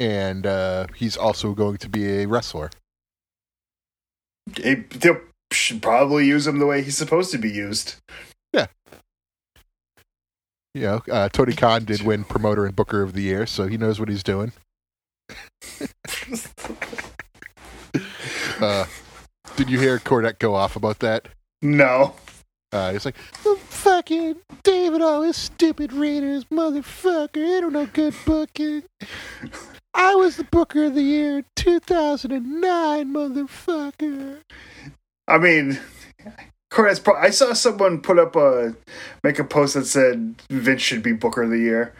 and 0.00 0.46
uh, 0.46 0.86
he's 0.96 1.16
also 1.16 1.52
going 1.52 1.76
to 1.76 1.88
be 1.88 2.22
a 2.22 2.26
wrestler. 2.26 2.70
It, 4.56 4.90
they 4.90 5.10
should 5.52 5.82
probably 5.82 6.26
use 6.26 6.46
him 6.46 6.58
the 6.58 6.66
way 6.66 6.82
he's 6.82 6.96
supposed 6.96 7.30
to 7.32 7.38
be 7.38 7.50
used. 7.50 7.96
Yeah. 8.52 8.66
You 10.74 10.82
know, 10.82 11.02
uh, 11.10 11.28
Tony 11.28 11.52
Khan 11.52 11.84
did 11.84 12.02
win 12.02 12.24
promoter 12.24 12.64
and 12.64 12.74
booker 12.74 13.02
of 13.02 13.12
the 13.12 13.22
year, 13.22 13.46
so 13.46 13.66
he 13.66 13.76
knows 13.76 14.00
what 14.00 14.08
he's 14.08 14.24
doing. 14.24 14.52
Uh, 18.60 18.86
did 19.56 19.70
you 19.70 19.78
hear 19.78 19.98
Cornette 20.00 20.40
go 20.40 20.54
off 20.54 20.74
about 20.74 20.98
that? 20.98 21.28
No. 21.62 22.14
Uh, 22.72 22.92
he's 22.92 23.04
like, 23.04 23.16
"Oh, 23.46 23.56
fucking 23.56 24.36
David, 24.62 25.00
all 25.00 25.22
his 25.22 25.36
stupid 25.36 25.92
readers, 25.92 26.44
motherfucker. 26.46 27.34
They 27.34 27.60
don't 27.60 27.72
know 27.72 27.86
good 27.86 28.14
booking. 28.26 28.82
I 29.94 30.14
was 30.14 30.36
the 30.36 30.44
booker 30.44 30.84
of 30.84 30.94
the 30.94 31.02
year 31.02 31.44
2009, 31.56 33.12
motherfucker. 33.12 34.40
I 35.26 35.38
mean, 35.38 35.78
Cornette's 36.70 37.00
pro- 37.00 37.16
I 37.16 37.30
saw 37.30 37.52
someone 37.52 38.00
put 38.00 38.18
up 38.18 38.36
a 38.36 38.74
make 39.24 39.38
a 39.38 39.44
post 39.44 39.74
that 39.74 39.86
said 39.86 40.34
Vince 40.50 40.82
should 40.82 41.02
be 41.02 41.12
Booker 41.12 41.42
of 41.42 41.50
the 41.50 41.58
Year. 41.58 41.94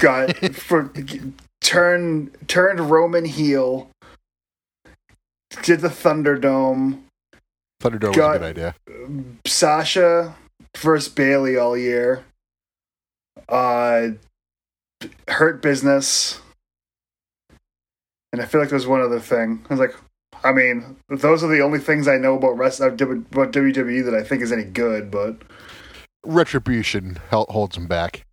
Got 0.00 0.36
for 0.54 0.92
turn 1.60 2.30
turned 2.48 2.90
Roman 2.90 3.24
heel. 3.24 3.90
Did 5.62 5.80
the 5.80 5.88
Thunderdome. 5.88 7.00
Thunderdome 7.84 8.16
was 8.16 8.16
a 8.16 8.38
good 8.38 8.42
idea. 8.42 8.74
Sasha 9.46 10.34
versus 10.76 11.12
Bayley 11.12 11.56
all 11.56 11.76
year. 11.76 12.24
Uh, 13.48 14.10
Hurt 15.28 15.60
Business. 15.60 16.40
And 18.32 18.40
I 18.40 18.46
feel 18.46 18.60
like 18.60 18.70
there's 18.70 18.86
one 18.86 19.02
other 19.02 19.20
thing. 19.20 19.64
I 19.68 19.74
was 19.74 19.80
like, 19.80 19.94
I 20.42 20.52
mean, 20.52 20.96
those 21.08 21.44
are 21.44 21.48
the 21.48 21.60
only 21.60 21.78
things 21.78 22.08
I 22.08 22.16
know 22.16 22.36
about 22.36 22.58
rest 22.58 22.80
about 22.80 22.98
WWE 22.98 24.04
that 24.04 24.14
I 24.14 24.22
think 24.22 24.42
is 24.42 24.50
any 24.50 24.64
good, 24.64 25.10
but 25.10 25.36
Retribution 26.24 27.18
holds 27.30 27.76
him 27.76 27.86
back. 27.86 28.26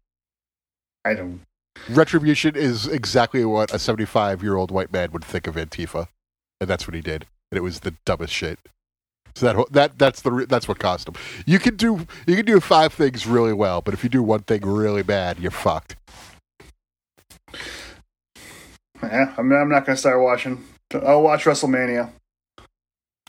I 1.06 1.14
don't. 1.14 1.42
Retribution 1.90 2.56
is 2.56 2.88
exactly 2.88 3.46
what 3.46 3.74
a 3.74 3.80
75 3.80 4.42
year 4.44 4.56
old 4.56 4.72
white 4.72 4.92
man 4.92 5.12
would 5.12 5.24
think 5.24 5.48
of 5.48 5.56
Antifa, 5.56 6.08
and 6.60 6.70
that's 6.70 6.88
what 6.88 6.96
he 6.96 7.02
did. 7.02 7.28
And 7.52 7.58
it 7.58 7.62
was 7.62 7.82
the 7.82 7.96
dumbest 8.06 8.34
shit. 8.34 8.60
So 9.36 9.54
that 9.54 9.72
that 9.72 9.98
that's 9.98 10.22
the 10.22 10.46
that's 10.48 10.68
what 10.68 10.80
cost 10.80 11.08
him. 11.08 11.16
You 11.46 11.60
can 11.60 11.76
do 11.76 12.06
you 12.28 12.36
can 12.36 12.46
do 12.46 12.60
five 12.60 12.94
things 12.94 13.26
really 13.26 13.54
well, 13.54 13.82
but 13.82 13.94
if 13.94 14.04
you 14.04 14.10
do 14.10 14.22
one 14.24 14.42
thing 14.42 14.62
really 14.62 15.04
bad, 15.04 15.40
you're 15.40 15.52
fucked. 15.52 15.96
Yeah, 19.02 19.34
I 19.38 19.42
mean, 19.42 19.60
I'm 19.60 19.70
not 19.70 19.86
going 19.86 19.96
to 19.96 20.00
start 20.00 20.22
watching. 20.22 20.64
I'll 20.94 21.24
watch 21.24 21.46
WrestleMania 21.46 22.12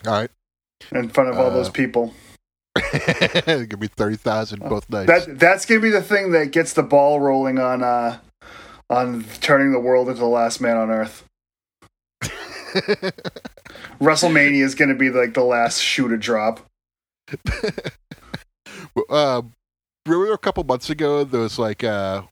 All 0.05 0.11
right, 0.13 0.29
in 0.91 1.09
front 1.09 1.29
of 1.29 1.37
all 1.37 1.47
Uh, 1.47 1.49
those 1.51 1.69
people. 1.69 2.13
give 2.91 3.79
me 3.79 3.87
thirty 3.87 4.15
thousand 4.15 4.59
both 4.61 4.89
nights. 4.89 5.07
That 5.25 5.39
that's 5.39 5.65
to 5.65 5.79
be 5.79 5.89
the 5.89 6.01
thing 6.01 6.31
that 6.31 6.51
gets 6.51 6.73
the 6.73 6.83
ball 6.83 7.19
rolling 7.19 7.59
on 7.59 7.83
uh 7.83 8.19
on 8.89 9.25
turning 9.41 9.71
the 9.71 9.79
world 9.79 10.09
into 10.09 10.19
the 10.19 10.25
last 10.27 10.59
man 10.59 10.77
on 10.77 10.89
earth. 10.89 11.23
WrestleMania 13.99 14.63
is 14.63 14.75
going 14.75 14.89
to 14.89 14.95
be 14.95 15.09
like 15.09 15.33
the 15.33 15.43
last 15.43 15.79
shoe 15.81 16.07
to 16.09 16.17
drop. 16.17 16.59
uh, 19.09 19.41
remember 20.05 20.33
a 20.33 20.37
couple 20.37 20.63
months 20.63 20.89
ago, 20.89 21.23
those 21.23 21.57
like 21.59 21.83
uh, 21.83 22.23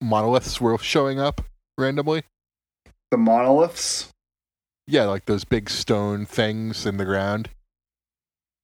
monoliths 0.00 0.60
were 0.60 0.76
showing 0.78 1.18
up 1.18 1.40
randomly. 1.78 2.22
The 3.10 3.18
monoliths? 3.18 4.08
Yeah, 4.86 5.04
like 5.04 5.26
those 5.26 5.44
big 5.44 5.70
stone 5.70 6.26
things 6.26 6.84
in 6.84 6.96
the 6.98 7.04
ground. 7.04 7.48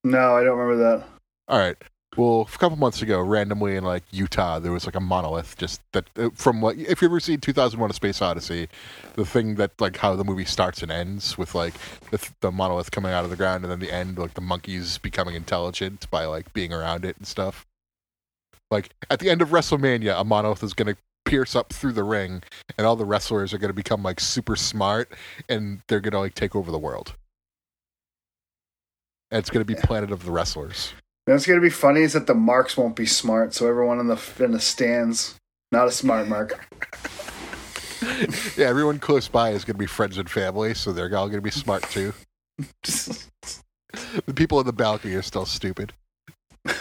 No, 0.05 0.37
I 0.37 0.45
don't 0.45 0.59
remember 0.59 0.99
that. 0.99 1.07
All 1.49 1.59
right. 1.59 1.76
Well, 2.17 2.49
a 2.53 2.59
couple 2.59 2.77
months 2.77 3.03
ago, 3.03 3.21
randomly 3.21 3.77
in 3.77 3.85
like 3.85 4.03
Utah, 4.11 4.59
there 4.59 4.73
was 4.73 4.85
like 4.85 4.97
a 4.97 5.01
monolith. 5.01 5.57
Just 5.57 5.81
that 5.93 6.11
uh, 6.19 6.31
from 6.35 6.61
like 6.61 6.77
if 6.77 7.01
you 7.01 7.07
ever 7.09 7.21
seen 7.21 7.39
2001: 7.41 7.89
A 7.89 7.95
Space 7.95 8.21
Odyssey, 8.21 8.69
the 9.15 9.25
thing 9.25 9.55
that 9.57 9.71
like 9.81 9.97
how 9.97 10.17
the 10.17 10.25
movie 10.25 10.45
starts 10.45 10.83
and 10.83 10.91
ends 10.91 11.39
with 11.39 11.55
like 11.55 11.75
the, 12.11 12.29
the 12.41 12.51
monolith 12.51 12.91
coming 12.91 13.13
out 13.13 13.23
of 13.23 13.31
the 13.31 13.37
ground, 13.37 13.63
and 13.63 13.71
then 13.71 13.79
the 13.79 13.93
end 13.93 14.19
like 14.19 14.35
the 14.35 14.41
monkeys 14.41 14.99
becoming 14.99 15.37
intelligent 15.37 16.11
by 16.11 16.25
like 16.25 16.53
being 16.53 16.73
around 16.73 17.05
it 17.05 17.17
and 17.17 17.29
stuff. 17.29 17.65
Like 18.73 18.91
at 19.09 19.21
the 19.21 19.31
end 19.31 19.41
of 19.41 19.51
WrestleMania, 19.51 20.21
a 20.21 20.25
monolith 20.25 20.65
is 20.65 20.75
going 20.75 20.93
to 20.93 21.01
pierce 21.25 21.55
up 21.55 21.73
through 21.73 21.93
the 21.93 22.03
ring, 22.05 22.43
and 22.77 22.89
all 22.89 22.97
the 22.97 23.05
wrestlers 23.05 23.55
are 23.55 23.59
going 23.59 23.71
to 23.71 23.75
become 23.75 24.03
like 24.03 24.19
super 24.19 24.57
smart, 24.57 25.13
and 25.49 25.83
they're 25.87 26.01
going 26.01 26.13
to 26.13 26.19
like 26.19 26.35
take 26.35 26.57
over 26.57 26.73
the 26.73 26.79
world. 26.79 27.15
And 29.31 29.39
it's 29.39 29.51
going 29.51 29.65
to 29.65 29.75
be 29.75 29.81
Planet 29.81 30.11
of 30.11 30.25
the 30.25 30.33
Wrestlers. 30.33 30.93
What's 31.35 31.47
going 31.47 31.61
to 31.61 31.64
be 31.64 31.70
funny 31.70 32.01
is 32.03 32.12
that 32.14 32.26
the 32.26 32.35
marks 32.35 32.76
won't 32.76 32.97
be 32.97 33.07
smart, 33.07 33.55
so 33.55 33.68
everyone 33.68 34.01
in 34.01 34.09
the 34.09 34.20
in 34.41 34.51
the 34.53 34.61
stands 34.61 35.37
not 35.72 35.87
a 35.87 35.93
smart 35.93 36.26
mark. 36.28 36.66
Yeah, 38.57 38.66
everyone 38.68 38.99
close 38.99 39.28
by 39.28 39.51
is 39.51 39.62
going 39.66 39.74
to 39.74 39.78
be 39.78 39.85
friends 39.87 40.16
and 40.16 40.28
family, 40.28 40.72
so 40.72 40.91
they're 40.91 41.14
all 41.14 41.26
going 41.28 41.37
to 41.39 41.43
be 41.43 41.51
smart 41.51 41.83
too. 41.91 42.14
The 44.24 44.33
people 44.35 44.59
in 44.61 44.64
the 44.66 44.72
balcony 44.72 45.14
are 45.16 45.22
still 45.22 45.45
stupid. 45.45 45.93
That's 46.64 46.78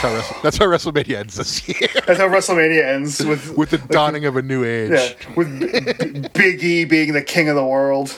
how 0.00 0.12
Wrestle- 0.12 0.36
that's 0.42 0.56
how 0.58 0.66
WrestleMania 0.66 1.16
ends 1.18 1.36
this 1.36 1.68
year, 1.68 1.88
That's 2.06 2.18
how 2.18 2.26
WrestleMania 2.28 2.84
ends 2.84 3.20
with 3.24 3.56
with 3.56 3.70
the 3.70 3.78
dawning 3.78 4.24
of 4.26 4.36
a 4.36 4.42
new 4.42 4.64
age. 4.64 4.90
yeah, 4.90 5.12
with 5.36 5.60
B- 5.60 6.28
Big 6.34 6.62
E 6.64 6.84
being 6.84 7.12
the 7.12 7.22
king 7.22 7.48
of 7.48 7.54
the 7.56 7.64
world. 7.64 8.08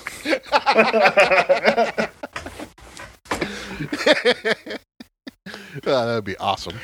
That 6.24 6.30
would 6.30 6.38
be 6.38 6.44
awesome. 6.44 6.80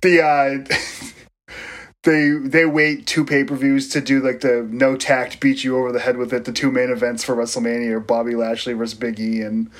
the 0.00 0.22
uh 0.22 0.64
they 2.02 2.30
they 2.30 2.64
wait 2.64 3.06
two 3.06 3.24
pay 3.24 3.44
per 3.44 3.54
views 3.54 3.88
to 3.90 4.00
do 4.00 4.20
like 4.20 4.40
the 4.40 4.66
no 4.70 4.96
tact 4.96 5.40
beat 5.40 5.62
you 5.62 5.76
over 5.78 5.92
the 5.92 6.00
head 6.00 6.16
with 6.16 6.32
it. 6.32 6.44
The 6.44 6.52
two 6.52 6.70
main 6.72 6.90
events 6.90 7.22
for 7.22 7.36
WrestleMania 7.36 7.92
are 7.92 8.00
Bobby 8.00 8.34
Lashley 8.34 8.72
versus 8.72 8.98
Big 8.98 9.20
E 9.20 9.42
and 9.42 9.70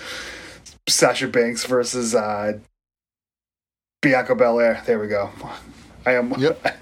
Sasha 0.89 1.29
Banks 1.29 1.65
versus 1.65 2.15
uh 2.15 2.59
Bianca 4.03 4.35
Belair. 4.35 4.83
There 4.87 4.99
we 4.99 5.09
go. 5.09 5.31
I 6.07 6.13
am. 6.13 6.33
Yep. 6.39 6.79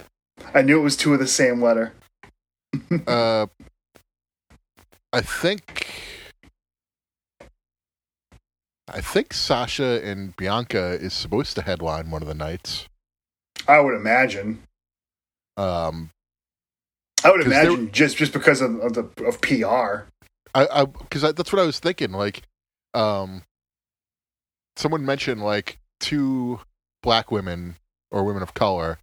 I 0.54 0.62
knew 0.62 0.78
it 0.78 0.82
was 0.82 0.96
two 0.96 1.12
of 1.12 1.18
the 1.20 1.26
same 1.26 1.60
letter. 1.62 1.92
Uh, 3.06 3.46
I 5.12 5.22
think. 5.22 5.96
I 8.88 9.00
think 9.00 9.32
Sasha 9.32 10.00
and 10.04 10.36
Bianca 10.36 10.92
is 10.92 11.12
supposed 11.12 11.56
to 11.56 11.62
headline 11.62 12.10
one 12.10 12.22
of 12.22 12.28
the 12.28 12.34
nights. 12.34 12.88
I 13.66 13.80
would 13.80 13.94
imagine. 13.94 14.62
Um, 15.56 16.10
I 17.24 17.30
would 17.30 17.40
imagine 17.40 17.90
just 17.90 18.16
just 18.16 18.32
because 18.32 18.60
of, 18.60 18.78
of 18.80 18.94
the 18.94 19.24
of 19.24 19.40
PR. 19.40 20.08
I, 20.54 20.82
I, 20.82 20.84
because 20.84 21.22
that's 21.22 21.52
what 21.52 21.60
I 21.60 21.66
was 21.66 21.80
thinking. 21.80 22.12
Like, 22.12 22.42
um, 22.94 23.42
someone 24.76 25.04
mentioned 25.04 25.42
like 25.42 25.78
two 25.98 26.60
black 27.02 27.30
women 27.30 27.76
or 28.10 28.24
women 28.24 28.42
of 28.42 28.54
color 28.54 28.98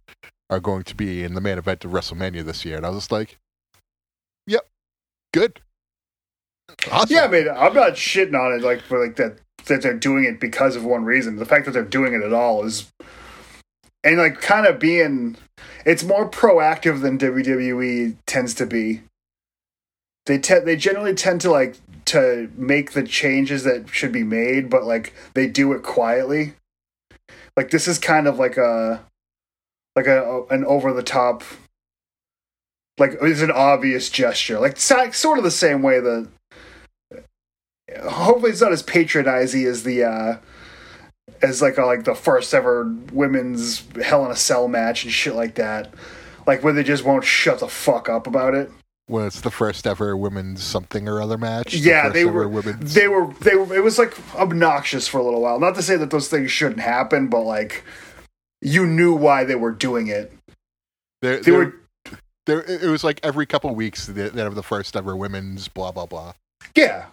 are 0.48 0.60
going 0.60 0.84
to 0.84 0.94
be 0.94 1.22
in 1.22 1.34
the 1.34 1.40
main 1.40 1.58
event 1.58 1.84
of 1.84 1.90
WrestleMania 1.90 2.44
this 2.44 2.64
year, 2.64 2.76
and 2.76 2.86
I 2.86 2.88
was 2.88 3.00
just 3.00 3.12
like, 3.12 3.38
"Yep, 4.46 4.66
good, 5.34 5.60
awesome." 6.90 7.14
Yeah, 7.14 7.24
I 7.24 7.28
mean, 7.28 7.48
I'm 7.48 7.74
not 7.74 7.92
shitting 7.92 8.38
on 8.38 8.52
it 8.52 8.62
like 8.62 8.80
for 8.82 9.04
like 9.04 9.16
that 9.16 9.38
that 9.66 9.82
they're 9.82 9.94
doing 9.94 10.24
it 10.24 10.40
because 10.40 10.76
of 10.76 10.84
one 10.84 11.04
reason. 11.04 11.36
The 11.36 11.46
fact 11.46 11.64
that 11.66 11.72
they're 11.72 11.84
doing 11.84 12.12
it 12.14 12.22
at 12.22 12.32
all 12.32 12.64
is 12.64 12.92
and 14.02 14.18
like 14.18 14.40
kind 14.40 14.66
of 14.66 14.78
being 14.78 15.36
it's 15.84 16.04
more 16.04 16.28
proactive 16.28 17.00
than 17.00 17.18
WWE 17.18 18.16
tends 18.26 18.54
to 18.54 18.66
be. 18.66 19.02
They 20.26 20.38
te- 20.38 20.60
they 20.60 20.76
generally 20.76 21.14
tend 21.14 21.40
to 21.42 21.50
like 21.50 21.76
to 22.06 22.50
make 22.56 22.92
the 22.92 23.02
changes 23.02 23.64
that 23.64 23.88
should 23.88 24.12
be 24.12 24.22
made, 24.22 24.70
but 24.70 24.84
like 24.84 25.14
they 25.34 25.46
do 25.46 25.72
it 25.72 25.82
quietly. 25.82 26.54
Like 27.56 27.70
this 27.70 27.88
is 27.88 27.98
kind 27.98 28.26
of 28.26 28.38
like 28.38 28.56
a 28.56 29.04
like 29.96 30.06
a 30.06 30.44
an 30.50 30.64
over 30.64 30.92
the 30.92 31.02
top 31.02 31.42
like 32.98 33.16
it's 33.20 33.40
an 33.40 33.50
obvious 33.50 34.08
gesture. 34.08 34.60
Like 34.60 34.78
sort 34.78 35.38
of 35.38 35.44
the 35.44 35.50
same 35.50 35.82
way 35.82 36.00
that 36.00 36.28
hopefully 38.02 38.50
it's 38.50 38.60
not 38.60 38.72
as 38.72 38.82
patronizing 38.82 39.64
as 39.64 39.82
the 39.82 40.04
uh 40.04 40.36
as 41.42 41.62
like 41.62 41.78
a, 41.78 41.84
like 41.84 42.04
the 42.04 42.14
first 42.14 42.54
ever 42.54 42.84
women's 43.12 43.84
Hell 44.02 44.24
in 44.24 44.30
a 44.30 44.36
Cell 44.36 44.68
match 44.68 45.04
and 45.04 45.12
shit 45.12 45.34
like 45.34 45.54
that. 45.56 45.92
Like 46.46 46.62
where 46.62 46.72
they 46.72 46.82
just 46.82 47.04
won't 47.04 47.24
shut 47.24 47.60
the 47.60 47.68
fuck 47.68 48.08
up 48.08 48.26
about 48.26 48.54
it. 48.54 48.70
when 49.06 49.26
it's 49.26 49.40
the 49.40 49.50
first 49.50 49.86
ever 49.86 50.16
women's 50.16 50.62
something 50.62 51.08
or 51.08 51.20
other 51.20 51.38
match. 51.38 51.74
yeah, 51.74 52.08
they 52.08 52.24
were. 52.24 52.48
women's. 52.48 52.94
They 52.94 53.08
were. 53.08 53.32
They 53.40 53.56
were. 53.56 53.74
It 53.74 53.82
was 53.82 53.98
like 53.98 54.14
obnoxious 54.36 55.08
for 55.08 55.18
a 55.18 55.22
little 55.22 55.40
while. 55.40 55.58
Not 55.58 55.74
to 55.76 55.82
say 55.82 55.96
that 55.96 56.10
those 56.10 56.28
things 56.28 56.50
shouldn't 56.50 56.80
happen, 56.80 57.28
but 57.28 57.42
like 57.42 57.84
you 58.60 58.86
knew 58.86 59.14
why 59.14 59.44
they 59.44 59.54
were 59.56 59.72
doing 59.72 60.08
it. 60.08 60.32
They, 61.22 61.36
They 61.36 61.50
were. 61.52 61.74
There, 62.46 62.62
it 62.62 62.90
was 62.90 63.02
like 63.02 63.20
every 63.22 63.46
couple 63.46 63.74
weeks 63.74 64.06
they, 64.06 64.28
they 64.28 64.42
have 64.42 64.54
the 64.54 64.62
first 64.62 64.96
ever 64.96 65.16
women's 65.16 65.68
blah 65.68 65.92
blah 65.92 66.04
blah. 66.04 66.34
Yeah. 66.74 67.06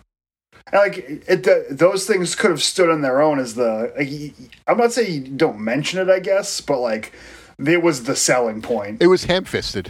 And 0.68 0.76
like 0.76 0.98
it, 1.28 1.78
those 1.78 2.06
things 2.06 2.36
could 2.36 2.52
have 2.52 2.62
stood 2.64 2.90
on 2.90 3.02
their 3.02 3.22
own 3.22 3.40
as 3.40 3.56
the. 3.56 3.94
Like, 3.98 4.52
I'm 4.68 4.78
not 4.78 4.94
saying 4.94 5.12
you 5.14 5.32
don't 5.32 5.60
mention 5.60 6.00
it, 6.00 6.10
I 6.10 6.20
guess, 6.20 6.62
but 6.62 6.80
like 6.80 7.14
it 7.60 7.82
was 7.82 8.04
the 8.04 8.16
selling 8.16 8.62
point. 8.62 9.02
It 9.02 9.08
was 9.08 9.26
ham 9.26 9.46
fisted. 9.46 9.90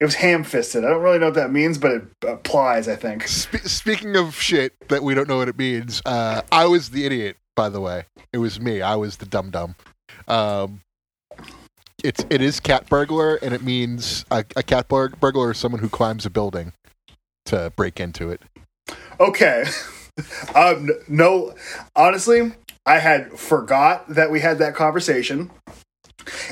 It 0.00 0.04
was 0.04 0.16
ham 0.16 0.44
fisted. 0.44 0.84
I 0.84 0.88
don't 0.88 1.02
really 1.02 1.18
know 1.18 1.26
what 1.26 1.36
that 1.36 1.52
means, 1.52 1.78
but 1.78 1.92
it 1.92 2.02
applies. 2.26 2.88
I 2.88 2.96
think. 2.96 3.26
Spe- 3.28 3.64
speaking 3.64 4.16
of 4.16 4.34
shit 4.34 4.72
that 4.88 5.02
we 5.02 5.14
don't 5.14 5.28
know 5.28 5.36
what 5.36 5.48
it 5.48 5.56
means, 5.58 6.02
uh, 6.04 6.42
I 6.50 6.66
was 6.66 6.90
the 6.90 7.04
idiot. 7.06 7.36
By 7.56 7.68
the 7.68 7.80
way, 7.80 8.04
it 8.32 8.38
was 8.38 8.58
me. 8.58 8.82
I 8.82 8.96
was 8.96 9.18
the 9.18 9.26
dumb 9.26 9.50
dumb 9.50 9.76
Um, 10.26 10.80
it's 12.02 12.26
it 12.28 12.40
is 12.42 12.58
cat 12.60 12.88
burglar, 12.88 13.36
and 13.36 13.54
it 13.54 13.62
means 13.62 14.24
a, 14.30 14.44
a 14.56 14.62
cat 14.62 14.88
bur- 14.88 15.10
burglar 15.10 15.52
is 15.52 15.58
someone 15.58 15.80
who 15.80 15.88
climbs 15.88 16.26
a 16.26 16.30
building 16.30 16.72
to 17.46 17.72
break 17.76 18.00
into 18.00 18.30
it. 18.30 18.42
Okay. 19.20 19.64
um. 20.54 20.90
No. 21.08 21.54
Honestly, 21.96 22.52
I 22.86 22.98
had 22.98 23.32
forgot 23.38 24.08
that 24.08 24.30
we 24.30 24.40
had 24.40 24.58
that 24.58 24.74
conversation. 24.74 25.50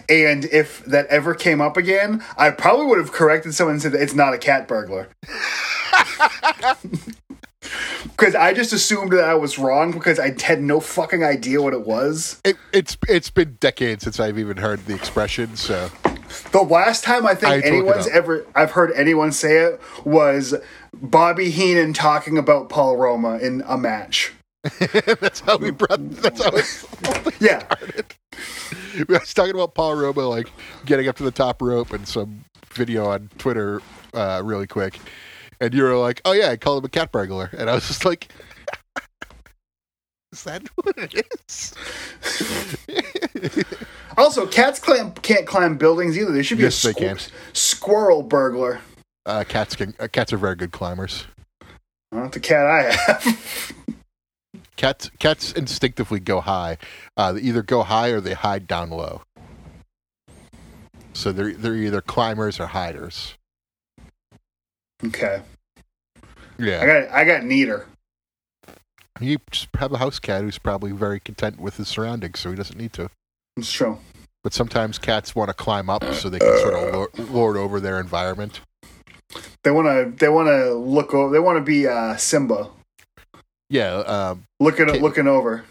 And 0.08 0.44
if 0.46 0.84
that 0.84 1.06
ever 1.06 1.34
came 1.34 1.60
up 1.62 1.76
again, 1.78 2.22
I 2.36 2.50
probably 2.50 2.86
would 2.86 2.98
have 2.98 3.12
corrected 3.12 3.54
someone 3.54 3.74
and 3.74 3.82
said 3.82 3.92
that 3.92 4.02
it's 4.02 4.14
not 4.14 4.34
a 4.34 4.38
cat 4.38 4.68
burglar. 4.68 5.08
Because 8.02 8.34
I 8.34 8.52
just 8.52 8.72
assumed 8.72 9.12
that 9.12 9.24
I 9.24 9.34
was 9.34 9.58
wrong 9.58 9.92
because 9.92 10.18
I 10.18 10.34
had 10.42 10.62
no 10.62 10.80
fucking 10.80 11.24
idea 11.24 11.62
what 11.62 11.72
it 11.72 11.86
was. 11.86 12.40
it. 12.44 12.56
It's 12.72 12.96
it's 13.08 13.30
been 13.30 13.56
decades 13.60 14.04
since 14.04 14.20
I've 14.20 14.38
even 14.38 14.56
heard 14.56 14.84
the 14.86 14.94
expression. 14.94 15.56
So 15.56 15.90
The 16.52 16.62
last 16.62 17.04
time 17.04 17.26
I 17.26 17.34
think 17.34 17.64
I 17.64 17.66
anyone's 17.66 18.08
ever 18.08 18.46
I've 18.54 18.72
heard 18.72 18.92
anyone 18.92 19.32
say 19.32 19.58
it 19.58 19.80
was 20.04 20.54
Bobby 20.94 21.50
Heenan 21.50 21.92
talking 21.92 22.38
about 22.38 22.68
Paul 22.68 22.96
Roma 22.96 23.38
in 23.38 23.62
a 23.66 23.76
match. 23.76 24.32
that's 25.20 25.40
how 25.40 25.56
we 25.56 25.70
brought. 25.70 26.10
That's 26.10 26.42
how 26.42 26.50
it 26.54 27.34
Yeah. 27.40 27.64
I 28.98 29.04
was 29.08 29.34
talking 29.34 29.54
about 29.54 29.74
Paul 29.74 29.96
Roma 29.96 30.20
like 30.20 30.48
getting 30.84 31.08
up 31.08 31.16
to 31.16 31.22
the 31.22 31.30
top 31.30 31.60
rope 31.62 31.92
and 31.92 32.06
some 32.06 32.44
video 32.72 33.06
on 33.06 33.28
Twitter 33.38 33.82
uh, 34.14 34.42
really 34.44 34.66
quick, 34.66 34.98
and 35.60 35.74
you 35.74 35.82
were 35.82 35.96
like, 35.96 36.20
"Oh 36.24 36.32
yeah, 36.32 36.50
I 36.50 36.56
call 36.56 36.78
him 36.78 36.84
a 36.84 36.88
cat 36.88 37.10
burglar," 37.10 37.50
and 37.56 37.68
I 37.68 37.74
was 37.74 37.88
just 37.88 38.04
like, 38.04 38.28
"Is 40.32 40.44
that 40.44 40.62
what 40.76 40.96
it 40.98 41.26
is?" 41.48 41.74
Also, 44.18 44.46
cats 44.46 44.78
climb, 44.78 45.12
can't 45.12 45.46
climb 45.46 45.78
buildings 45.78 46.18
either. 46.18 46.32
They 46.32 46.42
should 46.42 46.58
be 46.58 46.64
Yes, 46.64 46.84
a 46.84 46.88
they 46.88 46.94
can. 46.94 47.18
squirrel 47.54 48.22
burglar. 48.22 48.78
uh, 49.24 49.42
cats 49.48 49.74
can. 49.74 49.94
Uh, 49.98 50.06
cats 50.06 50.34
are 50.34 50.36
very 50.36 50.54
good 50.54 50.70
climbers. 50.70 51.24
Not 52.12 52.32
the 52.32 52.40
cat 52.40 52.66
I 52.66 52.82
have. 52.92 53.72
Cats 54.76 55.10
cats 55.18 55.52
instinctively 55.52 56.20
go 56.20 56.40
high. 56.42 56.76
Uh, 57.16 57.32
they 57.32 57.40
either 57.40 57.62
go 57.62 57.82
high 57.82 58.08
or 58.08 58.20
they 58.20 58.34
hide 58.34 58.66
down 58.66 58.90
low. 58.90 59.22
So 61.14 61.32
they're 61.32 61.52
they're 61.54 61.76
either 61.76 62.00
climbers 62.02 62.58
or 62.60 62.66
hiders. 62.66 63.34
okay, 65.06 65.40
Yeah. 66.58 66.80
I 66.82 66.86
got 66.86 67.10
I 67.12 67.24
got 67.24 67.44
neater. 67.44 67.86
You 69.20 69.38
just 69.50 69.68
have 69.78 69.92
a 69.92 69.98
house 69.98 70.18
cat 70.18 70.42
who's 70.42 70.58
probably 70.58 70.92
very 70.92 71.20
content 71.20 71.60
with 71.60 71.76
his 71.76 71.88
surroundings, 71.88 72.40
so 72.40 72.50
he 72.50 72.56
doesn't 72.56 72.78
need 72.78 72.92
to. 72.94 73.10
It's 73.56 73.70
true. 73.72 73.98
But 74.42 74.52
sometimes 74.52 74.98
cats 74.98 75.34
want 75.36 75.48
to 75.48 75.54
climb 75.54 75.88
up 75.88 76.02
so 76.14 76.28
they 76.28 76.38
can 76.40 76.56
sort 76.58 76.74
of 76.74 76.92
lord, 76.94 77.18
lord 77.30 77.56
over 77.56 77.78
their 77.78 78.00
environment. 78.00 78.60
They 79.64 79.70
want 79.70 79.86
to 79.86 80.16
they 80.24 80.28
want 80.28 80.48
to 80.48 80.74
look 80.74 81.14
over. 81.14 81.32
They 81.32 81.38
want 81.38 81.58
to 81.58 81.62
be 81.62 81.86
uh, 81.86 82.16
Simba 82.16 82.68
Yeah, 83.70 83.94
um, 83.98 84.44
looking 84.60 84.88
Okay. 84.90 84.98
looking 84.98 85.28
over. 85.28 85.64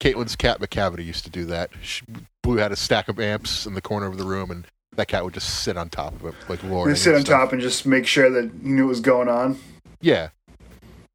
Caitlin's 0.00 0.36
cat 0.36 0.60
McCavity 0.60 1.04
used 1.04 1.24
to 1.24 1.30
do 1.30 1.44
that. 1.46 1.70
She, 1.80 2.02
Blue 2.42 2.56
had 2.56 2.72
a 2.72 2.76
stack 2.76 3.08
of 3.08 3.20
amps 3.20 3.66
in 3.66 3.74
the 3.74 3.80
corner 3.82 4.06
of 4.06 4.18
the 4.18 4.24
room, 4.24 4.50
and 4.50 4.66
that 4.96 5.08
cat 5.08 5.24
would 5.24 5.34
just 5.34 5.62
sit 5.62 5.76
on 5.76 5.88
top 5.90 6.14
of 6.14 6.26
it, 6.26 6.34
like 6.48 6.62
Lord. 6.64 6.90
They 6.90 6.94
sit 6.96 7.14
on 7.14 7.20
stuff. 7.22 7.40
top 7.42 7.52
and 7.52 7.60
just 7.62 7.86
make 7.86 8.06
sure 8.06 8.28
that 8.30 8.50
he 8.62 8.68
knew 8.68 8.84
what 8.84 8.90
was 8.90 9.00
going 9.00 9.28
on. 9.28 9.58
Yeah. 10.00 10.30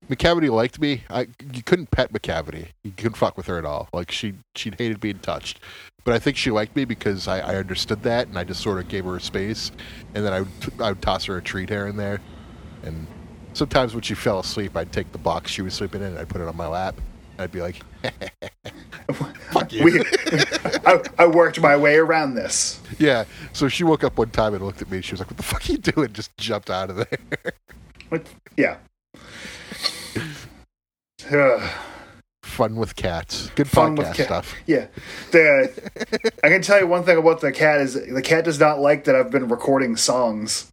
McCavity 0.10 0.50
liked 0.50 0.80
me. 0.80 1.04
I 1.10 1.28
you 1.54 1.64
couldn't 1.64 1.92
pet 1.92 2.14
McCavity. 2.14 2.68
You 2.84 2.92
couldn't 2.92 3.18
fuck 3.18 3.36
with 3.38 3.48
her 3.48 3.58
at 3.58 3.66
all. 3.66 3.90
Like 3.94 4.12
she 4.12 4.36
she 4.56 4.72
hated 4.78 5.00
being 5.00 5.20
touched. 5.20 5.60
But 6.04 6.14
I 6.14 6.20
think 6.20 6.38
she 6.38 6.52
liked 6.52 6.76
me 6.76 6.86
because 6.86 7.28
I, 7.28 7.40
I 7.40 7.56
understood 7.58 8.04
that 8.04 8.28
and 8.28 8.38
I 8.40 8.46
just 8.46 8.62
sort 8.62 8.80
of 8.80 8.88
gave 8.88 9.04
her 9.04 9.18
a 9.18 9.22
space 9.22 9.72
and 10.16 10.26
then 10.26 10.32
I 10.34 10.42
would 10.42 10.50
I 10.82 10.90
would 10.90 11.02
toss 11.02 11.26
her 11.26 11.38
a 11.38 11.42
treat 11.42 11.70
here 11.70 11.88
and 11.88 12.00
there. 12.00 12.22
And 12.84 13.08
sometimes 13.54 13.94
when 13.94 14.04
she 14.04 14.14
fell 14.14 14.40
asleep, 14.40 14.78
I'd 14.78 14.94
take 14.94 15.12
the 15.12 15.18
box 15.18 15.52
she 15.52 15.62
was 15.62 15.74
sleeping 15.74 16.02
in 16.02 16.08
and 16.08 16.20
I'd 16.20 16.30
put 16.30 16.40
it 16.40 16.48
on 16.48 16.56
my 16.56 16.68
lap. 16.68 16.96
And 17.34 17.42
I'd 17.42 17.52
be 17.52 17.62
like, 17.62 17.82
"Fuck 19.52 19.72
you." 19.74 19.84
We, 19.84 20.00
I, 20.86 21.04
I 21.20 21.28
worked 21.28 21.60
my 21.60 21.76
way 21.76 21.98
around 21.98 22.34
this. 22.36 22.80
yeah. 22.98 23.26
So 23.54 23.68
she 23.68 23.84
woke 23.84 24.04
up 24.04 24.18
one 24.18 24.30
time 24.32 24.54
and 24.56 24.66
looked 24.66 24.82
at 24.82 24.90
me. 24.90 25.02
She 25.02 25.12
was 25.12 25.20
like, 25.20 25.30
"What 25.30 25.38
the 25.38 25.44
fuck 25.44 25.70
are 25.70 25.72
you 25.74 25.78
doing?" 25.78 26.14
Just 26.14 26.36
jumped 26.38 26.70
out 26.72 26.90
of 26.90 26.96
there. 26.96 27.20
Like, 28.10 28.26
yeah. 28.56 28.78
Ugh. 31.32 31.70
Fun 32.44 32.76
with 32.78 32.96
cats. 32.96 33.50
Good 33.56 33.68
Fun 33.68 33.96
podcast 33.96 33.98
with 33.98 34.18
cat- 34.18 34.26
stuff. 34.26 34.56
Yeah, 34.66 34.88
the 35.32 36.32
I 36.44 36.50
can 36.50 36.62
tell 36.62 36.80
you 36.80 36.88
one 36.88 37.04
thing 37.04 37.18
about 37.18 37.42
the 37.42 37.52
cat 37.52 37.82
is 37.82 37.94
the 37.94 38.22
cat 38.22 38.46
does 38.46 38.60
not 38.60 38.80
like 38.80 39.04
that 39.04 39.16
I've 39.16 39.30
been 39.32 39.48
recording 39.48 39.98
songs. 39.98 40.72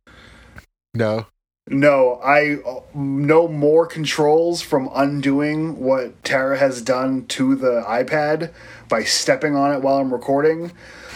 No. 0.95 1.27
No, 1.69 2.21
I 2.23 2.59
know 2.95 3.49
more 3.49 3.87
controls 3.87 4.61
from 4.61 4.91
undoing 4.95 5.81
what 5.81 6.23
Tara 6.23 6.59
has 6.59 6.83
done 6.83 7.25
to 7.29 7.57
the 7.57 7.83
iPad 7.89 8.53
by 8.89 9.03
stepping 9.03 9.57
on 9.57 9.75
it 9.75 9.81
while 9.81 9.97
I'm 9.97 10.13
recording 10.13 10.73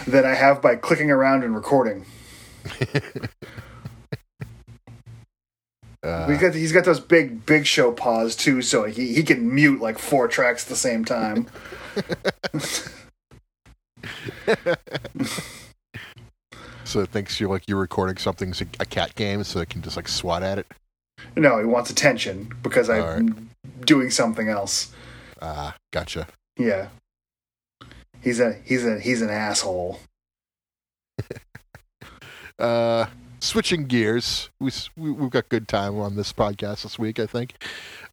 than 0.07 0.25
I 0.25 0.33
have 0.33 0.59
by 0.59 0.75
clicking 0.75 1.11
around 1.11 1.43
and 1.43 1.55
recording. 1.55 2.05
Uh, 6.01 6.25
We 6.29 6.37
got 6.37 6.55
he's 6.55 6.71
got 6.71 6.85
those 6.85 6.99
big 6.99 7.45
big 7.45 7.65
show 7.65 7.91
paws 7.91 8.35
too, 8.35 8.61
so 8.61 8.85
he 8.85 9.13
he 9.13 9.23
can 9.23 9.53
mute 9.53 9.81
like 9.81 9.99
four 9.99 10.27
tracks 10.27 10.63
at 10.63 10.69
the 10.69 10.75
same 10.75 11.05
time. 11.05 11.47
So 16.85 17.01
it 17.01 17.09
thinks 17.09 17.39
you're 17.39 17.49
like 17.49 17.65
you're 17.67 17.79
recording 17.79 18.17
something's 18.17 18.61
a, 18.61 18.65
a 18.79 18.85
cat 18.85 19.13
game, 19.13 19.43
so 19.43 19.59
it 19.59 19.69
can 19.69 19.83
just 19.83 19.95
like 19.95 20.07
swat 20.07 20.41
at 20.41 20.57
it. 20.57 20.65
No, 21.35 21.59
he 21.59 21.65
wants 21.65 21.91
attention 21.91 22.51
because 22.63 22.89
I'm 22.89 23.51
doing 23.85 24.09
something 24.09 24.49
else. 24.49 24.91
Ah, 25.39 25.75
gotcha. 25.93 26.25
Yeah. 26.57 26.87
He's 28.21 28.39
a 28.39 28.53
he's 28.65 28.85
a 28.87 28.99
he's 28.99 29.21
an 29.21 29.29
asshole. 29.29 29.99
Uh, 32.57 33.05
switching 33.39 33.85
gears, 33.85 34.49
we, 34.59 34.71
we 34.97 35.11
we've 35.11 35.29
got 35.29 35.49
good 35.49 35.67
time 35.67 35.99
on 35.99 36.15
this 36.15 36.33
podcast 36.33 36.83
this 36.83 36.99
week, 36.99 37.19
I 37.19 37.25
think. 37.25 37.63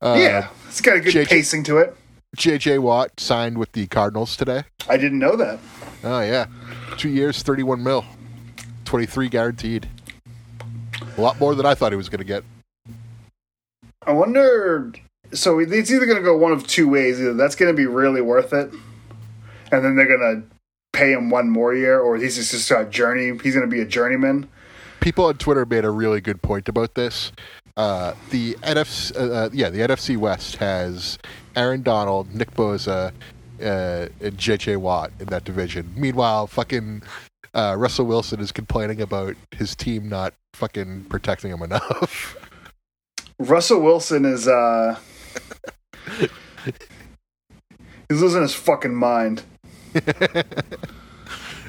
Uh, 0.00 0.16
yeah, 0.18 0.48
it's 0.68 0.80
got 0.80 0.96
a 0.96 1.00
good 1.00 1.14
JJ 1.14 1.28
pacing 1.28 1.64
to 1.64 1.78
it. 1.78 1.96
J.J. 2.36 2.78
Watt 2.78 3.18
signed 3.18 3.56
with 3.56 3.72
the 3.72 3.86
Cardinals 3.86 4.36
today. 4.36 4.64
I 4.88 4.98
didn't 4.98 5.18
know 5.18 5.36
that. 5.36 5.58
Oh 6.04 6.20
yeah, 6.20 6.46
two 6.98 7.08
years, 7.08 7.42
thirty-one 7.42 7.82
mil, 7.82 8.04
twenty-three 8.84 9.28
guaranteed. 9.28 9.88
A 11.16 11.20
lot 11.20 11.40
more 11.40 11.54
than 11.54 11.64
I 11.64 11.74
thought 11.74 11.92
he 11.92 11.96
was 11.96 12.08
going 12.08 12.18
to 12.18 12.24
get. 12.24 12.44
I 14.06 14.12
wonder. 14.12 14.92
So 15.32 15.58
it's 15.58 15.90
either 15.90 16.06
going 16.06 16.18
to 16.18 16.22
go 16.22 16.36
one 16.36 16.52
of 16.52 16.66
two 16.66 16.88
ways. 16.88 17.20
Either 17.20 17.34
that's 17.34 17.56
going 17.56 17.72
to 17.72 17.76
be 17.76 17.86
really 17.86 18.20
worth 18.20 18.52
it, 18.52 18.70
and 19.72 19.84
then 19.84 19.96
they're 19.96 20.06
going 20.06 20.42
to 20.42 20.56
pay 20.92 21.12
him 21.12 21.30
one 21.30 21.48
more 21.48 21.74
year, 21.74 21.98
or 21.98 22.16
he's 22.16 22.36
just 22.36 22.50
just 22.50 22.70
a 22.70 22.84
journey. 22.84 23.36
He's 23.42 23.54
going 23.54 23.68
to 23.68 23.74
be 23.74 23.80
a 23.80 23.86
journeyman. 23.86 24.48
People 25.00 25.26
on 25.26 25.38
Twitter 25.38 25.64
made 25.64 25.84
a 25.84 25.90
really 25.90 26.20
good 26.20 26.42
point 26.42 26.68
about 26.68 26.94
this. 26.94 27.32
Uh, 27.76 28.14
the 28.30 28.54
NFC, 28.62 29.14
uh, 29.16 29.32
uh, 29.32 29.50
yeah, 29.52 29.68
the 29.68 29.80
NFC 29.80 30.16
West 30.16 30.56
has 30.56 31.18
Aaron 31.54 31.82
Donald, 31.82 32.34
Nick 32.34 32.52
Bosa, 32.52 33.12
uh, 33.60 34.08
and 34.20 34.38
J.J. 34.38 34.76
Watt 34.76 35.10
in 35.20 35.26
that 35.26 35.44
division. 35.44 35.92
Meanwhile, 35.96 36.46
fucking 36.46 37.02
uh, 37.54 37.74
Russell 37.78 38.06
Wilson 38.06 38.40
is 38.40 38.52
complaining 38.52 39.00
about 39.00 39.36
his 39.50 39.74
team 39.74 40.08
not 40.08 40.34
fucking 40.54 41.04
protecting 41.04 41.50
him 41.50 41.62
enough. 41.62 42.36
Russell 43.38 43.80
Wilson 43.80 44.24
is 44.24 44.48
uh 44.48 44.96
he's 48.08 48.20
losing 48.22 48.42
his 48.42 48.54
fucking 48.54 48.94
mind. 48.94 49.42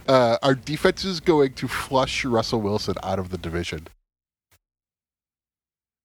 uh, 0.08 0.38
our 0.42 0.56
defense 0.56 1.04
is 1.06 1.20
going 1.20 1.54
to 1.54 1.68
flush 1.68 2.24
Russell 2.26 2.62
Wilson 2.62 2.96
out 3.04 3.20
of 3.20 3.30
the 3.30 3.38
division. 3.38 3.88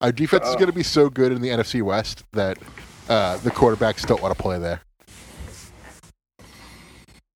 Our 0.00 0.12
defense 0.12 0.44
is 0.48 0.54
Oh. 0.54 0.58
going 0.58 0.66
to 0.66 0.72
be 0.72 0.82
so 0.82 1.08
good 1.08 1.30
in 1.32 1.40
the 1.42 1.48
NFC 1.50 1.80
West 1.82 2.24
that 2.32 2.58
uh, 3.08 3.36
the 3.38 3.50
quarterbacks 3.50 4.06
don't 4.06 4.20
want 4.20 4.36
to 4.36 4.42
play 4.42 4.58
there. 4.58 4.80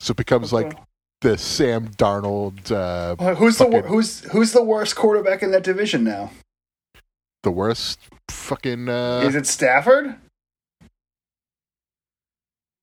So 0.00 0.10
it 0.12 0.16
becomes 0.16 0.52
like 0.52 0.76
the 1.20 1.38
Sam 1.38 1.88
Darnold, 1.88 2.70
uh, 2.70 3.16
Uh, 3.18 3.34
Who's 3.36 3.58
the 3.58 3.82
who's 3.82 4.20
who's 4.32 4.52
the 4.52 4.62
worst 4.62 4.94
quarterback 4.96 5.42
in 5.42 5.50
that 5.52 5.62
division 5.64 6.04
now? 6.04 6.30
the 7.42 7.50
worst 7.52 8.00
fucking. 8.28 8.88
Uh, 8.88 9.22
Is 9.24 9.34
it 9.36 9.46
Stafford? 9.46 10.16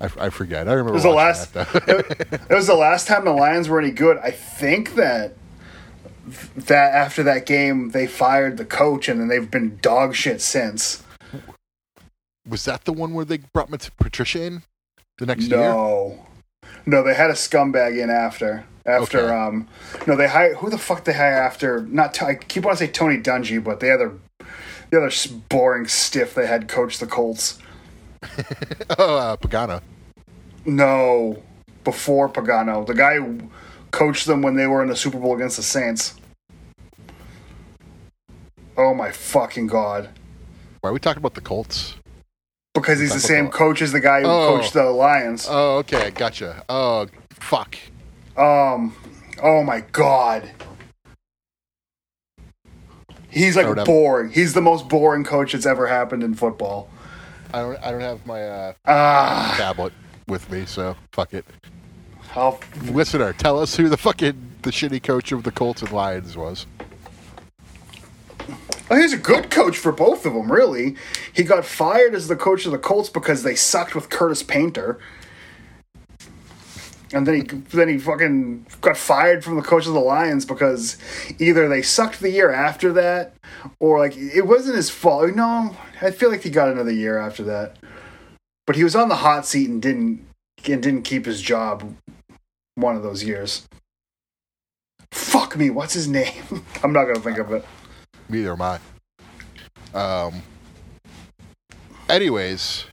I, 0.00 0.08
I 0.20 0.30
forget. 0.30 0.68
I 0.68 0.74
remember. 0.74 0.92
It 0.92 0.94
was 0.94 1.02
the 1.02 1.10
last- 1.10 1.52
that, 1.54 1.68
though. 1.72 2.36
It 2.48 2.54
was 2.54 2.68
the 2.68 2.74
last 2.74 3.08
time 3.08 3.24
the 3.24 3.32
Lions 3.32 3.68
were 3.68 3.80
any 3.80 3.90
good. 3.90 4.18
I 4.18 4.30
think 4.30 4.94
that 4.94 5.34
that 6.54 6.94
after 6.94 7.24
that 7.24 7.44
game 7.44 7.90
they 7.90 8.06
fired 8.06 8.56
the 8.56 8.64
coach 8.64 9.08
and 9.08 9.20
then 9.20 9.26
they've 9.26 9.50
been 9.50 9.78
dog 9.82 10.14
shit 10.14 10.40
since. 10.40 11.02
was 12.48 12.64
that 12.66 12.84
the 12.84 12.92
one 12.92 13.14
where 13.14 13.24
they 13.24 13.38
brought 13.38 13.70
Patricia 13.98 14.44
in 14.44 14.62
the 15.18 15.26
next 15.26 15.46
year? 15.48 15.58
No. 15.58 16.26
No, 16.84 17.02
they 17.02 17.14
had 17.14 17.30
a 17.30 17.34
scumbag 17.34 18.00
in 18.02 18.10
after. 18.10 18.64
After 18.84 19.18
Okay. 19.18 19.34
um 19.34 19.66
no 20.06 20.14
they 20.14 20.28
hired 20.28 20.58
who 20.58 20.70
the 20.70 20.78
fuck 20.78 21.02
they 21.02 21.12
hire 21.12 21.32
after 21.32 21.80
not 21.86 22.14
T- 22.14 22.24
I 22.24 22.34
keep 22.36 22.64
on 22.64 22.70
to 22.70 22.76
say 22.76 22.86
Tony 22.86 23.18
Dungy, 23.18 23.62
but 23.62 23.80
the 23.80 23.92
other 23.92 24.12
the 24.90 24.98
other 24.98 25.10
boring 25.48 25.88
stiff 25.88 26.34
they 26.34 26.46
had 26.46 26.68
coach 26.68 26.98
the 26.98 27.06
Colts. 27.08 27.58
oh, 28.96 29.16
uh, 29.16 29.36
Pagano. 29.38 29.82
No, 30.64 31.42
before 31.82 32.28
Pagano, 32.28 32.86
the 32.86 32.94
guy 32.94 33.16
who 33.16 33.50
coached 33.90 34.26
them 34.26 34.40
when 34.42 34.54
they 34.54 34.68
were 34.68 34.82
in 34.84 34.88
the 34.88 34.94
Super 34.96 35.18
Bowl 35.18 35.34
against 35.34 35.56
the 35.56 35.62
Saints. 35.64 36.14
Oh 38.76 38.94
my 38.94 39.10
fucking 39.10 39.66
god! 39.66 40.10
Why 40.80 40.90
are 40.90 40.92
we 40.92 41.00
talking 41.00 41.18
about 41.20 41.34
the 41.34 41.40
Colts? 41.40 41.96
Because 42.80 43.00
he's 43.00 43.12
the 43.14 43.20
same 43.20 43.48
coach 43.48 43.82
as 43.82 43.92
the 43.92 44.00
guy 44.00 44.20
who 44.20 44.26
Oh. 44.28 44.56
coached 44.56 44.72
the 44.74 44.84
Lions. 44.84 45.46
Oh, 45.48 45.78
okay, 45.78 46.10
gotcha. 46.10 46.62
Oh, 46.68 47.06
fuck. 47.30 47.76
Um, 48.36 48.94
oh 49.42 49.62
my 49.62 49.80
god. 49.92 50.50
He's 53.30 53.56
like 53.56 53.66
don't 53.66 53.76
have- 53.78 53.86
boring. 53.86 54.30
He's 54.30 54.54
the 54.54 54.60
most 54.62 54.88
boring 54.88 55.24
coach 55.24 55.52
that's 55.52 55.66
ever 55.66 55.86
happened 55.86 56.22
in 56.22 56.34
football. 56.34 56.88
I 57.52 57.60
don't. 57.60 57.78
I 57.82 57.90
don't 57.92 58.00
have 58.00 58.26
my 58.26 58.42
uh, 58.42 58.72
Ah, 58.86 59.54
tablet 59.56 59.92
with 60.26 60.50
me, 60.50 60.66
so 60.66 60.96
fuck 61.12 61.32
it. 61.34 61.44
I'll, 62.34 62.58
Listener, 62.90 63.32
tell 63.32 63.58
us 63.58 63.76
who 63.76 63.88
the 63.88 63.96
fucking 63.96 64.34
the 64.62 64.70
shitty 64.70 65.02
coach 65.02 65.32
of 65.32 65.42
the 65.44 65.52
Colts 65.52 65.80
and 65.82 65.92
Lions 65.92 66.36
was. 66.36 66.66
Oh, 68.88 68.96
he's 68.96 69.12
a 69.12 69.18
good 69.18 69.50
coach 69.50 69.76
for 69.76 69.90
both 69.90 70.24
of 70.26 70.34
them, 70.34 70.50
really. 70.50 70.96
He 71.32 71.42
got 71.42 71.64
fired 71.64 72.14
as 72.14 72.28
the 72.28 72.36
coach 72.36 72.66
of 72.66 72.72
the 72.72 72.78
Colts 72.78 73.08
because 73.08 73.42
they 73.42 73.56
sucked 73.56 73.94
with 73.94 74.10
Curtis 74.10 74.42
Painter. 74.42 74.98
And 77.12 77.26
then 77.26 77.34
he 77.34 77.42
then 77.42 77.88
he 77.88 77.98
fucking 77.98 78.66
got 78.80 78.96
fired 78.96 79.44
from 79.44 79.56
the 79.56 79.62
coach 79.62 79.86
of 79.86 79.94
the 79.94 80.00
Lions 80.00 80.44
because 80.44 80.98
either 81.38 81.68
they 81.68 81.80
sucked 81.80 82.20
the 82.20 82.30
year 82.30 82.50
after 82.50 82.92
that 82.94 83.34
or 83.78 84.00
like 84.00 84.16
it 84.16 84.46
wasn't 84.46 84.76
his 84.76 84.90
fault. 84.90 85.34
No, 85.34 85.76
I 86.02 86.10
feel 86.10 86.30
like 86.30 86.42
he 86.42 86.50
got 86.50 86.68
another 86.68 86.90
year 86.90 87.18
after 87.18 87.44
that. 87.44 87.76
But 88.66 88.74
he 88.74 88.82
was 88.82 88.96
on 88.96 89.08
the 89.08 89.16
hot 89.16 89.46
seat 89.46 89.70
and 89.70 89.80
didn't 89.80 90.26
and 90.66 90.82
didn't 90.82 91.02
keep 91.02 91.26
his 91.26 91.40
job 91.40 91.96
one 92.74 92.96
of 92.96 93.04
those 93.04 93.22
years. 93.22 93.68
Fuck 95.12 95.56
me, 95.56 95.70
what's 95.70 95.94
his 95.94 96.08
name? 96.08 96.42
I'm 96.82 96.92
not 96.92 97.04
gonna 97.04 97.20
think 97.20 97.38
of 97.38 97.52
it. 97.52 97.64
Neither 98.28 98.52
am 98.52 98.62
I. 98.62 98.78
Um. 99.94 100.42
Anyways, 102.08 102.84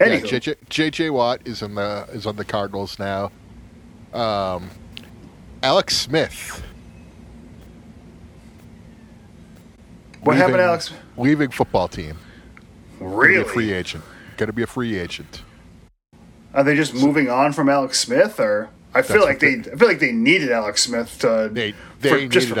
Anywho. 0.00 0.30
yeah, 0.32 0.38
JJ, 0.38 0.56
JJ 0.68 1.10
Watt 1.12 1.40
is 1.46 1.62
in 1.62 1.74
the 1.74 2.08
is 2.12 2.26
on 2.26 2.36
the 2.36 2.44
Cardinals 2.44 2.98
now. 2.98 3.30
Um, 4.12 4.70
Alex 5.62 5.96
Smith. 5.96 6.62
What 10.22 10.36
happened, 10.36 10.60
Alex? 10.60 10.92
Leaving 11.16 11.50
football 11.50 11.88
team. 11.88 12.16
Gonna 12.98 13.10
be 13.10 13.14
a 13.14 13.16
Really? 13.16 13.44
free 13.44 13.72
agent. 13.72 14.04
Going 14.36 14.48
to 14.48 14.52
be 14.52 14.62
a 14.62 14.66
free 14.66 14.96
agent. 14.98 15.42
Are 16.54 16.64
they 16.64 16.74
just 16.74 16.94
moving 16.94 17.28
on 17.30 17.52
from 17.52 17.68
Alex 17.68 18.00
Smith, 18.00 18.40
or 18.40 18.70
I 18.94 19.02
feel 19.02 19.20
like 19.20 19.40
what 19.40 19.40
they? 19.40 19.70
I 19.72 19.76
feel 19.76 19.88
like 19.88 20.00
they 20.00 20.12
needed 20.12 20.50
Alex 20.50 20.82
Smith 20.82 21.18
to 21.20 21.48
They 21.52 21.74
they 22.00 22.08
for, 22.08 22.26
just 22.28 22.48
for 22.48 22.54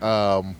PR. 0.00 0.04
Um, 0.04 0.56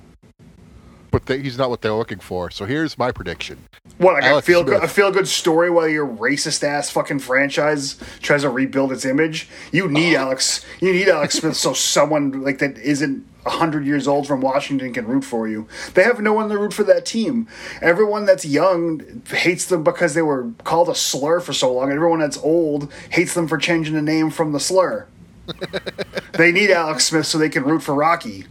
but 1.13 1.27
they, 1.27 1.41
he's 1.41 1.57
not 1.57 1.71
what 1.71 1.83
they're 1.83 1.93
looking 1.95 2.19
for. 2.19 2.51
So 2.51 2.65
here's 2.65 2.99
my 2.99 3.13
prediction. 3.13 3.59
What 3.99 4.15
like 4.15 4.25
Alex 4.25 4.49
a 4.49 4.51
feel 4.51 4.65
good, 4.65 4.83
a 4.83 4.89
feel 4.89 5.13
good 5.13 5.29
story 5.29 5.71
while 5.71 5.87
your 5.87 6.07
racist 6.07 6.65
ass 6.65 6.91
fucking 6.91 7.21
franchise 7.21 7.97
tries 8.21 8.43
to 8.43 8.49
rebuild 8.51 8.91
its 8.91 9.05
image. 9.05 9.49
You 9.71 9.89
need 9.89 10.17
Uh-huh. 10.17 10.25
Alex. 10.27 10.65
You 10.81 10.93
need 10.93 11.09
Alex 11.09 11.35
Smith 11.39 11.57
so 11.57 11.73
someone 11.75 12.43
like 12.43 12.59
that 12.59 12.77
isn't 12.79 13.25
hundred 13.45 13.85
years 13.85 14.07
old 14.07 14.27
from 14.27 14.41
Washington 14.41 14.93
can 14.93 15.05
root 15.07 15.25
for 15.25 15.49
you. 15.49 15.67
They 15.95 16.05
have 16.05 16.21
no 16.21 16.33
one 16.33 16.49
to 16.49 16.57
root 16.57 16.73
for 16.73 16.85
that 16.85 17.05
team. 17.05 17.49
Everyone 17.81 18.25
that's 18.25 18.45
young 18.45 19.23
hates 19.29 19.67
them 19.67 19.83
because 19.83 20.15
they 20.15 20.23
were 20.23 20.51
called 20.65 20.89
a 20.89 20.95
slur 20.95 21.41
for 21.41 21.53
so 21.53 21.73
long. 21.73 21.85
and 21.91 21.95
Everyone 21.95 22.21
that's 22.21 22.39
old 22.39 22.93
hates 23.11 23.35
them 23.35 23.49
for 23.49 23.59
changing 23.59 23.95
the 23.95 24.03
name 24.03 24.31
from 24.31 24.53
the 24.53 24.61
slur. 24.61 25.07
they 26.35 26.53
need 26.53 26.71
Alex 26.71 27.07
Smith 27.07 27.27
so 27.27 27.37
they 27.37 27.49
can 27.49 27.65
root 27.65 27.83
for 27.83 27.95
Rocky. 27.97 28.47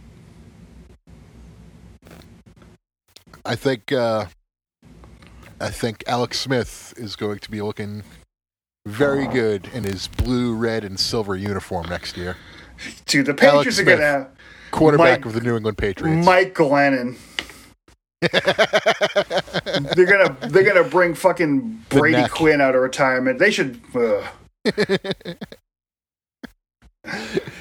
I 3.44 3.54
think 3.56 3.92
uh, 3.92 4.26
I 5.60 5.70
think 5.70 6.04
Alex 6.06 6.38
Smith 6.40 6.94
is 6.96 7.16
going 7.16 7.38
to 7.40 7.50
be 7.50 7.60
looking 7.62 8.02
very 8.86 9.26
good 9.26 9.68
in 9.72 9.84
his 9.84 10.08
blue, 10.08 10.54
red, 10.54 10.84
and 10.84 10.98
silver 10.98 11.36
uniform 11.36 11.88
next 11.88 12.16
year. 12.16 12.36
Dude, 13.06 13.26
the 13.26 13.30
Alex 13.32 13.40
Patriots 13.40 13.68
are 13.78 13.82
Smith. 13.82 13.98
gonna 13.98 14.02
have 14.10 14.28
Quarterback 14.70 15.20
Mike- 15.20 15.26
of 15.26 15.32
the 15.34 15.40
New 15.40 15.56
England 15.56 15.78
Patriots. 15.78 16.24
Mike 16.26 16.54
Glennon. 16.54 17.16
they're 19.96 20.06
gonna 20.06 20.36
they're 20.48 20.62
gonna 20.62 20.84
bring 20.88 21.12
fucking 21.14 21.84
Brady. 21.88 22.28
Quinn 22.28 22.60
out 22.60 22.74
of 22.76 22.80
retirement. 22.82 23.38
They 23.40 23.50
should. 23.50 23.80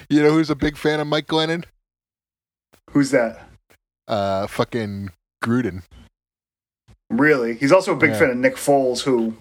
you 0.10 0.22
know 0.22 0.32
who's 0.32 0.50
a 0.52 0.56
big 0.56 0.78
fan 0.78 1.00
of 1.00 1.08
Mike 1.08 1.26
Glennon? 1.28 1.64
Who's 2.92 3.10
that? 3.12 3.48
Uh, 4.08 4.46
fucking 4.48 5.10
Gruden. 5.42 5.84
Really? 7.10 7.56
He's 7.56 7.72
also 7.72 7.94
a 7.94 7.96
big 7.96 8.12
Yeah. 8.12 8.20
fan 8.20 8.30
of 8.30 8.38
Nick 8.38 8.56
Foles, 8.56 9.02
who 9.02 9.36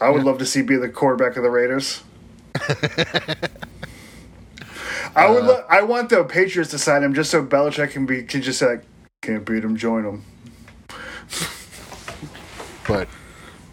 I 0.00 0.08
would 0.10 0.22
Yeah. 0.22 0.24
love 0.30 0.38
to 0.38 0.46
see 0.46 0.62
be 0.62 0.76
the 0.76 0.88
quarterback 0.88 1.36
of 1.36 1.42
the 1.42 1.50
Raiders. 1.50 2.02
I 5.14 5.28
would. 5.28 5.42
Uh, 5.42 5.46
lo- 5.46 5.64
I 5.68 5.82
want 5.82 6.08
the 6.08 6.24
Patriots 6.24 6.70
to 6.70 6.78
sign 6.78 7.02
him 7.02 7.12
just 7.14 7.30
so 7.30 7.44
Belichick 7.44 7.90
can 7.90 8.06
be 8.06 8.22
can 8.22 8.40
just 8.42 8.58
say, 8.58 8.66
like, 8.66 8.84
"Can't 9.20 9.44
beat 9.44 9.62
him, 9.62 9.76
join 9.76 10.04
him." 10.04 10.24
But 12.88 13.08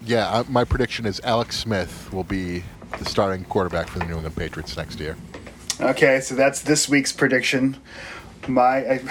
yeah, 0.05 0.29
I, 0.29 0.43
my 0.49 0.63
prediction 0.65 1.05
is 1.05 1.19
Alex 1.23 1.57
Smith 1.57 2.11
will 2.13 2.23
be 2.25 2.63
the 2.97 3.05
starting 3.05 3.43
quarterback 3.45 3.87
for 3.87 3.99
the 3.99 4.05
New 4.05 4.15
England 4.15 4.35
Patriots 4.35 4.75
next 4.77 4.99
year. 4.99 5.15
Okay, 5.79 6.19
so 6.19 6.35
that's 6.35 6.61
this 6.61 6.89
week's 6.89 7.11
prediction. 7.13 7.77
My 8.47 8.93
I, 8.93 9.01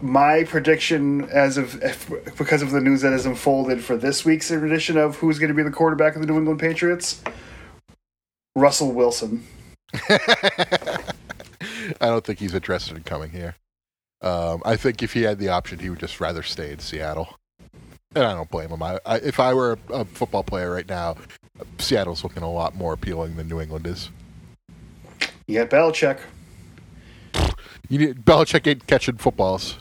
my 0.00 0.44
prediction 0.44 1.24
as 1.30 1.56
of 1.56 1.80
because 2.36 2.62
of 2.62 2.70
the 2.70 2.80
news 2.80 3.00
that 3.02 3.12
has 3.12 3.26
unfolded 3.26 3.82
for 3.82 3.96
this 3.96 4.24
week's 4.24 4.50
edition 4.50 4.98
of 4.98 5.16
who's 5.16 5.38
going 5.38 5.48
to 5.48 5.54
be 5.54 5.62
the 5.62 5.70
quarterback 5.70 6.14
of 6.14 6.20
the 6.20 6.26
New 6.26 6.36
England 6.38 6.60
Patriots. 6.60 7.22
Russell 8.56 8.92
Wilson. 8.92 9.44
I 10.08 10.98
don't 12.00 12.24
think 12.24 12.38
he's 12.38 12.54
interested 12.54 12.96
in 12.96 13.02
coming 13.02 13.30
here. 13.30 13.56
Um, 14.20 14.62
I 14.64 14.76
think 14.76 15.02
if 15.02 15.12
he 15.12 15.22
had 15.22 15.38
the 15.38 15.48
option, 15.48 15.78
he 15.78 15.90
would 15.90 15.98
just 15.98 16.20
rather 16.20 16.42
stay 16.42 16.72
in 16.72 16.78
Seattle. 16.78 17.36
And 18.14 18.24
I 18.24 18.34
don't 18.34 18.50
blame 18.50 18.70
him. 18.70 18.82
I, 18.82 18.98
I, 19.04 19.16
if 19.16 19.40
I 19.40 19.54
were 19.54 19.78
a, 19.90 19.92
a 19.92 20.04
football 20.04 20.42
player 20.42 20.70
right 20.70 20.88
now, 20.88 21.16
Seattle's 21.78 22.22
looking 22.22 22.42
a 22.42 22.50
lot 22.50 22.74
more 22.74 22.92
appealing 22.92 23.36
than 23.36 23.48
New 23.48 23.60
England 23.60 23.86
is. 23.86 24.10
You 25.46 25.58
got 25.58 25.70
Belichick. 25.70 26.20
You 27.88 27.98
need 27.98 28.24
Belichick 28.24 28.66
ain't 28.66 28.86
catching 28.86 29.16
footballs. 29.16 29.78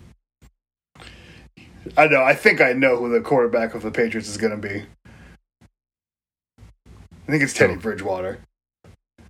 I 1.97 2.08
know. 2.08 2.24
I 2.24 2.34
think 2.34 2.62
I 2.62 2.74
know 2.74 2.97
who 2.97 3.10
the 3.10 3.22
quarterback 3.22 3.76
of 3.76 3.82
the 3.82 3.91
Patriots 3.91 4.30
is 4.30 4.38
going 4.38 4.60
to 4.60 4.68
be. 4.68 4.86
I 7.28 7.32
think 7.32 7.43
it's 7.43 7.54
Teddy? 7.54 7.76
Bridgewater. 7.76 8.39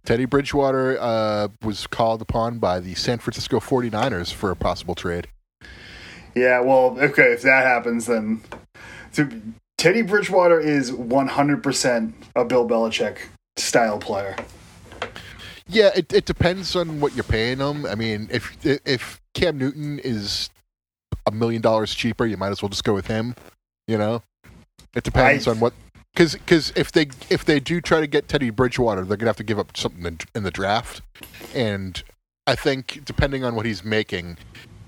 Teddy 0.06 0.26
Bridgewater 0.26 0.98
uh, 1.00 1.48
was 1.64 1.88
called 1.88 2.22
upon 2.22 2.60
by 2.60 2.80
the 2.80 2.94
San 2.96 3.20
Francisco 3.20 3.60
49ers 3.60 4.34
for 4.34 4.52
a 4.52 4.56
possible 4.56 4.96
trade. 4.96 5.28
Yeah, 6.36 6.60
well, 6.60 6.98
okay, 7.00 7.32
if 7.32 7.44
that 7.44 7.64
happens, 7.64 8.08
then 8.08 8.42
Teddy 9.78 10.02
Bridgewater 10.02 10.60
is 10.60 10.92
100% 10.92 12.14
a 12.36 12.46
Bill 12.46 12.68
Belichick 12.68 13.18
style 13.56 14.00
player. 14.00 14.36
Yeah, 15.68 15.92
it, 15.96 16.12
it 16.14 16.26
depends 16.26 16.76
on 16.76 17.00
what 17.00 17.16
you're 17.16 17.24
paying 17.24 17.60
him. 17.60 17.86
I 17.86 17.96
mean, 17.96 18.28
if 18.32 18.56
if 18.64 19.22
Cam 19.34 19.58
Newton 19.58 20.00
is 20.00 20.50
a 21.26 21.32
million 21.32 21.62
dollars 21.62 21.94
cheaper, 21.94 22.26
you 22.26 22.38
might 22.38 22.50
as 22.50 22.62
well 22.62 22.70
just 22.70 22.84
go 22.84 22.94
with 22.94 23.08
him. 23.08 23.36
You 23.88 23.98
know, 23.98 24.24
it 24.96 25.04
depends 25.04 25.48
I- 25.48 25.52
on 25.52 25.60
what. 25.60 25.74
Because 26.16 26.72
if 26.76 26.92
they 26.92 27.08
if 27.32 27.44
they 27.44 27.60
do 27.60 27.82
try 27.82 28.00
to 28.00 28.06
get 28.06 28.28
Teddy 28.28 28.52
Bridgewater, 28.52 29.04
they're 29.04 29.18
gonna 29.18 29.30
have 29.30 29.38
to 29.38 29.44
give 29.44 29.58
up 29.58 29.76
something 29.76 30.06
in, 30.06 30.20
in 30.36 30.44
the 30.44 30.52
draft, 30.52 31.02
and 31.56 32.04
I 32.46 32.54
think 32.54 33.04
depending 33.04 33.44
on 33.44 33.56
what 33.56 33.66
he's 33.66 33.84
making, 33.84 34.38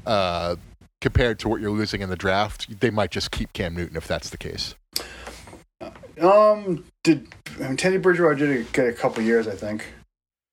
uh, 0.05 0.55
compared 1.01 1.39
to 1.39 1.49
what 1.49 1.61
you're 1.61 1.71
losing 1.71 2.01
in 2.01 2.09
the 2.09 2.15
draft, 2.15 2.79
they 2.79 2.91
might 2.91 3.09
just 3.09 3.31
keep 3.31 3.53
Cam 3.53 3.73
Newton 3.75 3.97
if 3.97 4.07
that's 4.07 4.29
the 4.29 4.37
case. 4.37 4.75
Um, 6.21 6.85
did 7.03 7.27
I 7.59 7.69
mean, 7.69 7.77
Teddy 7.77 7.97
Bridgewater 7.97 8.35
did 8.35 8.71
get 8.71 8.87
a 8.87 8.93
couple 8.93 9.23
years, 9.23 9.47
I 9.47 9.55
think. 9.55 9.83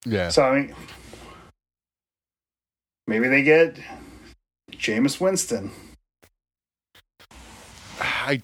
Yeah, 0.04 0.30
So 0.30 0.42
I 0.42 0.58
mean, 0.60 0.74
maybe 3.06 3.28
they 3.28 3.42
get 3.42 3.76
Jameis 4.72 5.20
Winston. 5.20 5.70
I 8.00 8.42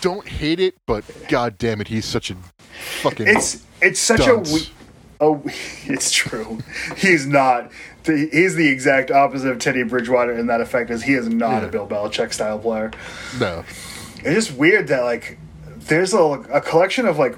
don't 0.00 0.26
hate 0.28 0.60
it, 0.60 0.74
but 0.86 1.04
god 1.28 1.58
damn 1.58 1.80
it, 1.80 1.88
he's 1.88 2.04
such 2.04 2.30
a 2.30 2.36
fucking. 3.02 3.26
It's 3.26 3.64
it's 3.82 3.98
such 4.00 4.20
Dunce. 4.20 4.50
a 4.50 4.54
we- 4.54 4.68
oh, 5.20 5.42
it's 5.86 6.12
true. 6.12 6.58
He's 6.96 7.26
not. 7.26 7.70
He's 8.06 8.54
the 8.54 8.68
exact 8.68 9.10
opposite 9.10 9.50
of 9.50 9.58
Teddy 9.58 9.82
Bridgewater 9.82 10.32
in 10.38 10.46
that 10.48 10.60
effect, 10.60 10.90
as 10.90 11.02
he 11.02 11.14
is 11.14 11.28
not 11.28 11.62
Yeah. 11.62 11.68
a 11.68 11.70
Bill 11.70 11.86
Belichick 11.88 12.32
style 12.32 12.58
player. 12.58 12.90
no. 13.40 13.64
It's 14.26 14.46
just 14.46 14.52
weird 14.58 14.88
that 14.88 15.02
like 15.04 15.38
there's 15.66 16.14
a, 16.14 16.18
a 16.18 16.60
collection 16.60 17.04
of 17.06 17.18
like 17.18 17.36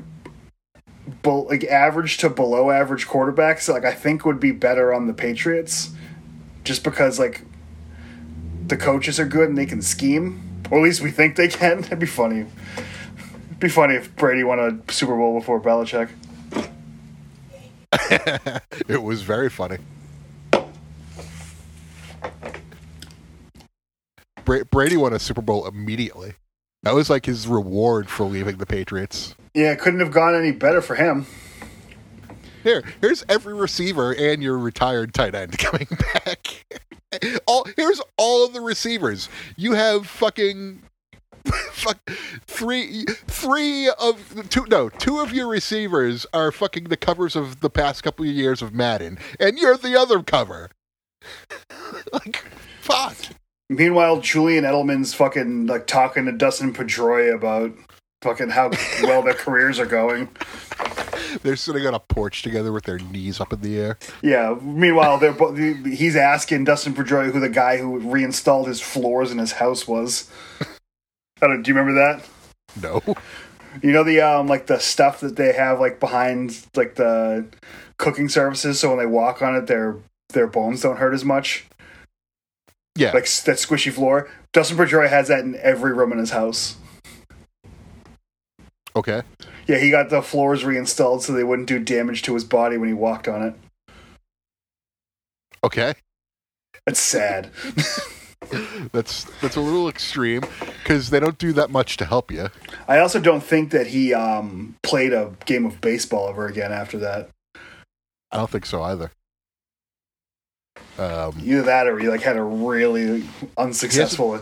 be, 1.23 1.31
like 1.31 1.65
average 1.65 2.19
to 2.19 2.31
below 2.31 2.71
average 2.71 3.07
quarterbacks 3.07 3.69
like 3.69 3.85
I 3.85 3.93
think 3.93 4.25
would 4.25 4.41
be 4.41 4.51
better 4.51 4.93
on 4.93 5.07
the 5.07 5.13
Patriots 5.13 5.91
just 6.65 6.83
because 6.83 7.19
like 7.19 7.43
the 8.67 8.77
coaches 8.77 9.21
are 9.21 9.27
good 9.27 9.49
and 9.49 9.57
they 9.57 9.67
can 9.67 9.83
scheme 9.83 10.47
or 10.71 10.79
at 10.79 10.85
least 10.85 11.01
we 11.01 11.11
think 11.11 11.37
they 11.37 11.49
can. 11.49 11.81
That'd 11.83 11.99
be 11.99 12.07
funny. 12.07 12.47
It'd 12.77 13.61
be 13.61 13.69
funny 13.69 13.95
if 13.95 14.15
Brady 14.17 14.45
won 14.45 14.59
a 14.59 14.93
Super 14.93 15.17
Bowl 15.17 15.39
before 15.39 15.61
Belichick. 15.61 16.11
it 18.89 19.03
was 19.03 19.23
very 19.23 19.49
funny. 19.49 19.79
Brady 24.45 24.97
won 24.97 25.13
a 25.13 25.19
Super 25.19 25.43
Bowl 25.43 25.67
immediately. 25.67 26.35
That 26.83 26.95
was 26.95 27.11
like 27.11 27.27
his 27.27 27.49
reward 27.49 28.09
for 28.09 28.25
leaving 28.25 28.59
the 28.59 28.67
Patriots. 28.67 29.35
Yeah, 29.57 29.73
it 29.73 29.79
couldn't 29.79 30.01
have 30.01 30.11
gone 30.11 30.35
any 30.35 30.53
better 30.53 30.83
for 30.83 30.97
him. 30.97 31.25
Here, 32.63 32.85
here's 33.01 33.25
every 33.27 33.55
receiver 33.55 34.13
and 34.13 34.43
your 34.43 34.59
retired 34.59 35.15
tight 35.15 35.35
end 35.35 35.57
coming 35.59 35.89
back. 35.89 36.67
all 37.47 37.67
here's 37.75 38.03
all 38.19 38.45
of 38.45 38.53
the 38.53 38.61
receivers. 38.61 39.31
You 39.57 39.73
have 39.73 40.07
fucking 40.07 40.83
fuck 41.71 41.99
three 42.45 43.07
three 43.07 43.89
of 43.99 44.47
two 44.51 44.67
no 44.69 44.91
two 44.91 45.21
of 45.21 45.33
your 45.33 45.49
receivers 45.49 46.27
are 46.35 46.53
fucking 46.53 46.85
the 46.85 46.99
covers 46.99 47.35
of 47.35 47.61
the 47.61 47.71
past 47.71 48.03
couple 48.03 48.27
of 48.27 48.31
years 48.31 48.61
of 48.61 48.75
Madden, 48.75 49.19
and 49.41 49.57
you're 49.57 49.79
the 49.79 49.99
other 49.99 50.23
cover. 50.23 50.69
like 52.13 52.45
fuck. 52.83 53.17
Meanwhile, 53.71 54.21
Julian 54.21 54.65
Edelman's 54.65 55.15
fucking 55.15 55.67
like 55.67 55.87
talking 55.87 56.27
to 56.27 56.33
Dustin 56.33 56.75
Pedroia 56.75 57.35
about 57.35 57.73
fucking 58.23 58.51
how 58.51 58.71
well 59.03 59.23
their 59.23 59.35
careers 59.35 59.79
are 59.79 59.87
going. 59.87 60.29
They're 61.43 61.57
sitting 61.57 61.87
on 61.87 61.95
a 61.95 62.01
porch 62.01 62.43
together 62.43 62.73
with 62.73 62.85
their 62.85 62.99
knees 62.99 63.41
up 63.41 63.53
in 63.53 63.61
the 63.61 63.79
air. 63.79 63.99
Yeah. 64.23 64.57
Meanwhile, 64.61 65.19
they're 65.19 65.33
bo- 65.33 65.55
he's 65.55 66.17
asking 66.17 66.65
Dustin 66.65 66.95
Pedroia 66.95 67.33
who 67.33 67.41
the 67.41 67.49
guy 67.49 67.77
who 67.79 67.99
reinstalled 67.99 68.69
his 68.69 68.81
floors 68.81 69.31
in 69.31 69.39
his 69.39 69.53
house 69.53 69.87
was. 69.87 70.31
I 71.43 71.47
don't, 71.47 71.63
do 71.63 71.71
you 71.71 71.77
remember 71.77 72.01
that? 72.01 72.27
No. 72.83 73.03
You 73.83 73.93
know 73.93 74.05
the 74.05 74.21
um 74.23 74.47
like 74.47 74.67
the 74.67 74.79
stuff 74.79 75.21
that 75.21 75.37
they 75.37 75.53
have 75.53 75.81
like 75.81 76.01
behind 76.01 76.67
like 76.75 76.95
the 76.95 77.47
cooking 77.99 78.29
services, 78.29 78.81
so 78.81 78.89
when 78.89 78.99
they 78.99 79.07
walk 79.07 79.43
on 79.43 79.55
it, 79.55 79.67
their 79.67 79.97
their 80.31 80.47
bones 80.47 80.81
don't 80.81 80.97
hurt 80.97 81.13
as 81.13 81.25
much. 81.25 81.67
Yeah. 82.97 83.13
Like 83.13 83.25
that 83.25 83.57
squishy 83.59 83.93
floor. 83.93 84.31
Dustin 84.53 84.79
Pedroia 84.79 85.11
has 85.11 85.29
that 85.29 85.41
in 85.41 85.57
every 85.57 85.93
room 85.93 86.13
in 86.13 86.19
his 86.19 86.31
house. 86.31 86.77
Okay. 88.97 89.23
Yeah, 89.69 89.79
he 89.79 89.91
got 89.91 90.11
the 90.11 90.23
floors 90.23 90.65
reinstalled 90.65 91.23
so 91.23 91.33
they 91.33 91.45
wouldn't 91.45 91.69
do 91.69 91.79
damage 91.79 92.23
to 92.23 92.35
his 92.35 92.45
body 92.45 92.77
when 92.79 92.89
he 92.89 92.95
walked 92.95 93.29
on 93.29 93.43
it. 93.43 93.55
Okay. 95.63 95.95
That's 96.87 97.01
sad. 97.01 97.51
That's 98.93 99.25
that's 99.41 99.57
a 99.57 99.61
little 99.61 99.89
extreme 99.89 100.43
because 100.83 101.11
they 101.11 101.19
don't 101.19 101.37
do 101.39 101.53
that 101.55 101.69
much 101.71 101.97
to 101.97 102.05
help 102.05 102.31
you. 102.31 102.49
I 102.87 102.99
also 103.01 103.19
don't 103.19 103.43
think 103.43 103.73
that 103.73 103.89
he 103.89 104.15
um, 104.15 104.77
played 104.85 105.13
a 105.13 105.33
game 105.47 105.67
of 105.67 105.81
baseball 105.81 106.29
ever 106.29 106.47
again 106.47 106.71
after 106.71 106.97
that. 106.99 107.31
I 108.31 108.37
don't 108.37 108.49
think 108.51 108.67
so 108.67 108.83
either. 108.83 109.11
Um, 110.99 111.35
Either 111.43 111.63
that 111.63 111.89
or 111.89 111.99
he 111.99 112.09
like 112.09 112.21
had 112.21 112.37
a 112.37 112.43
really 112.43 113.25
unsuccessful. 113.59 114.41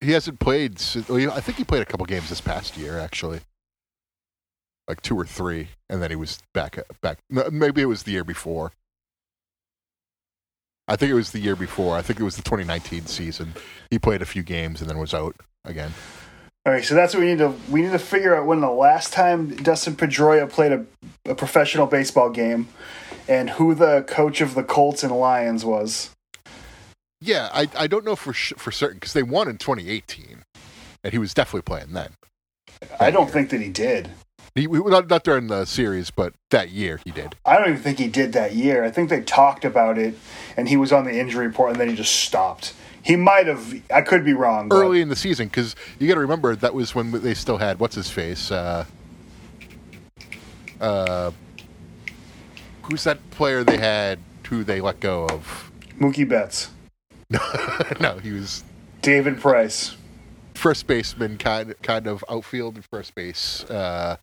He 0.00 0.12
hasn't 0.12 0.38
played. 0.38 0.78
si- 0.78 1.04
well, 1.08 1.18
he- 1.18 1.26
I 1.26 1.40
think 1.40 1.58
he 1.58 1.64
played 1.64 1.82
a 1.82 1.86
couple 1.86 2.06
games 2.06 2.28
this 2.28 2.40
past 2.40 2.76
year, 2.76 2.98
actually, 2.98 3.40
like 4.88 5.00
two 5.02 5.18
or 5.18 5.26
three, 5.26 5.68
and 5.88 6.02
then 6.02 6.10
he 6.10 6.16
was 6.16 6.38
back. 6.52 6.78
Back. 7.00 7.18
Maybe 7.30 7.82
it 7.82 7.86
was 7.86 8.02
the 8.02 8.12
year 8.12 8.24
before. 8.24 8.72
I 10.88 10.96
think 10.96 11.10
it 11.10 11.14
was 11.14 11.30
the 11.30 11.38
year 11.38 11.56
before. 11.56 11.96
I 11.96 12.02
think 12.02 12.20
it 12.20 12.24
was 12.24 12.36
the 12.36 12.42
2019 12.42 13.06
season. 13.06 13.54
He 13.90 13.98
played 13.98 14.20
a 14.20 14.26
few 14.26 14.42
games 14.42 14.80
and 14.80 14.90
then 14.90 14.98
was 14.98 15.14
out 15.14 15.36
again. 15.64 15.92
All 16.64 16.72
right, 16.72 16.84
so 16.84 16.94
that's 16.94 17.14
what 17.14 17.20
we 17.20 17.26
need 17.26 17.38
to 17.38 17.54
we 17.70 17.82
need 17.82 17.90
to 17.90 17.98
figure 17.98 18.36
out 18.36 18.46
when 18.46 18.60
the 18.60 18.70
last 18.70 19.12
time 19.12 19.48
Dustin 19.56 19.96
Pedroia 19.96 20.48
played 20.48 20.72
a, 20.72 20.86
a 21.24 21.34
professional 21.34 21.86
baseball 21.86 22.30
game, 22.30 22.68
and 23.26 23.50
who 23.50 23.74
the 23.74 24.02
coach 24.02 24.40
of 24.40 24.54
the 24.54 24.62
Colts 24.62 25.02
and 25.02 25.12
Lions 25.12 25.64
was. 25.64 26.10
Yeah, 27.20 27.48
I 27.52 27.68
I 27.76 27.86
don't 27.88 28.04
know 28.04 28.14
for 28.14 28.32
sh- 28.32 28.52
for 28.56 28.70
certain 28.70 28.98
because 28.98 29.12
they 29.12 29.24
won 29.24 29.48
in 29.48 29.58
2018, 29.58 30.44
and 31.02 31.12
he 31.12 31.18
was 31.18 31.34
definitely 31.34 31.62
playing 31.62 31.94
then. 31.94 32.12
I 33.00 33.10
don't 33.10 33.30
think 33.30 33.50
that 33.50 33.60
he 33.60 33.68
did. 33.68 34.10
He, 34.54 34.66
we- 34.66 34.80
not, 34.80 35.08
not 35.08 35.24
during 35.24 35.46
the 35.46 35.64
series, 35.64 36.10
but 36.10 36.34
that 36.50 36.70
year 36.70 37.00
he 37.04 37.10
did. 37.10 37.36
I 37.46 37.56
don't 37.58 37.70
even 37.70 37.80
think 37.82 37.98
he 37.98 38.08
did 38.08 38.32
that 38.34 38.54
year. 38.54 38.84
I 38.84 38.90
think 38.90 39.08
they 39.08 39.22
talked 39.22 39.64
about 39.64 39.96
it, 39.98 40.14
and 40.56 40.68
he 40.68 40.76
was 40.76 40.92
on 40.92 41.04
the 41.04 41.18
injury 41.18 41.46
report, 41.46 41.70
and 41.72 41.80
then 41.80 41.88
he 41.88 41.94
just 41.96 42.14
stopped. 42.14 42.74
He 43.02 43.16
might 43.16 43.46
have. 43.46 43.74
I 43.92 44.02
could 44.02 44.24
be 44.24 44.32
wrong. 44.34 44.68
but- 44.68 44.76
early 44.76 45.00
in 45.00 45.08
the 45.08 45.16
season 45.16 45.48
because 45.48 45.74
you 45.98 46.06
got 46.06 46.14
to 46.14 46.20
remember 46.20 46.54
that 46.54 46.74
was 46.74 46.94
when 46.94 47.10
they 47.10 47.34
still 47.34 47.56
had 47.58 47.80
what's 47.80 47.94
his 47.96 48.08
face 48.10 48.50
uh, 48.52 48.84
uh, 50.80 51.30
who's 52.82 53.04
that 53.04 53.18
player 53.30 53.64
they 53.64 53.78
had 53.78 54.18
who 54.48 54.62
they 54.64 54.80
let 54.80 55.00
go 55.00 55.26
of? 55.26 55.72
Mookie 55.98 56.28
Betts, 56.28 56.70
no, 58.00 58.18
he 58.18 58.32
was 58.32 58.62
David 59.00 59.40
Price, 59.40 59.96
first 60.62 60.86
baseman, 60.86 61.36
kind 61.38 61.74
kind 61.82 62.06
of 62.06 62.24
outfield 62.30 62.76
and 62.76 62.84
first 62.84 63.14
base. 63.16 63.64
Uh, 63.64 64.16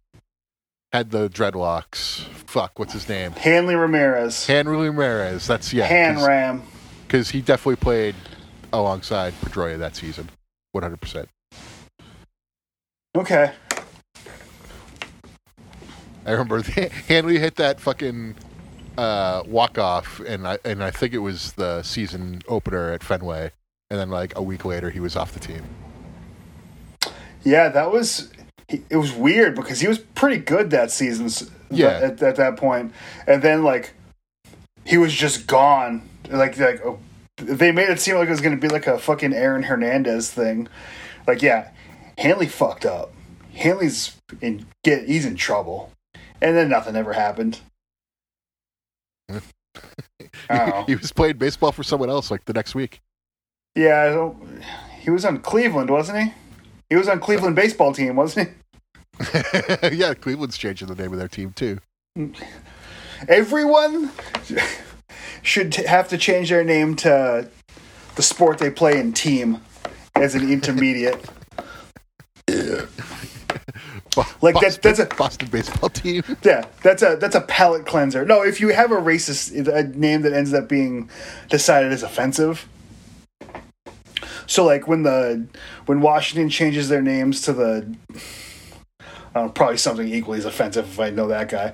had 0.93 1.11
the 1.11 1.29
dreadlocks. 1.29 2.23
Fuck, 2.47 2.79
what's 2.79 2.93
his 2.93 3.07
name? 3.09 3.33
Hanley 3.33 3.75
Ramirez, 3.75 4.47
Hanley 4.47 4.89
Ramirez. 4.89 5.45
That's 5.45 5.73
yeah. 5.73 5.85
Han 5.85 6.25
Ram. 6.25 6.63
because 7.05 7.29
he 7.29 7.41
definitely 7.41 7.75
played 7.75 8.15
alongside 8.71 9.33
Pedroia 9.41 9.77
that 9.79 9.97
season, 9.97 10.29
one 10.71 10.81
hundred 10.81 11.01
percent. 11.01 11.27
Okay. 13.17 13.51
I 16.25 16.31
remember 16.31 16.61
Hanley 17.07 17.37
hit 17.37 17.55
that 17.55 17.81
fucking 17.81 18.35
uh, 18.97 19.43
walk 19.45 19.77
off, 19.77 20.21
and 20.21 20.47
I 20.47 20.57
and 20.63 20.81
I 20.81 20.91
think 20.91 21.13
it 21.13 21.19
was 21.19 21.51
the 21.53 21.83
season 21.83 22.41
opener 22.47 22.93
at 22.93 23.03
Fenway, 23.03 23.51
and 23.89 23.99
then 23.99 24.09
like 24.09 24.37
a 24.37 24.41
week 24.41 24.63
later 24.63 24.89
he 24.89 25.01
was 25.01 25.17
off 25.17 25.33
the 25.33 25.39
team. 25.41 25.63
Yeah, 27.43 27.69
that 27.69 27.91
was. 27.91 28.31
It 28.67 28.97
was 28.97 29.11
weird 29.11 29.55
because 29.55 29.79
he 29.79 29.87
was 29.87 29.97
pretty 29.97 30.37
good 30.37 30.69
that 30.71 30.91
season. 30.91 31.29
Yeah. 31.71 31.87
At, 31.87 32.21
at 32.21 32.35
that 32.35 32.57
point, 32.57 32.93
and 33.25 33.41
then 33.41 33.63
like 33.63 33.93
he 34.85 34.97
was 34.97 35.13
just 35.13 35.47
gone. 35.47 36.07
Like 36.29 36.57
like 36.57 36.85
oh, 36.85 36.99
they 37.37 37.71
made 37.71 37.89
it 37.89 37.99
seem 37.99 38.15
like 38.15 38.27
it 38.27 38.31
was 38.31 38.41
going 38.41 38.55
to 38.55 38.61
be 38.61 38.71
like 38.71 38.87
a 38.87 38.99
fucking 38.99 39.33
Aaron 39.33 39.63
Hernandez 39.63 40.29
thing. 40.29 40.67
Like 41.27 41.41
yeah, 41.41 41.69
Hanley 42.17 42.47
fucked 42.47 42.85
up. 42.85 43.13
Hanley's 43.53 44.15
in 44.41 44.65
get 44.83 45.07
he's 45.07 45.25
in 45.25 45.35
trouble, 45.35 45.91
and 46.41 46.55
then 46.55 46.69
nothing 46.69 46.95
ever 46.95 47.13
happened. 47.13 47.59
I 50.49 50.83
he 50.87 50.95
was 50.95 51.11
playing 51.11 51.37
baseball 51.37 51.71
for 51.71 51.83
someone 51.83 52.09
else 52.09 52.31
like 52.31 52.45
the 52.45 52.53
next 52.53 52.75
week. 52.75 53.01
Yeah, 53.75 54.01
I 54.01 54.09
don't, 54.09 54.63
he 54.99 55.09
was 55.09 55.23
on 55.25 55.39
Cleveland, 55.39 55.89
wasn't 55.89 56.23
he? 56.23 56.33
He 56.89 56.95
was 56.95 57.07
on 57.07 57.19
Cleveland 57.19 57.55
baseball 57.55 57.93
team, 57.93 58.15
wasn't 58.15 58.49
he? 58.49 58.53
yeah, 59.95 60.13
Cleveland's 60.13 60.57
changing 60.57 60.87
the 60.87 60.95
name 60.95 61.11
of 61.13 61.19
their 61.19 61.27
team 61.27 61.53
too. 61.53 61.79
Everyone 63.27 64.11
should 65.43 65.75
have 65.75 66.07
to 66.09 66.17
change 66.17 66.49
their 66.49 66.63
name 66.63 66.95
to 66.97 67.49
the 68.15 68.21
sport 68.21 68.57
they 68.57 68.69
play 68.71 68.97
in 68.99 69.13
team 69.13 69.61
as 70.15 70.35
an 70.35 70.49
intermediate. 70.51 71.23
Like, 74.41 74.55
Boston, 74.55 74.61
that's- 74.81 74.97
that's 74.97 74.99
a- 74.99 75.15
Boston 75.15 75.47
baseball 75.49 75.87
team. 75.89 76.23
Yeah, 76.43 76.65
that's 76.83 77.03
a 77.03 77.15
that's 77.15 77.35
a 77.35 77.41
palate 77.41 77.85
cleanser. 77.85 78.25
No, 78.25 78.41
if 78.43 78.59
you 78.59 78.69
have 78.69 78.91
a 78.91 78.95
racist 78.97 79.55
a 79.67 79.83
name 79.97 80.23
that 80.23 80.33
ends 80.33 80.53
up 80.53 80.67
being 80.67 81.09
decided 81.49 81.93
as 81.93 82.03
offensive. 82.03 82.67
So 84.49 84.65
like 84.65 84.87
when 84.87 85.03
the 85.03 85.45
when 85.85 86.01
Washington 86.01 86.49
changes 86.49 86.89
their 86.89 87.03
names 87.03 87.43
to 87.43 87.53
the 87.53 87.95
know, 89.35 89.49
probably 89.49 89.77
something 89.77 90.07
equally 90.07 90.39
as 90.39 90.45
offensive 90.45 90.85
if 90.85 90.99
I 90.99 91.11
know 91.11 91.27
that 91.27 91.49
guy. 91.49 91.73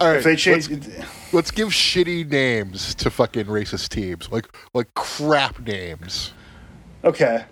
All 0.00 0.08
right, 0.08 0.18
If 0.18 0.24
they 0.24 0.36
change 0.36 0.70
let's, 0.70 1.32
let's 1.32 1.50
give 1.50 1.68
shitty 1.70 2.30
names 2.30 2.94
to 2.96 3.10
fucking 3.10 3.46
racist 3.46 3.88
teams, 3.88 4.30
like 4.30 4.46
like 4.72 4.94
crap 4.94 5.58
names. 5.60 6.32
Okay. 7.02 7.44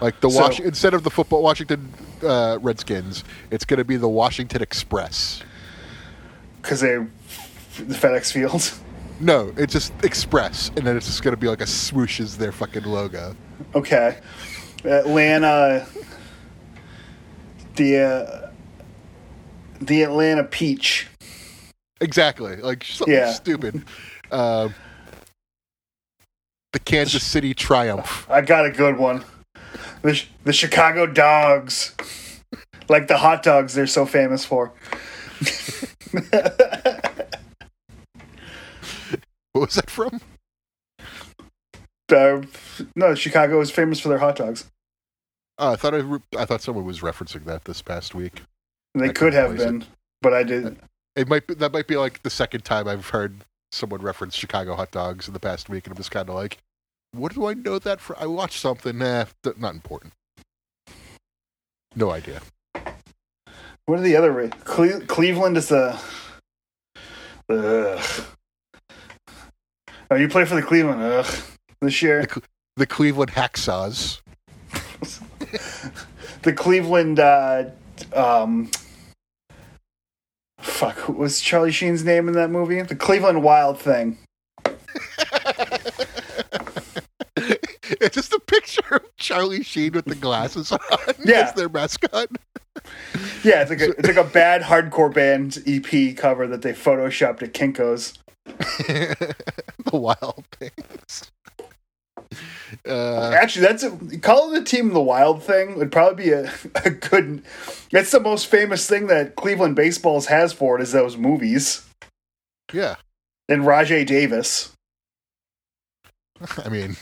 Like 0.00 0.20
the 0.20 0.30
So- 0.30 0.40
Wash 0.40 0.60
instead 0.60 0.94
of 0.94 1.02
the 1.04 1.10
football 1.10 1.42
Washington 1.42 1.92
uh, 2.22 2.58
Redskins, 2.62 3.24
it's 3.50 3.66
going 3.66 3.78
to 3.78 3.84
be 3.84 3.96
the 3.96 4.08
Washington 4.08 4.62
Express. 4.62 5.42
Because 6.62 6.80
they 6.80 6.94
the 6.96 7.94
FedEx 7.94 8.32
Field. 8.32 8.72
No, 9.22 9.52
it's 9.56 9.72
just 9.72 9.92
Express, 10.04 10.70
and 10.76 10.84
then 10.86 10.96
it's 10.96 11.06
just 11.06 11.22
going 11.22 11.32
to 11.32 11.40
be 11.40 11.46
like 11.48 11.60
a 11.60 11.66
swoosh 11.66 12.18
as 12.20 12.36
their 12.36 12.50
fucking 12.50 12.82
logo. 12.82 13.36
Okay. 13.74 14.18
Atlanta 14.84 15.86
the 17.76 17.98
uh, 18.00 18.50
the 19.80 20.02
Atlanta 20.02 20.42
Peach. 20.42 21.06
Exactly, 22.00 22.56
like 22.56 22.82
something 22.84 23.14
Yeah. 23.14 23.32
stupid. 23.32 23.84
Um, 24.32 24.74
the 26.72 26.80
Kansas 26.80 27.22
City 27.22 27.54
Triumph. 27.54 28.26
I 28.28 28.40
got 28.40 28.66
a 28.66 28.70
good 28.70 28.98
one. 28.98 29.24
The 30.02 30.20
the 30.42 30.52
Chicago 30.52 31.06
Dogs, 31.06 31.94
like 32.88 33.06
the 33.06 33.18
hot 33.18 33.44
dogs 33.44 33.72
they're 33.74 33.86
so 33.86 34.04
famous 34.04 34.44
for. 34.44 34.72
Was 39.62 39.74
that 39.74 39.88
from? 39.90 40.20
Uh, 42.10 42.42
no, 42.96 43.14
Chicago 43.14 43.60
is 43.60 43.70
famous 43.70 44.00
for 44.00 44.08
their 44.08 44.18
hot 44.18 44.34
dogs. 44.34 44.66
Oh, 45.56 45.72
I 45.72 45.76
thought 45.76 45.94
I, 45.94 45.98
re- 45.98 46.18
I 46.36 46.44
thought 46.44 46.62
someone 46.62 46.84
was 46.84 46.98
referencing 46.98 47.44
that 47.44 47.64
this 47.64 47.80
past 47.80 48.12
week. 48.12 48.42
They 48.94 49.10
I 49.10 49.12
could 49.12 49.32
have 49.34 49.50
place 49.50 49.60
it. 49.60 49.64
been, 49.66 49.84
but 50.20 50.34
I 50.34 50.42
didn't. 50.42 50.80
It 51.14 51.28
might 51.28 51.46
be, 51.46 51.54
that 51.54 51.72
might 51.72 51.86
be 51.86 51.96
like 51.96 52.24
the 52.24 52.28
second 52.28 52.64
time 52.64 52.88
I've 52.88 53.10
heard 53.10 53.44
someone 53.70 54.02
reference 54.02 54.34
Chicago 54.34 54.74
hot 54.74 54.90
dogs 54.90 55.28
in 55.28 55.32
the 55.32 55.38
past 55.40 55.68
week, 55.68 55.86
and 55.86 55.92
I'm 55.92 55.96
just 55.96 56.10
kind 56.10 56.28
of 56.28 56.34
like, 56.34 56.58
what 57.12 57.32
do 57.32 57.46
I 57.46 57.54
know 57.54 57.78
that 57.78 58.00
for? 58.00 58.18
I 58.18 58.26
watched 58.26 58.58
something. 58.58 58.98
Nah, 58.98 59.26
th- 59.44 59.58
not 59.58 59.74
important. 59.74 60.12
No 61.94 62.10
idea. 62.10 62.42
What 63.86 64.00
are 64.00 64.02
the 64.02 64.16
other? 64.16 64.48
Cle- 64.64 65.02
Cleveland 65.06 65.56
is 65.56 65.68
the. 65.68 65.98
Ugh. 67.48 68.24
Oh, 70.12 70.14
you 70.14 70.28
play 70.28 70.44
for 70.44 70.54
the 70.56 70.62
Cleveland. 70.62 71.00
Ugh. 71.02 71.26
This 71.80 72.02
year, 72.02 72.26
The 72.76 72.86
Cleveland 72.86 73.30
Hacksaws. 73.32 74.20
the 76.42 76.52
Cleveland. 76.52 77.18
Uh, 77.18 77.70
um, 78.14 78.70
fuck, 80.58 81.08
what 81.08 81.16
was 81.16 81.40
Charlie 81.40 81.72
Sheen's 81.72 82.04
name 82.04 82.28
in 82.28 82.34
that 82.34 82.50
movie? 82.50 82.82
The 82.82 82.94
Cleveland 82.94 83.42
Wild 83.42 83.80
Thing. 83.80 84.18
it's 87.36 88.14
just 88.14 88.34
a 88.34 88.40
picture 88.46 88.96
of 88.96 89.16
Charlie 89.16 89.62
Sheen 89.62 89.94
with 89.94 90.04
the 90.04 90.14
glasses 90.14 90.72
on 90.72 90.78
Yeah. 91.24 91.46
as 91.48 91.54
their 91.54 91.70
mascot. 91.70 92.28
Yeah, 93.42 93.62
it's 93.62 93.70
like 93.70 93.80
a, 93.80 93.90
it's 93.98 94.08
like 94.08 94.16
a 94.18 94.24
bad 94.24 94.60
hardcore 94.60 95.12
band 95.12 95.62
EP 95.66 96.14
cover 96.18 96.46
that 96.48 96.60
they 96.60 96.74
photoshopped 96.74 97.42
at 97.42 97.54
Kinko's. 97.54 98.18
the 98.46 99.34
Wild 99.92 100.44
Things. 100.58 101.30
Uh, 102.88 103.30
Actually, 103.30 103.66
that's 103.66 103.82
a, 103.82 103.90
calling 104.18 104.54
the 104.54 104.64
team 104.64 104.92
the 104.92 105.00
Wild 105.00 105.42
Thing 105.42 105.76
would 105.76 105.92
probably 105.92 106.24
be 106.24 106.30
a, 106.30 106.50
a 106.84 106.90
good. 106.90 107.42
That's 107.90 108.10
the 108.10 108.20
most 108.20 108.46
famous 108.46 108.88
thing 108.88 109.06
that 109.08 109.36
Cleveland 109.36 109.76
baseballs 109.76 110.26
has 110.26 110.52
for 110.52 110.78
it 110.78 110.82
is 110.82 110.92
those 110.92 111.16
movies 111.16 111.86
yeah, 112.72 112.96
and 113.48 113.66
Rajay 113.66 114.04
Davis. 114.04 114.72
I 116.64 116.68
mean, 116.68 116.96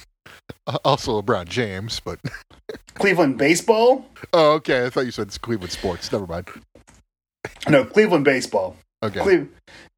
also 0.84 1.20
LeBron 1.20 1.49
James, 1.49 2.01
but 2.01 2.18
Cleveland 2.95 3.38
baseball? 3.38 4.07
oh, 4.32 4.53
okay. 4.53 4.86
I 4.86 4.91
thought 4.91 5.07
you 5.07 5.12
said 5.12 5.28
it's 5.28 5.38
Cleveland 5.38 5.72
sports. 5.72 6.11
Never 6.12 6.26
mind. 6.26 6.49
No, 7.68 7.84
Cleveland 7.84 8.24
baseball. 8.24 8.76
Okay. 9.03 9.20
Cle- 9.20 9.48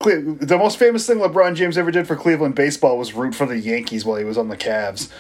Cle- 0.01 0.37
the 0.41 0.57
most 0.57 0.79
famous 0.79 1.07
thing 1.07 1.19
LeBron 1.19 1.55
James 1.57 1.77
ever 1.77 1.91
did 1.91 2.07
for 2.07 2.15
Cleveland 2.15 2.55
baseball 2.55 2.97
was 2.99 3.13
root 3.13 3.35
for 3.35 3.47
the 3.47 3.59
Yankees 3.59 4.05
while 4.05 4.17
he 4.17 4.25
was 4.25 4.39
on 4.39 4.49
the 4.49 4.57
Cavs. 4.57 5.11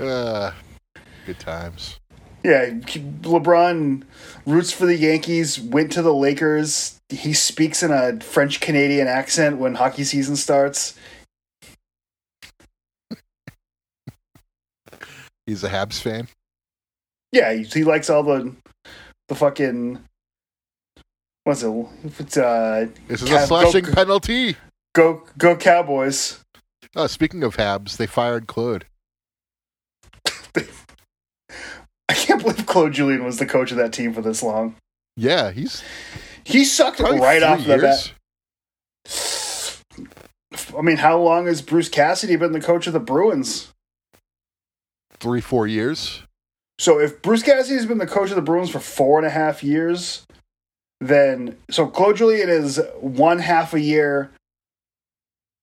uh, 0.00 0.52
good 1.26 1.38
times. 1.38 1.98
Yeah, 2.42 2.70
LeBron 2.70 4.02
roots 4.46 4.72
for 4.72 4.86
the 4.86 4.96
Yankees, 4.96 5.60
went 5.60 5.92
to 5.92 6.02
the 6.02 6.14
Lakers. 6.14 6.98
He 7.08 7.34
speaks 7.34 7.82
in 7.84 7.92
a 7.92 8.18
French 8.20 8.58
Canadian 8.60 9.06
accent 9.06 9.58
when 9.58 9.74
hockey 9.74 10.02
season 10.02 10.34
starts. 10.34 10.98
He's 15.46 15.62
a 15.62 15.68
Habs 15.68 16.00
fan. 16.00 16.26
Yeah, 17.32 17.52
he, 17.52 17.62
he 17.64 17.84
likes 17.84 18.10
all 18.10 18.22
the 18.22 18.54
the 19.32 19.38
fucking 19.38 19.98
what's 21.44 21.62
it? 21.62 21.86
If 22.04 22.20
it's 22.20 22.36
uh, 22.36 22.86
This 23.08 23.22
is 23.22 23.28
Cav- 23.28 23.44
a 23.44 23.46
slashing 23.46 23.84
go- 23.84 23.92
penalty. 23.92 24.56
go 24.94 25.22
go 25.38 25.56
Cowboys. 25.56 26.38
Oh, 26.94 27.06
speaking 27.06 27.42
of 27.42 27.56
Habs, 27.56 27.96
they 27.96 28.06
fired 28.06 28.46
Claude. 28.46 28.84
I 30.56 32.14
can't 32.14 32.42
believe 32.42 32.66
Claude 32.66 32.92
Julien 32.92 33.24
was 33.24 33.38
the 33.38 33.46
coach 33.46 33.70
of 33.70 33.78
that 33.78 33.92
team 33.92 34.12
for 34.12 34.20
this 34.20 34.42
long. 34.42 34.76
Yeah, 35.16 35.50
he's 35.52 35.82
He 36.44 36.64
sucked 36.64 37.00
right 37.00 37.42
off 37.42 37.64
the 37.64 37.78
bat. 37.78 38.12
I 40.76 40.82
mean, 40.82 40.98
how 40.98 41.18
long 41.18 41.46
has 41.46 41.62
Bruce 41.62 41.88
Cassidy 41.88 42.36
been 42.36 42.52
the 42.52 42.60
coach 42.60 42.86
of 42.86 42.92
the 42.92 43.00
Bruins? 43.00 43.72
Three, 45.18 45.40
four 45.40 45.66
years. 45.66 46.22
So 46.78 46.98
if 46.98 47.22
Bruce 47.22 47.42
Cassidy's 47.42 47.86
been 47.86 47.98
the 47.98 48.06
coach 48.06 48.30
of 48.30 48.36
the 48.36 48.42
Bruins 48.42 48.70
for 48.70 48.80
four 48.80 49.18
and 49.18 49.26
a 49.26 49.30
half 49.30 49.62
years, 49.62 50.26
then 51.00 51.56
so 51.70 51.86
Claude 51.86 52.16
Julien 52.16 52.48
is 52.48 52.80
one 53.00 53.38
half 53.38 53.74
a 53.74 53.80
year 53.80 54.30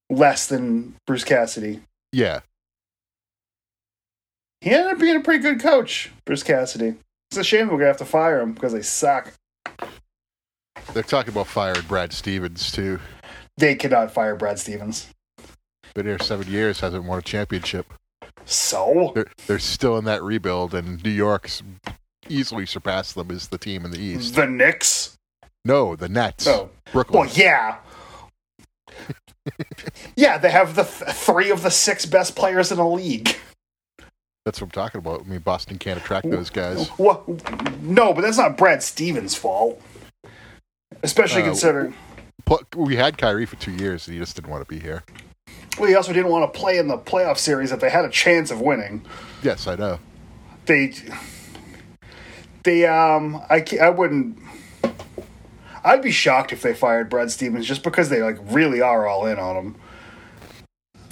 less 0.09 0.47
than 0.47 0.95
Bruce 1.05 1.23
Cassidy. 1.23 1.81
Yeah. 2.11 2.39
He 4.61 4.71
ended 4.71 4.93
up 4.93 4.99
being 4.99 5.15
a 5.15 5.21
pretty 5.21 5.41
good 5.41 5.59
coach, 5.59 6.11
Bruce 6.25 6.43
Cassidy. 6.43 6.95
It's 7.31 7.37
a 7.37 7.43
shame 7.43 7.67
we're 7.67 7.77
gonna 7.77 7.87
have 7.87 7.97
to 7.97 8.05
fire 8.05 8.41
him 8.41 8.53
because 8.53 8.73
they 8.73 8.81
suck. 8.81 9.33
They're 10.93 11.03
talking 11.03 11.31
about 11.31 11.47
firing 11.47 11.85
Brad 11.87 12.11
Stevens 12.11 12.71
too. 12.71 12.99
They 13.57 13.75
cannot 13.75 14.11
fire 14.11 14.35
Brad 14.35 14.57
Stevens. 14.59 15.07
Been 15.93 16.05
here 16.05 16.19
seven 16.19 16.47
years, 16.47 16.79
hasn't 16.79 17.03
won 17.03 17.19
a 17.19 17.21
championship. 17.21 17.93
So 18.45 19.11
They're 19.15 19.27
they're 19.47 19.59
still 19.59 19.97
in 19.97 20.05
that 20.05 20.23
rebuild, 20.23 20.73
and 20.73 21.03
New 21.03 21.11
York's 21.11 21.61
easily 22.27 22.65
surpassed 22.65 23.15
them 23.15 23.31
as 23.31 23.47
the 23.47 23.57
team 23.57 23.85
in 23.85 23.91
the 23.91 23.99
East. 23.99 24.35
the 24.35 24.47
Knicks. 24.47 25.17
No, 25.65 25.95
the 25.95 26.09
Nets. 26.09 26.47
Oh, 26.47 26.69
Brooklyn. 26.91 27.21
well, 27.27 27.29
yeah. 27.35 27.77
yeah, 30.15 30.37
they 30.37 30.49
have 30.51 30.75
the 30.75 30.83
th- 30.83 31.11
three 31.11 31.49
of 31.51 31.63
the 31.63 31.69
six 31.71 32.05
best 32.05 32.35
players 32.35 32.71
in 32.71 32.77
the 32.77 32.85
league. 32.85 33.35
That's 34.45 34.61
what 34.61 34.67
I'm 34.67 34.71
talking 34.71 34.99
about. 34.99 35.21
I 35.21 35.23
mean, 35.25 35.39
Boston 35.39 35.77
can't 35.77 35.99
attract 35.99 36.29
those 36.29 36.49
guys. 36.49 36.87
What? 36.97 37.27
No, 37.81 38.13
but 38.13 38.21
that's 38.21 38.37
not 38.37 38.57
Brad 38.57 38.81
Stevens' 38.81 39.35
fault. 39.35 39.81
Especially 41.03 41.41
Uh, 41.43 41.45
considering 41.45 41.93
We 42.75 42.95
had 42.95 43.17
Kyrie 43.17 43.45
for 43.45 43.57
two 43.57 43.73
years, 43.73 44.07
and 44.07 44.13
he 44.15 44.19
just 44.19 44.35
didn't 44.35 44.49
want 44.49 44.67
to 44.67 44.73
be 44.73 44.79
here. 44.79 45.03
Well, 45.79 45.89
he 45.89 45.95
also 45.95 46.13
didn't 46.13 46.31
want 46.31 46.51
to 46.51 46.59
play 46.59 46.77
in 46.77 46.87
the 46.87 46.97
playoff 46.97 47.37
series 47.37 47.71
if 47.71 47.79
they 47.79 47.89
had 47.89 48.05
a 48.05 48.09
chance 48.09 48.51
of 48.51 48.61
winning. 48.61 49.05
Yes, 49.41 49.67
I 49.67 49.75
know. 49.75 49.99
They, 50.65 50.93
they, 52.63 52.85
um, 52.85 53.41
I, 53.49 53.65
I 53.81 53.89
wouldn't. 53.89 54.37
I'd 55.83 56.01
be 56.01 56.11
shocked 56.11 56.51
if 56.51 56.61
they 56.61 56.73
fired 56.73 57.09
Brad 57.09 57.31
Stevens 57.31 57.65
just 57.65 57.83
because 57.83 58.09
they 58.09 58.21
like 58.21 58.37
really 58.43 58.81
are 58.81 59.07
all 59.07 59.25
in 59.25 59.39
on 59.39 59.55
him. 59.55 59.75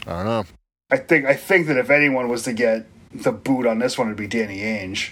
I 0.05 0.11
don't 0.11 0.25
know. 0.25 0.45
I 0.89 0.97
think 0.97 1.25
I 1.25 1.33
think 1.33 1.67
that 1.67 1.77
if 1.77 1.89
anyone 1.89 2.27
was 2.27 2.43
to 2.43 2.53
get 2.53 2.85
the 3.13 3.31
boot 3.31 3.65
on 3.65 3.79
this 3.79 3.97
one, 3.97 4.07
it'd 4.07 4.17
be 4.17 4.27
Danny 4.27 4.59
Ainge. 4.59 5.11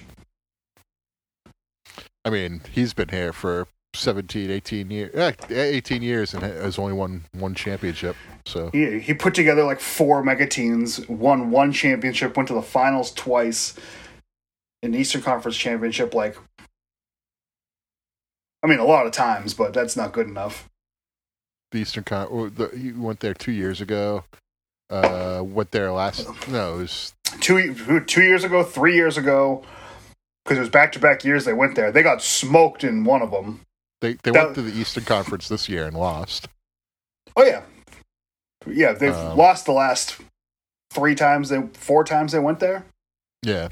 I 2.24 2.30
mean, 2.30 2.62
he's 2.72 2.94
been 2.94 3.10
here 3.10 3.32
for 3.32 3.68
17, 4.00 4.50
18 4.52 4.92
years. 4.92 5.16
Eh, 5.16 5.34
18 5.50 6.02
years 6.02 6.34
and 6.34 6.44
has 6.44 6.78
only 6.78 6.94
won 6.94 7.26
one 7.34 7.56
championship. 7.56 8.16
So 8.46 8.70
He 8.72 9.00
he 9.00 9.14
put 9.14 9.34
together 9.34 9.64
like 9.64 9.80
four 9.80 10.24
mega 10.24 10.46
teams, 10.48 11.08
won 11.10 11.50
one 11.52 11.72
championship, 11.72 12.38
went 12.38 12.48
to 12.50 12.54
the 12.54 12.62
finals 12.62 13.12
twice, 13.12 13.76
in 14.84 14.92
the 14.92 15.00
Eastern 15.00 15.22
Conference 15.22 15.58
championship. 15.58 16.14
Like, 16.14 16.38
I 18.64 18.68
mean, 18.68 18.80
a 18.80 18.86
lot 18.86 19.06
of 19.06 19.12
times, 19.12 19.54
but 19.54 19.74
that's 19.74 19.96
not 19.96 20.12
good 20.12 20.28
enough. 20.28 20.70
the 21.72 21.80
Eastern 21.80 22.04
Con, 22.04 22.28
or 22.28 22.50
the, 22.50 22.68
he 22.70 22.92
went 22.92 23.20
there 23.20 23.34
two 23.34 23.52
years 23.52 23.82
ago. 23.82 24.24
Uh, 24.90 25.42
went 25.44 25.72
there 25.72 25.92
last. 25.92 26.28
No, 26.48 26.76
it 26.76 26.78
was 26.78 27.14
Two 27.42 27.74
two 28.06 28.22
years 28.24 28.44
ago, 28.44 28.64
three 28.64 28.96
years 28.96 29.18
ago, 29.18 29.64
because 30.44 30.58
it 30.58 30.62
was 30.62 30.70
back 30.70 30.92
to 30.94 31.00
back 31.00 31.24
years 31.26 31.44
they 31.46 31.54
went 31.54 31.76
there. 31.76 31.92
They 31.92 32.04
got 32.04 32.22
smoked 32.22 32.84
in 32.84 33.04
one 33.04 33.22
of 33.24 33.32
them. 33.32 33.62
They 34.06 34.14
they 34.24 34.32
That- 34.32 34.44
went 34.44 34.56
to 34.56 34.62
the 34.62 34.78
Eastern 34.80 35.04
Conference 35.06 35.48
this 35.48 35.68
year 35.68 35.86
and 35.86 35.98
lost. 35.98 36.48
Oh 37.36 37.44
yeah, 37.44 37.62
yeah. 38.68 38.94
They've 38.94 39.16
Um, 39.16 39.36
lost 39.38 39.66
the 39.66 39.72
last 39.72 40.18
three 40.92 41.16
times. 41.16 41.50
They 41.50 41.62
four 41.74 42.04
times 42.04 42.32
they 42.32 42.40
went 42.40 42.60
there. 42.60 42.86
Yeah, 43.42 43.70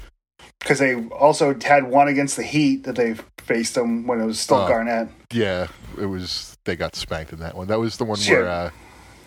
because 0.60 0.78
they 0.80 0.96
also 1.06 1.54
had 1.64 1.84
one 1.84 2.08
against 2.08 2.36
the 2.36 2.42
Heat 2.42 2.82
that 2.84 2.96
they 2.96 3.14
faced 3.38 3.74
them 3.76 4.06
when 4.06 4.20
it 4.20 4.24
was 4.24 4.40
still 4.40 4.58
Oh. 4.58 4.68
Garnett. 4.68 5.08
yeah. 5.32 5.68
It 6.00 6.06
was 6.06 6.56
they 6.64 6.74
got 6.74 6.96
spanked 6.96 7.32
in 7.32 7.38
that 7.38 7.56
one. 7.56 7.68
That 7.68 7.78
was 7.78 7.96
the 7.98 8.04
one 8.04 8.18
Shit. 8.18 8.38
where 8.38 8.48
uh, 8.48 8.70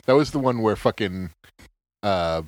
that 0.05 0.13
was 0.13 0.31
the 0.31 0.39
one 0.39 0.61
where 0.61 0.75
fucking 0.75 1.29
uh, 2.03 2.41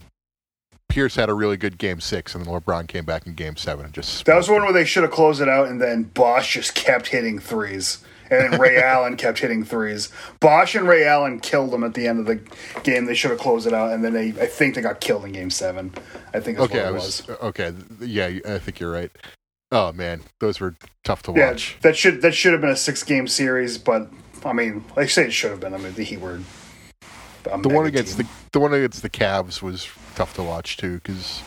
Pierce 0.89 1.16
had 1.16 1.30
a 1.30 1.34
really 1.34 1.55
good 1.57 1.78
game 1.78 2.01
six, 2.01 2.36
and 2.36 2.43
then 2.45 2.53
LeBron 2.53 2.88
came 2.89 3.05
back 3.05 3.26
in 3.26 3.34
game 3.36 3.55
seven 3.55 3.86
and 3.86 3.93
just 3.93 4.26
That 4.26 4.36
was 4.36 4.49
one 4.49 4.64
where 4.64 4.74
they 4.74 4.84
should 4.86 5.03
have 5.03 5.12
closed 5.14 5.39
it 5.41 5.47
out, 5.47 5.68
and 5.70 5.80
then 5.82 6.03
Bosh 6.03 6.53
just 6.53 6.76
kept 6.76 7.07
hitting 7.07 7.39
threes, 7.39 7.99
and 8.32 8.53
then 8.53 8.59
Ray 8.59 8.82
Allen 8.82 9.15
kept 9.17 9.39
hitting 9.39 9.63
threes. 9.63 10.09
Bosh 10.39 10.75
and 10.75 10.88
Ray 10.88 11.05
Allen 11.05 11.39
killed 11.39 11.71
them 11.71 11.84
at 11.84 11.93
the 11.93 12.07
end 12.07 12.19
of 12.19 12.25
the 12.25 12.36
game. 12.84 13.05
They 13.05 13.15
should 13.15 13.32
have 13.32 13.39
closed 13.39 13.67
it 13.67 13.73
out, 13.73 13.91
and 13.93 14.03
then 14.03 14.13
they, 14.13 14.30
I 14.30 14.45
think, 14.47 14.75
they 14.75 14.82
got 14.82 15.01
killed 15.01 15.25
in 15.25 15.32
Game 15.32 15.49
Seven. 15.49 15.93
I 16.34 16.39
think 16.39 16.59
Okay, 16.59 16.77
what 16.77 16.86
I 16.86 16.89
it 16.89 16.93
was, 16.93 17.27
was. 17.27 17.38
okay. 17.39 17.73
Yeah, 17.99 18.27
I 18.47 18.59
think 18.59 18.80
you're 18.80 18.91
right. 18.91 19.11
Oh 19.71 19.91
man, 19.93 20.21
those 20.39 20.59
were 20.59 20.75
tough 21.03 21.21
to 21.23 21.32
Yeah, 21.34 21.51
watch. 21.51 21.77
that 21.82 21.95
should 21.95 22.21
that 22.23 22.34
should 22.34 22.53
have 22.53 22.61
been 22.61 22.71
a 22.71 22.75
six 22.75 23.03
game 23.03 23.27
series, 23.27 23.77
but 23.77 24.09
I 24.43 24.53
mean, 24.53 24.84
like 24.95 25.05
I 25.05 25.07
say, 25.07 25.25
it 25.25 25.32
should 25.34 25.51
have 25.51 25.59
been. 25.59 25.73
I 25.73 25.77
mean, 25.77 25.93
the 25.93 26.03
Heat 26.03 26.19
were 26.19 26.39
The 27.43 27.69
one 27.69 27.86
against 27.86 28.17
team. 28.17 28.25
the 28.25 28.49
the 28.53 28.59
one 28.59 28.73
against 28.73 29.01
the 29.03 29.09
Cavs 29.09 29.61
was 29.61 29.88
tough 30.15 30.34
to 30.36 30.43
watch 30.43 30.77
too 30.77 30.95
because 30.95 31.43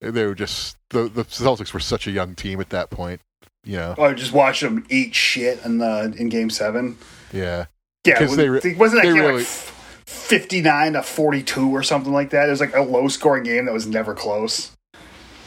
they 0.00 0.26
were 0.26 0.34
just 0.34 0.76
the 0.90 1.08
the 1.08 1.24
Celtics 1.24 1.72
were 1.72 1.80
such 1.80 2.06
a 2.06 2.10
young 2.10 2.34
team 2.34 2.60
at 2.60 2.70
that 2.70 2.90
point. 2.90 3.20
You 3.64 3.76
know, 3.76 3.94
Oh, 3.98 4.14
just 4.14 4.32
watch 4.32 4.60
them 4.60 4.86
eat 4.88 5.14
shit 5.14 5.62
in 5.64 5.78
the 5.78 6.14
in 6.16 6.28
Game 6.28 6.48
Seven. 6.50 6.96
yeah, 7.32 7.66
Yeah, 8.06 8.18
they 8.20 8.26
was, 8.48 8.64
re- 8.64 8.74
wasn't 8.76 9.02
that 9.02 9.12
game 9.12 9.22
really- 9.22 9.38
like 9.38 9.46
fifty-nine 10.06 10.94
to 10.94 11.02
forty-two 11.02 11.70
or 11.70 11.82
something 11.82 12.12
like 12.12 12.30
that? 12.30 12.48
It 12.48 12.50
was 12.50 12.60
like 12.60 12.74
a 12.74 12.82
low-scoring 12.82 13.44
game 13.44 13.66
that 13.66 13.72
was 13.74 13.86
never 13.86 14.14
close. 14.14 14.72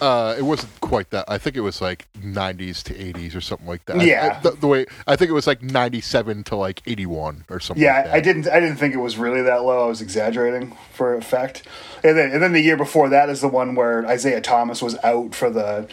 uh, 0.01 0.33
it 0.37 0.41
wasn't 0.41 0.71
quite 0.81 1.11
that. 1.11 1.25
I 1.27 1.37
think 1.37 1.55
it 1.55 1.59
was 1.61 1.79
like 1.79 2.07
90s 2.19 2.81
to 2.85 2.93
80s 2.95 3.35
or 3.35 3.41
something 3.41 3.67
like 3.67 3.85
that. 3.85 4.01
Yeah. 4.01 4.35
I- 4.37 4.41
the, 4.41 4.51
the 4.51 4.65
way 4.67 4.87
I 5.05 5.15
think 5.15 5.29
it 5.29 5.33
was 5.33 5.45
like 5.45 5.61
97 5.61 6.43
to 6.45 6.55
like 6.55 6.81
81 6.87 7.45
or 7.49 7.59
something. 7.59 7.83
Yeah, 7.83 7.97
like 7.97 8.05
that. 8.05 8.13
I 8.15 8.19
didn't. 8.19 8.47
I 8.47 8.59
didn't 8.59 8.77
think 8.77 8.93
it 8.95 8.97
was 8.99 9.17
really 9.17 9.41
that 9.43 9.63
low. 9.63 9.85
I 9.85 9.87
was 9.87 10.01
exaggerating 10.01 10.75
for 10.93 11.15
effect. 11.15 11.63
And 12.03 12.17
then, 12.17 12.31
and 12.31 12.41
then 12.41 12.53
the 12.53 12.61
year 12.61 12.77
before 12.77 13.09
that 13.09 13.29
is 13.29 13.41
the 13.41 13.47
one 13.47 13.75
where 13.75 14.03
Isaiah 14.07 14.41
Thomas 14.41 14.81
was 14.81 14.97
out 15.03 15.35
for 15.35 15.49
the 15.51 15.87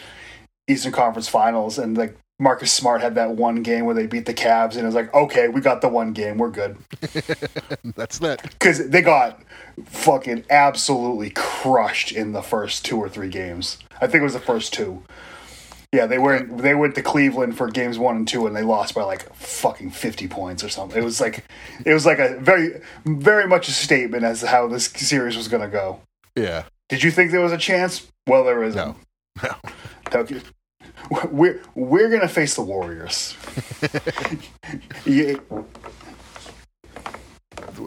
Eastern 0.69 0.93
Conference 0.93 1.29
Finals, 1.29 1.79
and 1.79 1.97
like 1.97 2.16
Marcus 2.39 2.73
Smart 2.73 3.01
had 3.01 3.16
that 3.16 3.33
one 3.33 3.62
game 3.62 3.85
where 3.85 3.95
they 3.95 4.07
beat 4.07 4.27
the 4.27 4.35
Cavs, 4.35 4.73
and 4.73 4.83
it 4.83 4.87
was 4.87 4.95
like, 4.95 5.12
okay, 5.14 5.49
we 5.49 5.61
got 5.61 5.81
the 5.81 5.89
one 5.89 6.12
game, 6.12 6.39
we're 6.39 6.51
good, 6.51 6.77
That's 7.97 8.21
it. 8.21 8.43
because 8.43 8.89
they 8.91 9.03
got 9.03 9.41
fucking 9.87 10.45
absolutely 10.51 11.31
crushed 11.31 12.12
in 12.12 12.33
the 12.33 12.43
first 12.43 12.85
two 12.85 12.97
or 12.99 13.09
three 13.09 13.29
games. 13.29 13.79
I 14.01 14.07
think 14.07 14.21
it 14.21 14.25
was 14.25 14.35
the 14.35 14.41
first 14.41 14.73
two. 14.73 15.03
Yeah, 15.93 16.05
they 16.05 16.19
went 16.19 16.59
they 16.59 16.75
went 16.75 16.95
to 16.97 17.03
Cleveland 17.03 17.57
for 17.57 17.69
games 17.71 17.99
one 17.99 18.14
and 18.16 18.29
two, 18.29 18.47
and 18.47 18.55
they 18.55 18.62
lost 18.62 18.95
by 18.95 19.05
like 19.05 19.35
fucking 19.35 19.91
fifty 19.91 20.29
points 20.29 20.62
or 20.62 20.69
something. 20.69 21.01
It 21.01 21.05
was 21.05 21.19
like 21.19 21.45
it 21.87 21.95
was 21.95 22.05
like 22.05 22.19
a 22.19 22.39
very 22.41 22.83
very 23.07 23.47
much 23.49 23.69
a 23.69 23.73
statement 23.73 24.23
as 24.23 24.41
to 24.41 24.49
how 24.49 24.69
this 24.69 24.85
series 24.85 25.35
was 25.35 25.49
going 25.49 25.62
to 25.62 25.69
go. 25.69 26.01
Yeah. 26.37 26.64
Did 26.91 27.03
you 27.03 27.11
think 27.11 27.31
there 27.31 27.41
was 27.41 27.53
a 27.53 27.59
chance? 27.59 28.07
Well, 28.27 28.45
there 28.45 28.62
isn't. 28.64 28.77
No. 28.77 28.97
No. 30.12 30.25
We're 31.30 31.61
we're 31.74 32.11
gonna 32.11 32.28
face 32.28 32.55
the 32.55 32.62
Warriors. 32.62 33.36
yeah, 35.07 35.34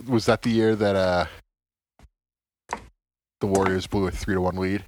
Was 0.08 0.26
that 0.26 0.42
the 0.42 0.50
year 0.50 0.76
that 0.76 0.96
uh 0.96 1.26
the 3.40 3.48
Warriors 3.48 3.88
blew 3.88 4.08
a 4.08 4.12
three 4.12 4.36
to 4.36 4.42
one 4.42 4.56
lead? 4.56 4.86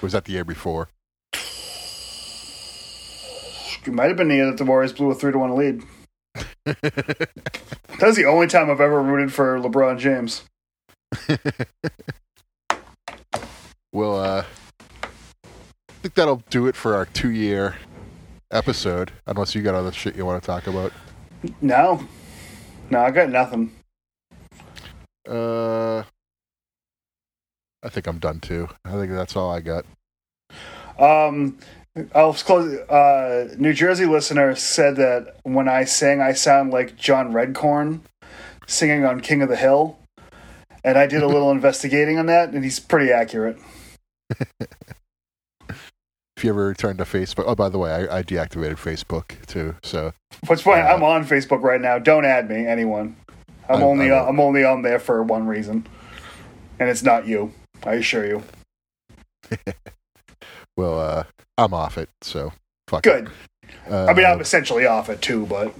Was 0.00 0.12
that 0.12 0.24
the 0.24 0.32
year 0.32 0.44
before? 0.44 0.88
it 3.88 3.94
might 3.94 4.08
have 4.08 4.16
been 4.16 4.28
the 4.28 4.36
year 4.36 4.46
that 4.46 4.58
the 4.58 4.64
Warriors 4.64 4.92
blew 4.92 5.10
a 5.10 5.14
three 5.14 5.32
to 5.32 5.38
one 5.38 5.56
lead. 5.56 5.82
That's 6.64 8.16
the 8.16 8.26
only 8.26 8.46
time 8.46 8.70
I've 8.70 8.80
ever 8.80 9.02
rooted 9.02 9.32
for 9.32 9.58
LeBron 9.58 9.98
James. 9.98 10.44
well, 13.92 14.20
uh, 14.20 14.44
think 16.08 16.14
that'll 16.14 16.42
do 16.48 16.66
it 16.66 16.74
for 16.74 16.96
our 16.96 17.04
two 17.04 17.28
year 17.28 17.76
episode. 18.50 19.12
Unless 19.26 19.54
you 19.54 19.60
got 19.60 19.74
other 19.74 19.92
shit 19.92 20.16
you 20.16 20.24
want 20.24 20.42
to 20.42 20.46
talk 20.46 20.66
about. 20.66 20.90
No, 21.60 22.02
no, 22.88 23.00
I 23.00 23.10
got 23.10 23.28
nothing. 23.28 23.72
Uh, 25.28 25.98
I 27.82 27.88
think 27.90 28.06
I'm 28.06 28.18
done 28.18 28.40
too. 28.40 28.70
I 28.86 28.92
think 28.92 29.12
that's 29.12 29.36
all 29.36 29.50
I 29.50 29.60
got. 29.60 29.84
Um, 30.98 31.58
I'll 32.14 32.32
close. 32.32 32.78
Uh, 32.88 33.54
New 33.58 33.74
Jersey 33.74 34.06
listener 34.06 34.56
said 34.56 34.96
that 34.96 35.36
when 35.42 35.68
I 35.68 35.84
sang, 35.84 36.22
I 36.22 36.32
sound 36.32 36.70
like 36.70 36.96
John 36.96 37.34
Redcorn 37.34 38.00
singing 38.66 39.04
on 39.04 39.20
King 39.20 39.42
of 39.42 39.50
the 39.50 39.56
Hill, 39.56 39.98
and 40.82 40.96
I 40.96 41.06
did 41.06 41.22
a 41.22 41.28
little 41.28 41.50
investigating 41.58 42.18
on 42.18 42.24
that, 42.26 42.54
and 42.54 42.64
he's 42.64 42.80
pretty 42.80 43.12
accurate. 43.12 43.58
If 46.38 46.44
you 46.44 46.50
ever 46.50 46.68
return 46.68 46.96
to 46.98 47.02
Facebook, 47.02 47.42
oh, 47.48 47.56
by 47.56 47.68
the 47.68 47.78
way, 47.78 47.90
I, 47.90 48.18
I 48.18 48.22
deactivated 48.22 48.76
Facebook 48.76 49.44
too. 49.46 49.74
So 49.82 50.12
What's 50.46 50.62
funny? 50.62 50.82
Uh, 50.82 50.94
I'm 50.94 51.02
on 51.02 51.26
Facebook 51.26 51.62
right 51.62 51.80
now. 51.80 51.98
Don't 51.98 52.24
add 52.24 52.48
me, 52.48 52.64
anyone. 52.64 53.16
I'm 53.68 53.80
I- 53.80 53.84
only 53.84 54.12
I 54.12 54.14
uh, 54.14 54.20
won't. 54.20 54.28
I'm 54.28 54.40
only 54.40 54.64
on 54.64 54.82
there 54.82 55.00
for 55.00 55.20
one 55.24 55.48
reason, 55.48 55.84
and 56.78 56.88
it's 56.88 57.02
not 57.02 57.26
you. 57.26 57.52
I 57.82 57.94
assure 57.94 58.24
you. 58.24 58.44
well, 60.76 61.00
uh, 61.00 61.24
I'm 61.58 61.74
off 61.74 61.98
it. 61.98 62.08
So 62.22 62.52
fuck. 62.86 63.02
Good. 63.02 63.30
Uh, 63.90 64.04
I 64.04 64.14
mean, 64.14 64.24
I'm 64.24 64.40
essentially 64.40 64.86
off 64.86 65.08
it 65.08 65.20
too, 65.20 65.44
but 65.46 65.74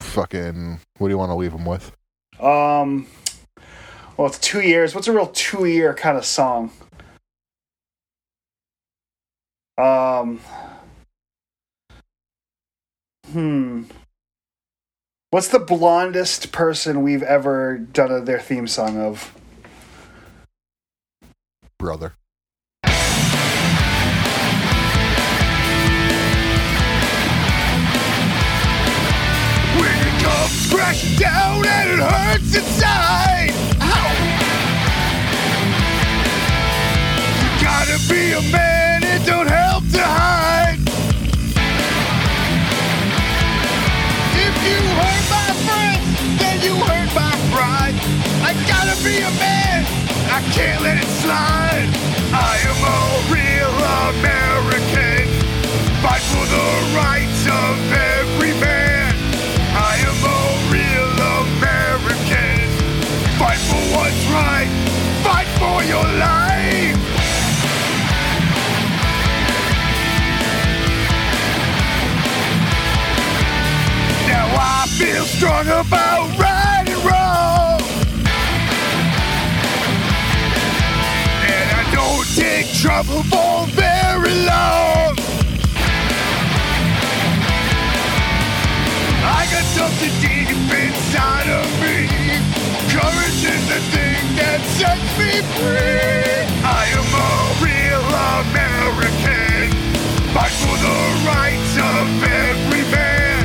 fucking. 0.00 0.80
What 0.98 1.06
do 1.06 1.12
you 1.12 1.18
want 1.18 1.30
to 1.30 1.36
leave 1.36 1.52
them 1.52 1.64
with? 1.64 1.92
Um, 2.40 3.06
well, 4.16 4.26
it's 4.26 4.40
two 4.40 4.62
years. 4.62 4.96
What's 4.96 5.06
a 5.06 5.12
real 5.12 5.28
two 5.28 5.66
year 5.66 5.94
kind 5.94 6.18
of 6.18 6.24
song? 6.24 6.72
Um, 9.78 10.40
hmm. 13.30 13.82
What's 15.30 15.48
the 15.48 15.58
blondest 15.58 16.50
person 16.50 17.02
we've 17.02 17.22
ever 17.22 17.76
done 17.76 18.10
a, 18.10 18.20
their 18.20 18.40
theme 18.40 18.66
song 18.66 18.96
of? 18.96 19.34
Brother. 21.78 22.14
When 29.76 29.92
it 29.92 30.22
comes 30.22 30.72
crashing 30.72 31.18
down 31.18 31.66
and 31.66 31.90
it 31.90 31.98
hurts 31.98 32.56
inside. 32.56 33.50
Ow! 33.82 34.12
You 37.42 37.48
gotta 37.62 37.98
be 38.08 38.32
a 38.32 38.40
man, 38.50 38.75
can't 50.52 50.82
let 50.82 50.98
it 50.98 51.08
slide. 51.22 51.90
I 52.32 52.54
am 52.70 52.80
a 52.84 53.02
real 53.34 53.74
American. 54.12 55.26
Fight 56.02 56.24
for 56.32 56.46
the 56.46 56.68
rights 56.94 57.42
of 57.46 57.74
every 57.92 58.52
man. 58.60 59.14
I 59.74 59.94
am 60.10 60.18
a 60.24 60.42
real 60.72 61.12
American. 61.42 62.58
Fight 63.38 63.60
for 63.70 63.82
what's 63.96 64.24
right. 64.30 64.70
Fight 65.24 65.48
for 65.58 65.82
your 65.84 66.04
life. 66.18 66.45
Long. 84.46 85.14
I 89.38 89.42
got 89.50 89.66
something 89.74 90.14
deep 90.22 90.50
inside 90.70 91.48
of 91.50 91.66
me. 91.82 92.08
Courage 92.94 93.42
is 93.42 93.62
the 93.72 93.80
thing 93.94 94.22
that 94.38 94.60
sets 94.78 95.10
me 95.18 95.32
free. 95.58 96.46
I 96.62 96.82
am 96.98 97.08
a 97.26 97.32
real 97.66 98.06
American. 98.40 99.74
Fight 100.34 100.54
for 100.62 100.76
the 100.86 100.98
rights 101.26 101.74
of 101.76 102.06
every 102.22 102.84
man. 102.94 103.44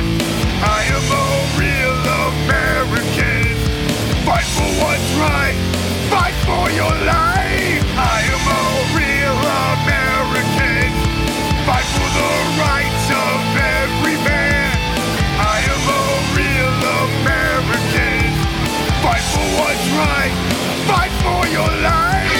I 0.62 0.80
am 0.96 1.06
a 1.10 1.26
real 1.58 1.98
American. 2.30 3.44
Fight 4.26 4.48
for 4.56 4.70
what's 4.80 5.10
right. 5.18 5.56
Fight 6.10 6.36
for 6.46 6.70
your 6.70 6.94
life. 7.06 7.31
Right. 19.98 20.32
Fight 20.86 21.12
for 21.22 21.46
your 21.48 21.68
life. 21.82 22.30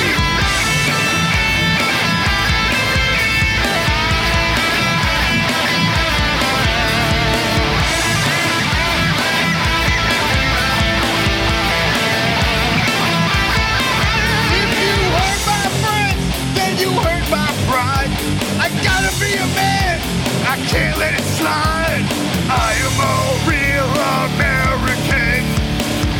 If 14.60 14.70
you 14.82 14.96
hurt 15.16 15.40
my 15.46 15.66
friends, 15.82 16.22
then 16.56 16.72
you 16.78 16.90
hurt 17.00 17.26
my 17.30 17.50
pride. 17.68 18.10
I 18.58 18.68
gotta 18.82 19.12
be 19.20 19.32
a 19.34 19.46
man, 19.54 20.00
I 20.46 20.56
can't 20.68 20.98
let 20.98 21.14
it 21.14 21.24
slide. 21.24 22.04
I 22.48 22.72
am 22.86 23.00
a. 23.00 23.51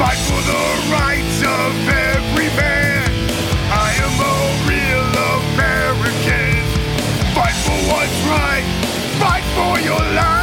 Fight 0.03 0.19
for 0.19 0.43
the 0.43 0.91
rights 0.91 1.39
of 1.43 1.89
every 1.89 2.49
man. 2.57 3.09
I 3.71 3.93
am 4.03 4.15
a 4.19 4.37
real 4.67 5.07
American. 5.39 6.59
Fight 7.37 7.55
for 7.63 7.79
what's 7.89 8.21
right. 8.27 8.65
Fight 9.21 9.45
for 9.55 9.79
your 9.81 10.01
life. 10.17 10.41